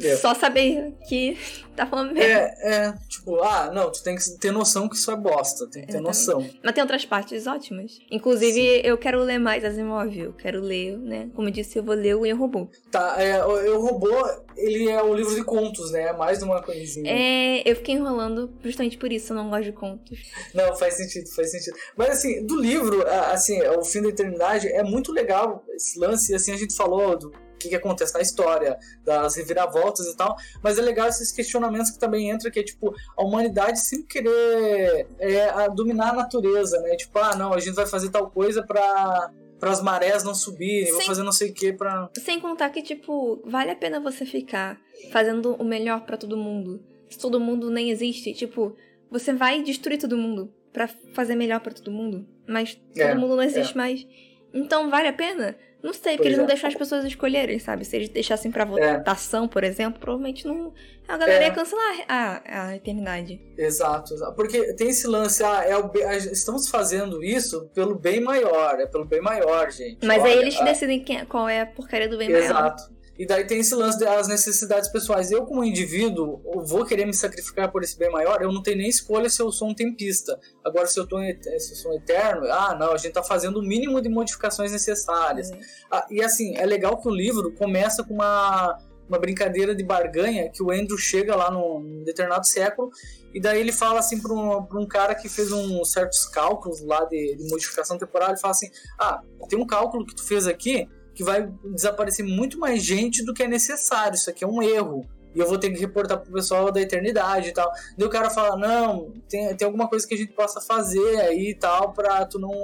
É. 0.00 0.16
Só 0.16 0.34
saber 0.34 0.92
que 1.08 1.36
tá 1.76 1.86
falando 1.86 2.12
merda. 2.12 2.54
É, 2.60 2.86
é, 2.86 2.94
tipo, 3.08 3.40
ah, 3.42 3.70
não, 3.72 3.90
tu 3.90 4.02
tem 4.02 4.16
que 4.16 4.38
ter 4.38 4.50
noção 4.50 4.88
que 4.88 4.96
isso 4.96 5.10
é 5.10 5.16
bosta, 5.16 5.68
tem 5.68 5.84
que 5.86 5.92
ter 5.92 6.00
noção. 6.00 6.48
Mas 6.62 6.74
tem 6.74 6.82
outras 6.82 7.04
partes 7.04 7.46
ótimas. 7.46 7.98
Inclusive, 8.10 8.60
Sim. 8.60 8.80
eu 8.84 8.98
quero 8.98 9.20
ler 9.22 9.38
mais 9.38 9.64
Asimov, 9.64 10.16
eu 10.16 10.32
quero 10.32 10.60
ler, 10.60 10.98
né? 10.98 11.30
Como 11.34 11.48
eu 11.48 11.52
disse, 11.52 11.78
eu 11.78 11.82
vou 11.82 11.94
ler 11.94 12.16
o 12.16 12.26
Eu 12.26 12.36
Robô. 12.36 12.68
Tá, 12.90 13.16
é, 13.18 13.44
o 13.44 13.56
Eu 13.58 13.80
Robô, 13.80 14.12
ele 14.56 14.88
é 14.88 15.02
um 15.02 15.14
livro 15.14 15.34
de 15.34 15.44
contos, 15.44 15.92
né? 15.92 16.08
É 16.08 16.12
mais 16.12 16.38
de 16.38 16.44
uma 16.44 16.62
coisinha. 16.62 17.10
É, 17.10 17.62
eu 17.68 17.76
fiquei 17.76 17.94
enrolando 17.94 18.52
justamente 18.62 18.98
por 18.98 19.12
isso, 19.12 19.32
eu 19.32 19.36
não 19.36 19.48
gosto 19.48 19.64
de 19.64 19.72
contos. 19.72 20.18
Não, 20.52 20.74
faz 20.76 20.94
sentido, 20.94 21.28
faz 21.34 21.50
sentido. 21.50 21.76
Mas 21.96 22.10
assim, 22.10 22.44
do 22.44 22.60
livro, 22.60 23.06
assim, 23.32 23.60
O 23.68 23.84
Fim 23.84 24.02
da 24.02 24.08
Eternidade, 24.08 24.68
é 24.68 24.82
muito 24.82 25.12
legal 25.12 25.64
esse 25.74 25.98
lance, 25.98 26.34
assim, 26.34 26.52
a 26.52 26.56
gente 26.56 26.74
falou 26.74 27.16
do 27.16 27.32
que, 27.64 27.70
que 27.70 27.76
acontece 27.76 28.14
na 28.14 28.20
história, 28.20 28.78
das 29.04 29.36
reviravoltas 29.36 30.06
e 30.06 30.16
tal. 30.16 30.36
Mas 30.62 30.78
é 30.78 30.82
legal 30.82 31.08
esses 31.08 31.32
questionamentos 31.32 31.90
que 31.90 31.98
também 31.98 32.30
entram, 32.30 32.50
que 32.50 32.60
é 32.60 32.62
tipo, 32.62 32.94
a 33.16 33.24
humanidade 33.24 33.80
sempre 33.80 34.06
querer 34.06 35.06
é, 35.18 35.68
dominar 35.70 36.10
a 36.10 36.14
natureza, 36.14 36.80
né? 36.80 36.94
Tipo, 36.96 37.18
ah, 37.18 37.34
não, 37.34 37.52
a 37.52 37.60
gente 37.60 37.74
vai 37.74 37.86
fazer 37.86 38.10
tal 38.10 38.30
coisa 38.30 38.62
pra 38.62 39.30
para 39.58 39.70
as 39.70 39.80
marés 39.80 40.22
não 40.22 40.34
subirem, 40.34 40.84
sem, 40.84 40.92
vou 40.92 41.02
fazer 41.02 41.22
não 41.22 41.32
sei 41.32 41.50
o 41.50 41.54
que 41.54 41.72
para 41.72 42.10
Sem 42.18 42.38
contar 42.38 42.68
que, 42.68 42.82
tipo, 42.82 43.40
vale 43.46 43.70
a 43.70 43.76
pena 43.76 43.98
você 43.98 44.26
ficar 44.26 44.78
fazendo 45.10 45.54
o 45.54 45.64
melhor 45.64 46.02
para 46.02 46.18
todo 46.18 46.36
mundo. 46.36 46.84
Se 47.08 47.18
todo 47.18 47.40
mundo 47.40 47.70
nem 47.70 47.90
existe, 47.90 48.34
tipo, 48.34 48.76
você 49.10 49.32
vai 49.32 49.62
destruir 49.62 49.98
todo 49.98 50.18
mundo 50.18 50.52
para 50.70 50.88
fazer 51.14 51.34
melhor 51.34 51.60
para 51.60 51.72
todo 51.72 51.90
mundo, 51.90 52.26
mas 52.46 52.74
todo 52.74 53.00
é, 53.00 53.14
mundo 53.14 53.36
não 53.36 53.42
existe 53.42 53.72
é. 53.72 53.76
mais. 53.76 54.06
Então 54.52 54.90
vale 54.90 55.08
a 55.08 55.12
pena? 55.12 55.56
Não 55.84 55.92
sei, 55.92 56.16
porque 56.16 56.16
pois 56.16 56.26
eles 56.28 56.38
não 56.38 56.44
é. 56.44 56.48
deixam 56.48 56.68
as 56.68 56.74
pessoas 56.74 57.04
escolherem, 57.04 57.58
sabe? 57.58 57.84
Se 57.84 57.94
eles 57.94 58.08
deixassem 58.08 58.50
pra 58.50 58.62
é. 58.62 58.96
votação, 58.96 59.44
é. 59.44 59.48
por 59.48 59.62
exemplo, 59.62 60.00
provavelmente 60.00 60.46
não. 60.46 60.72
A 61.06 61.18
galera 61.18 61.44
é. 61.44 61.48
ia 61.48 61.52
cancelar 61.52 62.04
a, 62.08 62.68
a 62.68 62.76
eternidade. 62.76 63.38
Exato, 63.58 64.14
exato. 64.14 64.34
Porque 64.34 64.72
tem 64.72 64.88
esse 64.88 65.06
lance, 65.06 65.44
ah, 65.44 65.62
é 65.62 65.76
o, 65.76 65.92
estamos 66.32 66.70
fazendo 66.70 67.22
isso 67.22 67.68
pelo 67.74 67.94
bem 67.94 68.18
maior, 68.18 68.80
é 68.80 68.86
pelo 68.86 69.04
bem 69.04 69.20
maior, 69.20 69.70
gente. 69.70 70.06
Mas 70.06 70.22
Olha, 70.22 70.32
aí 70.32 70.38
eles 70.38 70.58
ah, 70.58 70.64
decidem 70.64 71.04
quem, 71.04 71.22
qual 71.26 71.46
é 71.46 71.60
a 71.60 71.66
porcaria 71.66 72.08
do 72.08 72.16
bem 72.16 72.30
exato. 72.30 72.54
maior. 72.54 72.66
Exato. 72.74 72.94
E 73.16 73.26
daí 73.26 73.46
tem 73.46 73.60
esse 73.60 73.74
lance 73.74 73.98
das 73.98 74.26
necessidades 74.26 74.88
pessoais. 74.88 75.30
Eu, 75.30 75.46
como 75.46 75.62
indivíduo, 75.62 76.40
vou 76.66 76.84
querer 76.84 77.06
me 77.06 77.14
sacrificar 77.14 77.70
por 77.70 77.82
esse 77.82 77.96
bem 77.96 78.10
maior, 78.10 78.42
eu 78.42 78.52
não 78.52 78.62
tenho 78.62 78.78
nem 78.78 78.88
escolha 78.88 79.30
se 79.30 79.40
eu 79.40 79.52
sou 79.52 79.68
um 79.68 79.74
tempista. 79.74 80.38
Agora, 80.64 80.86
se 80.86 80.98
eu, 80.98 81.06
tô, 81.06 81.18
se 81.18 81.72
eu 81.72 81.76
sou 81.76 81.92
um 81.92 81.94
eterno, 81.94 82.46
ah, 82.50 82.76
não, 82.78 82.92
a 82.92 82.96
gente 82.96 83.12
tá 83.12 83.22
fazendo 83.22 83.60
o 83.60 83.62
mínimo 83.62 84.00
de 84.00 84.08
modificações 84.08 84.72
necessárias. 84.72 85.50
Uhum. 85.50 85.60
Ah, 85.90 86.06
e 86.10 86.22
assim, 86.22 86.56
é 86.56 86.66
legal 86.66 87.00
que 87.00 87.08
o 87.08 87.14
livro 87.14 87.52
começa 87.52 88.02
com 88.02 88.14
uma, 88.14 88.76
uma 89.08 89.18
brincadeira 89.18 89.76
de 89.76 89.84
barganha, 89.84 90.50
que 90.50 90.62
o 90.62 90.72
Andrew 90.72 90.98
chega 90.98 91.36
lá 91.36 91.52
num, 91.52 92.02
determinado 92.04 92.46
século, 92.46 92.90
e 93.32 93.40
daí 93.40 93.60
ele 93.60 93.72
fala 93.72 94.00
assim 94.00 94.20
para 94.20 94.32
um, 94.32 94.66
um 94.80 94.86
cara 94.86 95.14
que 95.14 95.28
fez 95.28 95.52
um 95.52 95.84
certos 95.84 96.26
cálculos 96.26 96.80
lá 96.80 97.04
de, 97.04 97.36
de 97.36 97.48
modificação 97.48 97.96
temporal, 97.96 98.30
ele 98.30 98.38
fala 98.38 98.52
assim, 98.52 98.70
ah, 98.98 99.22
tem 99.48 99.58
um 99.58 99.66
cálculo 99.66 100.04
que 100.04 100.16
tu 100.16 100.24
fez 100.24 100.48
aqui 100.48 100.88
que 101.14 101.22
vai 101.22 101.50
desaparecer 101.64 102.24
muito 102.24 102.58
mais 102.58 102.82
gente 102.82 103.24
do 103.24 103.32
que 103.32 103.42
é 103.42 103.48
necessário. 103.48 104.16
Isso 104.16 104.30
aqui 104.30 104.44
é 104.44 104.46
um 104.46 104.62
erro. 104.62 105.06
E 105.34 105.40
eu 105.40 105.46
vou 105.48 105.58
ter 105.58 105.70
que 105.70 105.80
reportar 105.80 106.20
pro 106.20 106.32
pessoal 106.32 106.70
da 106.70 106.80
eternidade 106.80 107.48
e 107.48 107.52
tal. 107.52 107.70
Daí 107.98 108.06
o 108.06 108.10
cara 108.10 108.30
fala, 108.30 108.56
não, 108.56 109.12
tem, 109.28 109.54
tem 109.56 109.66
alguma 109.66 109.88
coisa 109.88 110.06
que 110.06 110.14
a 110.14 110.18
gente 110.18 110.32
possa 110.32 110.60
fazer 110.60 111.20
aí 111.20 111.50
e 111.50 111.54
tal, 111.54 111.92
pra 111.92 112.24
tu 112.24 112.38
não, 112.38 112.62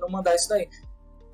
não 0.00 0.08
mandar 0.08 0.34
isso 0.34 0.48
daí. 0.48 0.68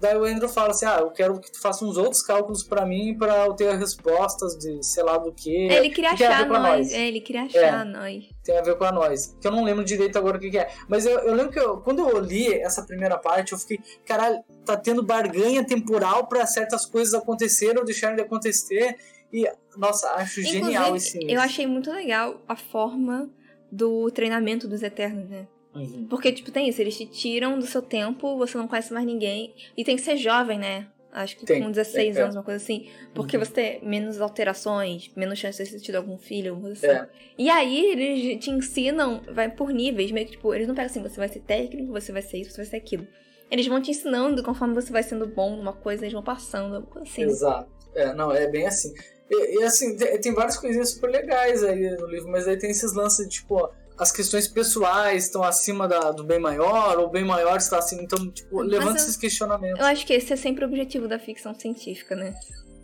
Daí 0.00 0.16
o 0.16 0.24
Andrew 0.24 0.48
fala 0.48 0.70
assim: 0.70 0.86
ah, 0.86 0.98
eu 1.00 1.10
quero 1.10 1.38
que 1.38 1.52
tu 1.52 1.60
faça 1.60 1.84
uns 1.84 1.96
outros 1.96 2.22
cálculos 2.22 2.62
para 2.62 2.86
mim 2.86 3.14
para 3.16 3.44
eu 3.46 3.52
ter 3.52 3.76
respostas 3.76 4.56
de 4.56 4.82
sei 4.82 5.02
lá 5.02 5.18
do 5.18 5.30
que. 5.32 5.50
Ele 5.50 5.90
queria 5.90 6.12
achar 6.12 6.48
nós. 6.48 6.62
nós. 6.62 6.92
É, 6.92 7.06
ele 7.06 7.20
queria 7.20 7.42
achar 7.42 7.82
é, 7.82 7.84
nós. 7.84 8.24
Tem 8.42 8.58
a 8.58 8.62
ver 8.62 8.76
com 8.76 8.84
a 8.84 8.92
nós. 8.92 9.36
Que 9.40 9.46
eu 9.46 9.52
não 9.52 9.62
lembro 9.62 9.84
direito 9.84 10.16
agora 10.16 10.38
o 10.38 10.40
que, 10.40 10.50
que 10.50 10.58
é. 10.58 10.70
Mas 10.88 11.04
eu, 11.04 11.18
eu 11.20 11.34
lembro 11.34 11.52
que 11.52 11.60
eu, 11.60 11.76
quando 11.78 12.00
eu 12.00 12.18
li 12.18 12.52
essa 12.52 12.82
primeira 12.82 13.18
parte, 13.18 13.52
eu 13.52 13.58
fiquei, 13.58 13.78
caralho, 14.06 14.42
tá 14.64 14.76
tendo 14.76 15.02
barganha 15.02 15.64
temporal 15.64 16.26
para 16.26 16.46
certas 16.46 16.86
coisas 16.86 17.12
acontecerem 17.12 17.78
ou 17.78 17.84
deixarem 17.84 18.16
de 18.16 18.22
acontecer. 18.22 18.96
E, 19.32 19.46
nossa, 19.76 20.08
acho 20.14 20.40
Inclusive, 20.40 20.64
genial 20.64 20.96
esse. 20.96 21.18
Eu 21.30 21.40
achei 21.40 21.66
muito 21.66 21.90
legal 21.92 22.40
a 22.48 22.56
forma 22.56 23.30
do 23.70 24.10
treinamento 24.10 24.66
dos 24.66 24.82
Eternos, 24.82 25.28
né? 25.28 25.46
Uhum. 25.74 26.06
Porque, 26.08 26.32
tipo, 26.32 26.50
tem 26.50 26.68
isso, 26.68 26.80
eles 26.80 26.96
te 26.96 27.06
tiram 27.06 27.58
do 27.58 27.66
seu 27.66 27.80
tempo, 27.80 28.36
você 28.36 28.58
não 28.58 28.66
conhece 28.66 28.92
mais 28.92 29.06
ninguém. 29.06 29.54
E 29.76 29.84
tem 29.84 29.96
que 29.96 30.02
ser 30.02 30.16
jovem, 30.16 30.58
né? 30.58 30.88
Acho 31.12 31.36
que 31.36 31.44
tem, 31.44 31.60
com 31.60 31.70
16 31.70 31.94
tem, 31.94 32.20
é. 32.20 32.24
anos, 32.24 32.36
é. 32.36 32.38
uma 32.38 32.44
coisa 32.44 32.62
assim. 32.62 32.88
Porque 33.14 33.36
uhum. 33.36 33.44
você 33.44 33.52
tem 33.52 33.84
menos 33.84 34.20
alterações, 34.20 35.10
menos 35.16 35.38
chance 35.38 35.62
de 35.62 35.70
ter 35.70 35.80
tido 35.80 35.96
algum 35.96 36.16
filho, 36.16 36.50
alguma 36.50 36.68
coisa 36.68 36.86
assim. 36.86 37.00
É. 37.00 37.08
E 37.36 37.50
aí 37.50 37.86
eles 37.92 38.44
te 38.44 38.50
ensinam, 38.50 39.20
vai 39.32 39.50
por 39.50 39.70
níveis, 39.70 40.10
meio 40.12 40.26
que 40.26 40.32
tipo, 40.32 40.54
eles 40.54 40.68
não 40.68 40.74
pegam 40.74 40.90
assim, 40.90 41.02
você 41.02 41.16
vai 41.16 41.28
ser 41.28 41.40
técnico, 41.40 41.92
você 41.92 42.12
vai 42.12 42.22
ser 42.22 42.38
isso, 42.38 42.50
você 42.52 42.58
vai 42.58 42.66
ser 42.66 42.76
aquilo. 42.76 43.06
Eles 43.50 43.66
vão 43.66 43.82
te 43.82 43.90
ensinando 43.90 44.42
conforme 44.44 44.74
você 44.74 44.92
vai 44.92 45.02
sendo 45.02 45.26
bom 45.26 45.56
numa 45.56 45.72
coisa, 45.72 46.04
eles 46.04 46.12
vão 46.12 46.22
passando, 46.22 46.86
assim. 47.00 47.22
Exato. 47.22 47.68
É, 47.94 48.14
não, 48.14 48.32
é 48.32 48.46
bem 48.46 48.66
assim. 48.66 48.94
E, 49.28 49.60
e 49.60 49.64
assim, 49.64 49.96
tem, 49.96 50.20
tem, 50.20 50.32
várias 50.32 50.56
coisinhas 50.56 50.90
super 50.90 51.10
legais 51.10 51.64
aí 51.64 51.90
no 51.96 52.06
livro, 52.06 52.28
mas 52.30 52.46
aí 52.46 52.56
tem 52.56 52.70
esses 52.70 52.94
lances, 52.94 53.28
tipo, 53.28 53.56
ó, 53.56 53.70
as 54.00 54.10
questões 54.10 54.48
pessoais 54.48 55.24
estão 55.24 55.42
acima 55.42 55.86
da, 55.86 56.10
do 56.10 56.24
bem 56.24 56.38
maior, 56.38 56.98
ou 56.98 57.08
o 57.08 57.10
bem 57.10 57.22
maior 57.22 57.58
está 57.58 57.76
acima. 57.76 58.02
Então, 58.02 58.30
tipo, 58.30 58.62
levanta 58.62 58.96
esses 58.96 59.14
questionamentos. 59.14 59.78
Eu 59.78 59.84
acho 59.84 60.06
que 60.06 60.14
esse 60.14 60.32
é 60.32 60.36
sempre 60.36 60.64
o 60.64 60.68
objetivo 60.68 61.06
da 61.06 61.18
ficção 61.18 61.54
científica, 61.54 62.16
né? 62.16 62.34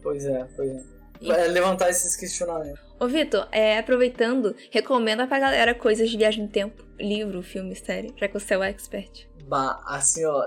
Pois 0.02 0.26
é, 0.26 0.46
pois 0.54 0.70
é. 0.70 0.84
E... 1.22 1.32
é 1.32 1.46
levantar 1.48 1.88
esses 1.88 2.14
questionamentos. 2.16 2.78
Ô, 3.00 3.08
Vitor, 3.08 3.48
é, 3.50 3.78
aproveitando, 3.78 4.54
recomenda 4.70 5.26
pra 5.26 5.38
galera 5.38 5.74
coisas 5.74 6.10
de 6.10 6.18
viagem 6.18 6.44
no 6.44 6.50
tempo. 6.50 6.84
Livro, 7.00 7.42
filme, 7.42 7.74
série, 7.74 8.12
já 8.14 8.28
que 8.28 8.34
você 8.34 8.52
é 8.52 8.58
o 8.58 8.62
expert. 8.62 9.26
Bah, 9.48 9.82
assim, 9.86 10.22
ó. 10.26 10.44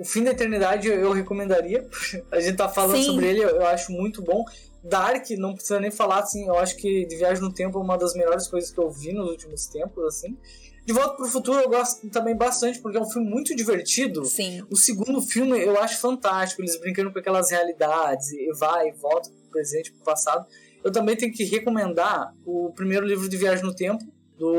O 0.00 0.04
Fim 0.04 0.24
da 0.24 0.32
Eternidade 0.32 0.88
eu 0.88 1.12
recomendaria. 1.12 1.86
A 2.32 2.40
gente 2.40 2.56
tá 2.56 2.68
falando 2.68 2.96
Sim. 2.96 3.04
sobre 3.04 3.28
ele, 3.28 3.40
eu 3.40 3.64
acho 3.66 3.92
muito 3.92 4.20
bom. 4.20 4.44
Dark, 4.82 5.30
não 5.38 5.54
precisa 5.54 5.78
nem 5.78 5.90
falar, 5.90 6.20
assim, 6.20 6.46
eu 6.46 6.58
acho 6.58 6.76
que 6.76 7.06
de 7.06 7.16
Viagem 7.16 7.42
no 7.42 7.52
Tempo 7.52 7.78
é 7.78 7.80
uma 7.80 7.96
das 7.96 8.14
melhores 8.14 8.48
coisas 8.48 8.70
que 8.70 8.78
eu 8.78 8.90
vi 8.90 9.12
nos 9.12 9.30
últimos 9.30 9.66
tempos, 9.66 10.04
assim. 10.04 10.36
De 10.84 10.92
Volta 10.92 11.14
pro 11.14 11.26
Futuro 11.26 11.60
eu 11.60 11.68
gosto 11.68 12.08
também 12.10 12.36
bastante, 12.36 12.80
porque 12.80 12.98
é 12.98 13.00
um 13.00 13.08
filme 13.08 13.28
muito 13.28 13.54
divertido. 13.54 14.24
Sim. 14.24 14.64
O 14.68 14.76
segundo 14.76 15.22
filme 15.22 15.56
eu 15.60 15.80
acho 15.80 16.00
fantástico, 16.00 16.60
eles 16.60 16.78
brincando 16.80 17.12
com 17.12 17.18
aquelas 17.18 17.50
realidades, 17.50 18.32
e 18.32 18.52
vai 18.54 18.88
e 18.88 18.92
volta 18.92 19.30
pro 19.30 19.50
presente, 19.50 19.92
pro 19.92 20.02
passado. 20.02 20.44
Eu 20.82 20.90
também 20.90 21.16
tenho 21.16 21.32
que 21.32 21.44
recomendar 21.44 22.34
o 22.44 22.72
primeiro 22.74 23.06
livro 23.06 23.28
de 23.28 23.36
Viagem 23.36 23.64
no 23.64 23.72
Tempo, 23.72 24.04
do 24.36 24.56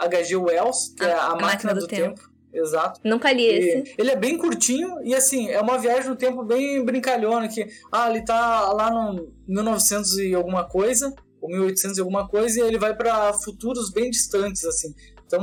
H.G. 0.00 0.34
Wells, 0.36 0.92
que 0.96 1.04
é 1.04 1.12
A, 1.12 1.26
a 1.26 1.36
Máquina, 1.36 1.72
do, 1.72 1.80
do 1.82 1.86
Tempo. 1.86 2.20
Tempo. 2.20 2.35
Exato. 2.56 3.00
Nunca 3.04 3.30
li 3.32 3.44
esse. 3.44 3.94
Ele 3.98 4.10
é 4.10 4.16
bem 4.16 4.38
curtinho 4.38 5.00
e 5.02 5.14
assim, 5.14 5.50
é 5.50 5.60
uma 5.60 5.78
viagem 5.78 6.08
no 6.08 6.16
tempo 6.16 6.42
bem 6.42 6.82
brincalhona 6.82 7.48
que 7.48 7.66
ah, 7.92 8.08
ele 8.08 8.24
tá 8.24 8.72
lá 8.72 8.90
no 8.90 9.30
1900 9.46 10.18
e 10.18 10.34
alguma 10.34 10.64
coisa, 10.64 11.14
ou 11.40 11.50
1800 11.50 11.98
e 11.98 12.00
alguma 12.00 12.26
coisa 12.26 12.58
e 12.58 12.62
ele 12.62 12.78
vai 12.78 12.96
para 12.96 13.32
futuros 13.34 13.92
bem 13.92 14.10
distantes 14.10 14.64
assim. 14.64 14.94
Então, 15.26 15.42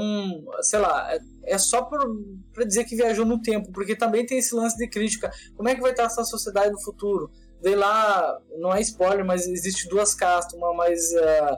sei 0.61 0.80
lá, 0.80 1.14
é, 1.14 1.20
é 1.53 1.57
só 1.57 1.84
para 1.84 2.66
dizer 2.66 2.86
que 2.86 2.95
viajou 2.95 3.26
no 3.26 3.41
tempo, 3.41 3.72
porque 3.72 3.95
também 3.95 4.26
tem 4.26 4.39
esse 4.39 4.55
lance 4.55 4.78
de 4.78 4.88
crítica. 4.88 5.30
Como 5.55 5.70
é 5.70 5.76
que 5.76 5.82
vai 5.82 5.91
estar 5.91 6.05
essa 6.05 6.24
sociedade 6.24 6.72
no 6.72 6.82
futuro? 6.82 7.30
Vê 7.61 7.76
lá, 7.76 8.39
não 8.57 8.74
é 8.74 8.82
spoiler, 8.82 9.26
mas 9.26 9.45
existe 9.45 9.88
duas 9.88 10.16
castas, 10.16 10.53
uma 10.57 10.74
mais 10.74 11.11
uh, 11.14 11.57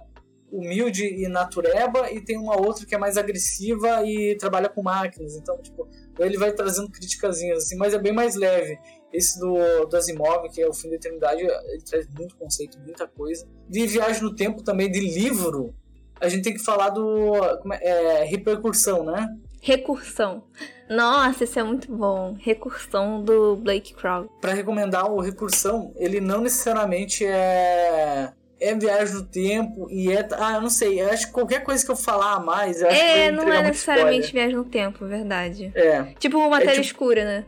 humilde 0.51 1.05
e 1.05 1.27
natureba 1.27 2.11
e 2.11 2.21
tem 2.21 2.37
uma 2.37 2.59
outra 2.59 2.85
que 2.85 2.95
é 2.95 2.97
mais 2.97 3.17
agressiva 3.17 4.03
e 4.03 4.35
trabalha 4.37 4.69
com 4.69 4.81
máquinas. 4.81 5.35
Então, 5.35 5.57
tipo, 5.61 5.87
ele 6.19 6.37
vai 6.37 6.51
trazendo 6.51 6.89
criticazinhas 6.89 7.63
assim, 7.63 7.75
mas 7.75 7.93
é 7.93 7.99
bem 7.99 8.13
mais 8.13 8.35
leve. 8.35 8.77
Esse 9.11 9.39
do, 9.39 9.85
do 9.85 9.95
Asimov, 9.95 10.49
que 10.49 10.61
é 10.61 10.67
o 10.67 10.73
fim 10.73 10.89
da 10.89 10.95
eternidade, 10.95 11.41
ele 11.41 11.83
traz 11.83 12.07
muito 12.09 12.35
conceito, 12.35 12.79
muita 12.79 13.07
coisa. 13.07 13.47
De 13.69 13.85
viagem 13.87 14.21
no 14.21 14.35
tempo 14.35 14.61
também, 14.63 14.91
de 14.91 14.99
livro, 14.99 15.73
a 16.19 16.29
gente 16.29 16.43
tem 16.43 16.53
que 16.53 16.63
falar 16.63 16.89
do 16.89 17.35
é, 17.73 18.21
é, 18.21 18.23
repercussão, 18.23 19.03
né? 19.03 19.27
Recursão. 19.61 20.43
Nossa, 20.89 21.43
isso 21.43 21.59
é 21.59 21.63
muito 21.63 21.91
bom. 21.91 22.35
Recursão 22.39 23.23
do 23.23 23.55
Blake 23.55 23.93
Crowley. 23.95 24.29
Para 24.39 24.53
recomendar 24.53 25.11
o 25.11 25.19
Recursão, 25.19 25.91
ele 25.95 26.21
não 26.21 26.41
necessariamente 26.41 27.25
é 27.25 28.31
é 28.59 28.73
viagem 28.73 29.15
no 29.15 29.23
tempo 29.23 29.87
e 29.89 30.11
é. 30.11 30.27
Ah, 30.33 30.53
eu 30.53 30.61
não 30.61 30.69
sei. 30.69 31.01
Eu 31.01 31.09
acho 31.09 31.27
que 31.27 31.33
qualquer 31.33 31.63
coisa 31.63 31.83
que 31.85 31.91
eu 31.91 31.95
falar 31.95 32.35
a 32.35 32.39
mais. 32.39 32.81
Eu 32.81 32.87
acho 32.87 33.01
é, 33.01 33.25
que 33.25 33.31
não 33.31 33.51
é 33.51 33.63
necessariamente 33.63 34.31
viagem 34.31 34.55
no 34.55 34.65
tempo, 34.65 35.05
verdade. 35.05 35.71
É. 35.75 36.03
Tipo 36.19 36.37
uma 36.37 36.49
matéria 36.49 36.71
é, 36.71 36.81
tipo... 36.81 36.85
escura, 36.85 37.23
né? 37.25 37.45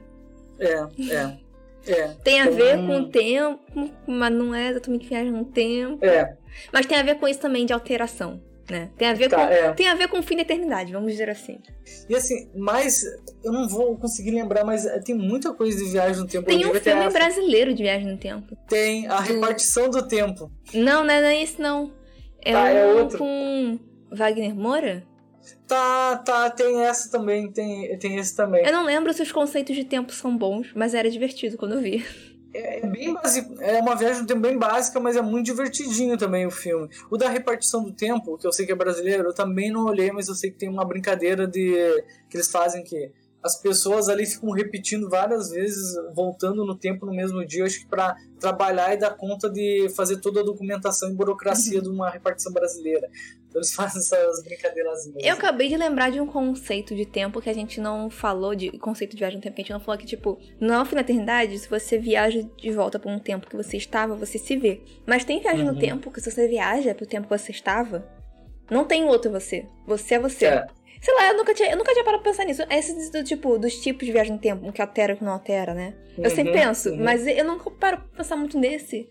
É, 0.59 1.13
é. 1.13 1.37
É. 1.87 2.07
Tem 2.21 2.41
a 2.41 2.45
então, 2.45 2.57
ver 2.57 2.77
com 2.77 2.99
o 2.99 3.09
tempo, 3.09 3.91
mas 4.05 4.33
não 4.33 4.53
é 4.53 4.71
exatamente 4.71 5.07
viagem 5.07 5.31
no 5.31 5.45
tempo. 5.45 6.03
É. 6.05 6.35
Mas 6.73 6.85
tem 6.85 6.97
a 6.97 7.03
ver 7.03 7.15
com 7.15 7.27
isso 7.27 7.39
também 7.39 7.65
de 7.65 7.71
alteração 7.71 8.41
né? 8.70 8.89
Tem 8.97 9.07
a 9.07 9.13
ver 9.13 9.30
tá, 9.30 9.38
com 9.38 9.53
é. 9.53 9.74
tem 9.74 9.88
a 9.88 9.95
ver 9.95 10.07
com 10.07 10.20
o 10.20 10.24
fim 10.24 10.36
da 10.36 10.41
eternidade, 10.41 10.91
vamos 10.91 11.11
dizer 11.11 11.30
assim. 11.30 11.59
E 12.09 12.15
assim, 12.15 12.49
mas 12.55 13.03
eu 13.43 13.51
não 13.51 13.68
vou 13.68 13.97
conseguir 13.97 14.32
lembrar, 14.32 14.63
mas 14.63 14.86
é, 14.86 14.99
tem 14.99 15.15
muita 15.15 15.53
coisa 15.53 15.78
de 15.78 15.91
viagem 15.91 16.22
no 16.22 16.28
tempo. 16.28 16.47
Tem 16.47 16.65
um 16.65 16.74
filme 16.74 17.05
a... 17.05 17.09
brasileiro 17.09 17.74
de 17.74 17.84
viagem 17.84 18.07
no 18.07 18.18
tempo. 18.18 18.57
Tem 18.68 19.07
a 19.07 19.20
repartição 19.20 19.89
do 19.89 20.07
tempo. 20.07 20.51
Não, 20.74 21.03
não 21.03 21.13
é, 21.13 21.22
não 21.22 21.28
é 21.28 21.41
esse 21.41 21.61
não. 21.61 21.91
É 22.43 22.53
tá, 22.53 22.63
um 22.63 22.68
é 22.68 22.93
outro. 22.93 23.18
com 23.18 23.80
Wagner 24.11 24.55
Moura? 24.55 25.03
Tá, 25.68 26.18
tá, 26.18 26.49
tem 26.49 26.82
essa 26.84 27.11
também, 27.11 27.51
tem, 27.51 27.97
tem 27.99 28.15
esse 28.18 28.36
também. 28.36 28.65
Eu 28.65 28.72
não 28.72 28.86
lembro 28.86 29.13
se 29.13 29.22
os 29.22 29.32
conceitos 29.32 29.76
de 29.76 29.84
tempo 29.84 30.13
são 30.13 30.38
bons, 30.38 30.72
mas 30.74 30.93
era 30.93 31.09
divertido 31.09 31.57
quando 31.57 31.74
eu 31.74 31.82
vi. 31.82 32.05
É, 32.53 32.79
é, 32.79 32.87
bem 32.87 33.13
básico, 33.13 33.55
é 33.61 33.79
uma 33.79 33.95
viagem 33.95 34.21
no 34.21 34.27
tempo 34.27 34.41
bem 34.41 34.57
básica, 34.57 34.99
mas 34.99 35.15
é 35.15 35.21
muito 35.21 35.45
divertidinho 35.45 36.17
também 36.17 36.45
o 36.45 36.51
filme. 36.51 36.89
O 37.09 37.17
da 37.17 37.29
repartição 37.29 37.83
do 37.83 37.91
tempo, 37.91 38.37
que 38.37 38.47
eu 38.47 38.51
sei 38.51 38.65
que 38.65 38.71
é 38.71 38.75
brasileiro, 38.75 39.29
eu 39.29 39.33
também 39.33 39.71
não 39.71 39.85
olhei, 39.85 40.11
mas 40.11 40.27
eu 40.27 40.35
sei 40.35 40.51
que 40.51 40.57
tem 40.57 40.69
uma 40.69 40.85
brincadeira 40.85 41.47
de 41.47 42.03
que 42.29 42.37
eles 42.37 42.49
fazem 42.49 42.83
que 42.83 43.11
as 43.43 43.55
pessoas 43.61 44.09
ali 44.09 44.25
ficam 44.25 44.51
repetindo 44.51 45.09
várias 45.09 45.51
vezes, 45.51 45.95
voltando 46.13 46.65
no 46.65 46.75
tempo 46.75 47.05
no 47.05 47.13
mesmo 47.13 47.45
dia, 47.45 47.65
acho 47.65 47.79
que 47.79 47.87
para 47.87 48.15
trabalhar 48.39 48.93
e 48.93 48.97
dar 48.97 49.11
conta 49.11 49.49
de 49.49 49.87
fazer 49.95 50.17
toda 50.17 50.41
a 50.41 50.43
documentação 50.43 51.09
e 51.09 51.13
burocracia 51.13 51.81
de 51.81 51.87
uma 51.87 52.09
repartição 52.09 52.51
brasileira. 52.51 53.09
Eles 53.55 53.73
fazem 53.73 53.99
essas 54.01 54.43
brincadeiras. 54.43 55.09
Eu 55.17 55.33
acabei 55.33 55.69
de 55.69 55.77
lembrar 55.77 56.11
de 56.11 56.19
um 56.19 56.27
conceito 56.27 56.95
de 56.95 57.05
tempo 57.05 57.41
que 57.41 57.49
a 57.49 57.53
gente 57.53 57.79
não 57.79 58.09
falou, 58.09 58.53
de 58.53 58.77
conceito 58.77 59.11
de 59.11 59.19
viagem 59.19 59.37
no 59.37 59.41
tempo 59.41 59.55
que 59.55 59.61
a 59.61 59.63
gente 59.63 59.73
não 59.73 59.79
falou, 59.79 59.97
que 59.97 60.05
tipo, 60.05 60.37
não 60.59 60.85
fim 60.85 60.95
da 60.95 61.01
eternidade, 61.01 61.57
se 61.57 61.69
você 61.69 61.97
viaja 61.97 62.43
de 62.57 62.71
volta 62.71 62.99
para 62.99 63.11
um 63.11 63.19
tempo 63.19 63.47
que 63.47 63.55
você 63.55 63.77
estava, 63.77 64.15
você 64.15 64.37
se 64.37 64.55
vê. 64.57 64.81
Mas 65.05 65.25
tem 65.25 65.39
viagem 65.39 65.65
uhum. 65.65 65.73
no 65.73 65.79
tempo 65.79 66.11
que 66.11 66.21
se 66.21 66.29
você 66.29 66.47
viaja 66.47 66.93
pro 66.93 67.05
tempo 67.05 67.27
que 67.27 67.37
você 67.37 67.51
estava, 67.51 68.07
não 68.69 68.85
tem 68.85 69.05
outro 69.05 69.31
você. 69.31 69.65
Você 69.85 70.15
é 70.15 70.19
você. 70.19 70.45
É. 70.45 70.67
Sei 71.01 71.13
lá, 71.13 71.29
eu 71.29 71.37
nunca 71.37 71.53
tinha, 71.53 71.71
eu 71.71 71.77
nunca 71.77 71.93
tinha 71.93 72.03
parado 72.03 72.23
pra 72.23 72.31
pensar 72.31 72.43
nisso. 72.43 72.63
Esse 72.69 73.11
do 73.11 73.23
tipo, 73.23 73.57
dos 73.57 73.75
tipos 73.75 74.05
de 74.05 74.11
viagem 74.11 74.33
no 74.33 74.39
tempo, 74.39 74.67
um 74.67 74.71
que 74.71 74.81
altera 74.81 75.13
e 75.13 75.15
que 75.15 75.23
não 75.23 75.31
altera, 75.31 75.73
né? 75.73 75.93
Eu 76.17 76.25
uhum, 76.25 76.29
sempre 76.29 76.53
penso, 76.53 76.89
uhum. 76.89 77.03
mas 77.03 77.25
eu 77.25 77.45
nunca 77.45 77.69
paro 77.71 77.97
pra 77.97 78.17
pensar 78.17 78.35
muito 78.35 78.59
nesse. 78.59 79.07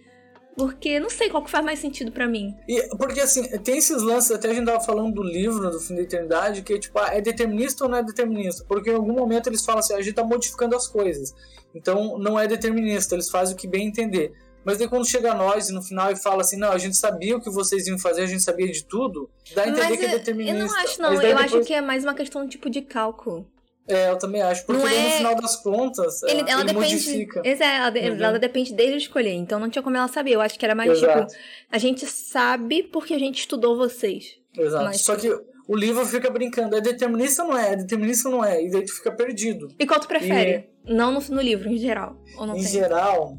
Porque 0.57 0.99
não 0.99 1.11
sei 1.11 1.29
qual 1.29 1.45
que 1.45 1.51
faz 1.51 1.63
mais 1.63 1.79
sentido 1.79 2.11
para 2.11 2.27
mim. 2.27 2.57
E, 2.67 2.81
porque 2.97 3.21
assim, 3.21 3.47
tem 3.59 3.77
esses 3.77 4.03
lances, 4.03 4.31
até 4.31 4.49
a 4.49 4.55
gente 4.55 4.65
tava 4.65 4.83
falando 4.83 5.15
do 5.15 5.23
livro 5.23 5.71
do 5.71 5.79
Fim 5.79 5.95
da 5.95 6.03
Eternidade, 6.03 6.63
que 6.63 6.79
tipo, 6.79 6.99
ah, 6.99 7.11
é 7.13 7.21
determinista 7.21 7.85
ou 7.85 7.91
não 7.91 7.99
é 7.99 8.03
determinista? 8.03 8.65
Porque 8.67 8.91
em 8.91 8.95
algum 8.95 9.13
momento 9.13 9.49
eles 9.49 9.63
falam 9.63 9.81
assim, 9.81 9.93
a 9.93 10.01
gente 10.01 10.15
tá 10.15 10.25
modificando 10.25 10.75
as 10.75 10.89
coisas. 10.89 11.35
Então 11.75 12.19
não 12.19 12.41
é 12.41 12.47
determinista, 12.47 13.15
eles 13.15 13.29
fazem 13.29 13.55
o 13.55 13.59
que 13.59 13.69
bem 13.69 13.87
entender. 13.87 14.33
Mas 14.65 14.79
daí 14.79 14.89
quando 14.89 15.07
chega 15.07 15.33
a 15.33 15.35
nós 15.35 15.69
e 15.69 15.73
no 15.73 15.83
final 15.83 16.11
e 16.11 16.17
fala 16.17 16.41
assim, 16.41 16.57
não, 16.57 16.73
a 16.73 16.79
gente 16.79 16.97
sabia 16.97 17.37
o 17.37 17.41
que 17.41 17.51
vocês 17.51 17.87
iam 17.87 17.99
fazer, 17.99 18.23
a 18.23 18.27
gente 18.27 18.43
sabia 18.43 18.67
de 18.67 18.83
tudo, 18.83 19.31
dá 19.55 19.63
a 19.63 19.69
entender 19.69 19.89
Mas 19.91 19.99
que 19.99 20.05
é 20.07 20.09
determinista. 20.09 20.59
Eu 20.59 20.67
não 20.67 20.75
acho, 20.75 21.03
não. 21.03 21.13
Eu 21.13 21.21
depois... 21.21 21.45
acho 21.45 21.65
que 21.65 21.75
é 21.75 21.83
mais 21.83 22.03
uma 22.03 22.15
questão 22.15 22.49
tipo 22.49 22.71
de 22.71 22.81
cálculo. 22.81 23.47
É, 23.89 24.11
eu 24.11 24.19
também 24.19 24.43
acho. 24.43 24.65
Porque 24.67 24.85
é... 24.85 25.05
no 25.05 25.11
final 25.11 25.35
das 25.37 25.57
contas, 25.57 26.23
ele, 26.25 26.41
ela 26.41 26.63
ele 26.63 26.73
depende, 26.73 26.95
modifica. 26.95 27.43
Ela, 27.45 27.91
uhum. 27.91 28.25
ela 28.25 28.39
depende 28.39 28.75
dele 28.75 28.97
escolher. 28.97 29.35
Então 29.35 29.61
não 29.61 29.71
tinha 29.71 29.83
como 29.83 29.97
ela 29.97 30.09
saber. 30.09 30.33
Eu 30.33 30.41
acho 30.41 30.59
que 30.59 30.65
era 30.65 30.75
mais 30.75 30.91
Exato. 30.91 31.27
tipo, 31.27 31.41
a 31.71 31.79
gente 31.79 32.07
sabe 32.07 32.83
porque 32.83 33.15
a 33.15 33.19
gente 33.19 33.39
estudou 33.39 33.77
vocês. 33.77 34.39
Exato. 34.57 34.85
Mas, 34.85 35.01
Só 35.03 35.15
que 35.15 35.29
o 35.69 35.77
livro 35.77 36.05
fica 36.07 36.31
brincando, 36.31 36.77
é 36.77 36.81
determinista 36.81 37.43
ou 37.43 37.51
não 37.51 37.59
é? 37.59 37.73
É 37.73 37.77
determinista 37.77 38.29
ou 38.29 38.37
não 38.37 38.45
é? 38.45 38.65
E 38.65 38.71
daí 38.71 38.85
tu 38.85 38.95
fica 38.95 39.13
perdido. 39.13 39.69
E 39.79 39.87
qual 39.87 40.01
tu 40.01 40.09
prefere? 40.09 40.69
E... 40.85 40.95
Não 40.95 41.13
no, 41.13 41.21
no 41.21 41.41
livro, 41.41 41.69
em 41.69 41.77
geral. 41.77 42.17
em 42.41 42.53
tem? 42.53 42.63
geral, 42.63 43.37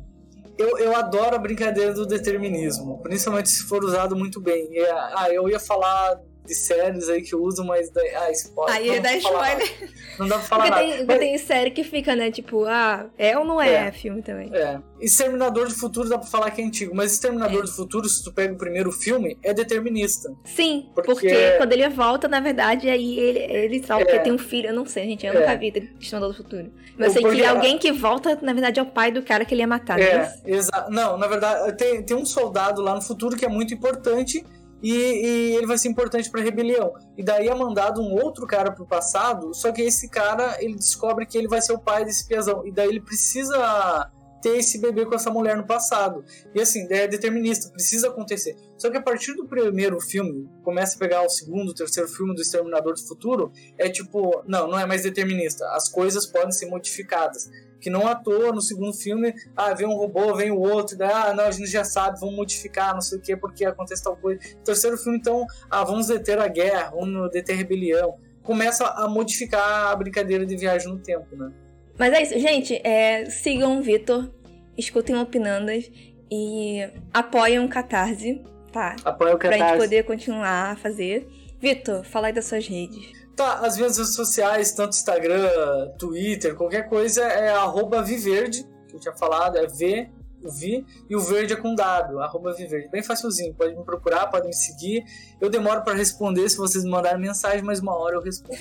eu, 0.58 0.78
eu 0.78 0.96
adoro 0.96 1.36
a 1.36 1.40
brincadeira 1.40 1.94
do 1.94 2.06
determinismo, 2.06 3.02
principalmente 3.02 3.50
se 3.50 3.64
for 3.64 3.84
usado 3.84 4.16
muito 4.16 4.42
bem. 4.42 4.68
E, 4.72 4.80
ah, 4.86 5.28
eu 5.32 5.48
ia 5.48 5.60
falar 5.60 6.20
de 6.48 6.56
séries 6.56 7.08
aí 7.10 7.22
que 7.22 7.36
usam, 7.36 7.66
mas 7.66 7.90
daí. 7.92 8.10
Ah, 8.16 8.32
spoiler. 8.32 8.76
Aí 8.94 9.00
dá 9.00 9.16
spoiler. 9.18 9.90
Não 10.18 10.28
dá 10.28 10.36
pra 10.40 10.44
falar 10.48 10.64
porque 10.72 10.82
nada. 10.82 10.98
Tem, 10.98 11.06
Mas- 11.06 11.20
tem 11.20 11.38
série 11.38 11.72
que 11.72 11.84
fica, 11.84 12.16
né? 12.16 12.32
Tipo, 12.32 12.66
ah, 12.66 13.08
é 13.18 13.38
ou 13.38 13.46
não 13.46 13.62
é, 13.62 13.88
É. 13.88 13.92
filme 13.92 14.22
também. 14.22 14.50
É. 14.54 14.80
Exterminador 15.00 15.68
do 15.68 15.76
Futuro 15.76 16.10
dá 16.10 16.18
pra 16.18 16.28
falar 16.28 16.50
que 16.52 16.62
é 16.62 16.66
antigo, 16.66 16.96
mas 16.96 17.12
Exterminador 17.14 17.60
É. 17.60 17.62
do 17.64 17.72
Futuro, 17.72 18.08
se 18.10 18.24
tu 18.24 18.32
pega 18.34 18.54
o 18.54 18.58
primeiro 18.58 18.92
filme, 18.92 19.38
é 19.44 19.54
determinista. 19.54 20.34
Sim, 20.46 20.90
Porque- 20.96 21.12
porque, 21.12 21.52
quando 21.58 21.74
ele 21.74 21.88
volta, 21.90 22.28
na 22.28 22.40
verdade, 22.40 22.90
aí 22.90 23.20
ele, 23.20 23.40
ele 23.40 23.80
tal, 23.82 24.00
É. 24.00 24.06
porque 24.06 24.20
tem 24.20 24.32
um 24.34 24.40
filho, 24.40 24.70
eu 24.70 24.74
não 24.74 24.86
sei, 24.86 25.04
gente, 25.06 25.26
eu 25.26 25.34
É. 25.34 25.40
nunca 25.40 25.56
vi 25.58 25.68
Exterminador 26.00 26.30
do 26.36 26.44
Futuro. 26.44 26.72
Mas 26.98 27.16
eu 27.16 27.22
sei 27.22 27.32
que 27.32 27.46
alguém 27.46 27.78
que 27.78 27.92
volta, 27.92 28.38
na 28.42 28.54
verdade, 28.54 28.80
é 28.80 28.84
o 28.84 28.88
pai 28.88 29.12
do 29.12 29.22
cara 29.22 29.46
que 29.46 29.54
ele 29.54 29.62
ia 29.62 29.68
matar, 29.68 30.00
É, 30.00 30.18
né? 30.18 30.34
exato. 30.48 30.90
Não, 30.92 31.16
na 31.18 31.28
verdade, 31.28 31.78
tem, 31.78 32.02
tem 32.02 32.18
um 32.18 32.26
soldado 32.26 32.82
lá 32.82 32.96
no 32.96 33.02
futuro 33.02 33.36
que 33.38 33.46
é 33.46 33.50
muito 33.50 33.74
importante 33.74 34.44
e, 34.82 34.92
e 34.92 35.56
ele 35.56 35.66
vai 35.66 35.78
ser 35.78 35.90
importante 35.90 36.30
pra 36.30 36.42
rebelião. 36.42 36.94
E 37.18 37.24
daí 37.24 37.48
é 37.48 37.56
mandado 37.56 38.02
um 38.02 38.14
outro 38.14 38.46
cara 38.46 38.72
pro 38.72 38.86
passado, 38.86 39.54
só 39.54 39.72
que 39.72 39.82
esse 39.82 40.10
cara, 40.10 40.58
ele 40.60 40.76
descobre 40.76 41.26
que 41.26 41.38
ele 41.38 41.48
vai 41.48 41.62
ser 41.62 41.74
o 41.74 41.80
pai 41.80 42.06
desse 42.06 42.28
piazão. 42.28 42.66
E 42.66 42.72
daí 42.72 42.88
ele 42.88 43.02
precisa 43.02 44.12
ter 44.42 44.58
esse 44.58 44.80
bebê 44.80 45.06
com 45.06 45.16
essa 45.16 45.30
mulher 45.30 45.58
no 45.58 45.66
passado. 45.66 46.24
E 46.54 46.62
assim, 46.62 46.88
é 46.90 47.08
determinista, 47.08 47.70
precisa 47.72 48.10
acontecer. 48.10 48.56
Só 48.78 48.90
que 48.90 48.98
a 48.98 49.02
partir 49.02 49.34
do 49.34 49.46
primeiro 49.46 50.00
filme, 50.00 50.50
começa 50.64 50.96
a 50.96 51.00
pegar 51.00 51.22
o 51.24 51.30
segundo, 51.30 51.74
terceiro 51.74 52.10
filme 52.10 52.36
do 52.36 52.42
Exterminador 52.42 52.94
do 52.94 53.02
Futuro, 53.02 53.52
é 53.78 53.90
tipo, 53.90 54.44
não, 54.48 54.68
não 54.68 54.80
é 54.80 54.86
mais 54.86 55.04
determinista. 55.04 55.66
As 55.72 55.90
coisas 55.90 56.26
podem 56.26 56.52
ser 56.52 56.68
modificadas. 56.68 57.50
Que 57.80 57.92
não 57.92 58.08
à 58.08 58.16
toa 58.16 58.52
no 58.52 58.62
segundo 58.62 58.92
filme, 58.92 59.36
ah, 59.56 59.72
vem 59.74 59.86
um 59.86 59.94
robô, 59.94 60.34
vem 60.34 60.50
o 60.50 60.60
outro, 60.60 60.98
daí, 60.98 61.12
ah, 61.14 61.32
não, 61.32 61.44
a 61.44 61.52
gente 61.52 61.70
já 61.70 61.84
sabe, 61.84 62.20
vamos 62.20 62.36
modificar, 62.36 62.92
não 62.96 63.02
sei 63.02 63.20
o 63.20 63.22
que, 63.22 63.38
porque 63.38 63.64
acontece 63.66 64.04
tal 64.04 64.18
coisa. 64.18 64.42
Terceiro 64.66 64.98
filme, 64.98 65.20
então, 65.20 65.46
ah, 65.70 65.84
vamos 65.84 66.08
deter 66.08 66.40
a 66.40 66.48
guerra, 66.48 66.90
vamos 66.90 67.30
deter 67.30 67.54
a 67.54 67.58
rebelião. 67.58 68.18
Começa 68.42 68.84
a 68.84 69.08
modificar 69.08 69.92
a 69.92 69.96
brincadeira 69.96 70.44
de 70.44 70.58
viagem 70.58 70.92
no 70.92 70.98
tempo, 70.98 71.36
né? 71.36 71.52
Mas 71.98 72.14
é 72.14 72.22
isso, 72.22 72.40
gente, 72.40 72.80
é, 72.84 73.26
sigam 73.30 73.80
o 73.80 73.82
Vitor, 73.82 74.30
escutem 74.78 75.16
Opinandas 75.18 75.90
e 76.30 76.88
apoiem 77.14 77.60
o 77.60 77.68
Catarse, 77.68 78.42
tá? 78.72 78.96
Apoia 79.04 79.36
o 79.36 79.38
Pra 79.38 79.52
gente 79.52 79.60
Catarse. 79.62 79.84
poder 79.84 80.04
continuar 80.04 80.72
a 80.72 80.76
fazer. 80.76 81.28
Vitor, 81.60 82.04
fala 82.04 82.28
aí 82.28 82.34
das 82.34 82.46
suas 82.46 82.68
redes. 82.68 83.12
Tá, 83.36 83.60
as 83.60 83.78
minhas 83.78 83.98
redes 83.98 84.16
sociais, 84.16 84.72
tanto 84.74 84.96
Instagram, 84.96 85.90
Twitter, 85.98 86.56
qualquer 86.56 86.88
coisa, 86.88 87.24
é 87.24 87.50
arroba 87.50 88.04
Viverde, 88.04 88.64
que 88.88 88.96
eu 88.96 89.00
tinha 89.00 89.14
falado, 89.16 89.58
é 89.58 89.66
V, 89.68 90.10
o 90.44 90.52
Vi, 90.52 90.86
e 91.10 91.16
o 91.16 91.20
verde 91.20 91.54
é 91.54 91.56
com 91.56 91.74
dado, 91.74 92.20
arroba 92.20 92.54
Viverde. 92.54 92.90
Bem 92.90 93.02
facilzinho, 93.02 93.54
pode 93.56 93.76
me 93.76 93.84
procurar, 93.84 94.28
pode 94.28 94.48
me 94.48 94.54
seguir. 94.54 95.04
Eu 95.42 95.50
demoro 95.50 95.82
pra 95.84 95.94
responder 95.96 96.48
se 96.48 96.58
vocês 96.58 96.84
me 96.84 96.92
mandarem 96.92 97.20
mensagem, 97.20 97.64
mas 97.64 97.80
uma 97.80 97.96
hora 97.98 98.16
eu 98.16 98.22
respondo. 98.22 98.60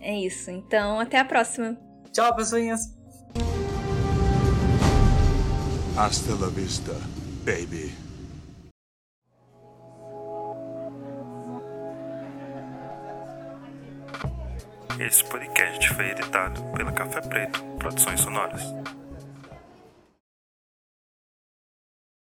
É 0.00 0.14
isso, 0.16 0.50
então 0.50 0.98
até 0.98 1.18
a 1.18 1.24
próxima. 1.24 1.76
Tchau, 2.12 2.36
pessoinhas! 2.36 2.92
Hasta 5.96 6.34
la 6.34 6.48
vista, 6.48 6.92
baby. 7.42 7.94
Esse 15.00 15.24
podcast 15.24 15.88
foi 15.94 16.10
editado 16.10 16.62
pela 16.76 16.92
Café 16.92 17.22
Preto 17.22 17.62
Produções 17.78 18.20
Sonoras. 18.20 18.62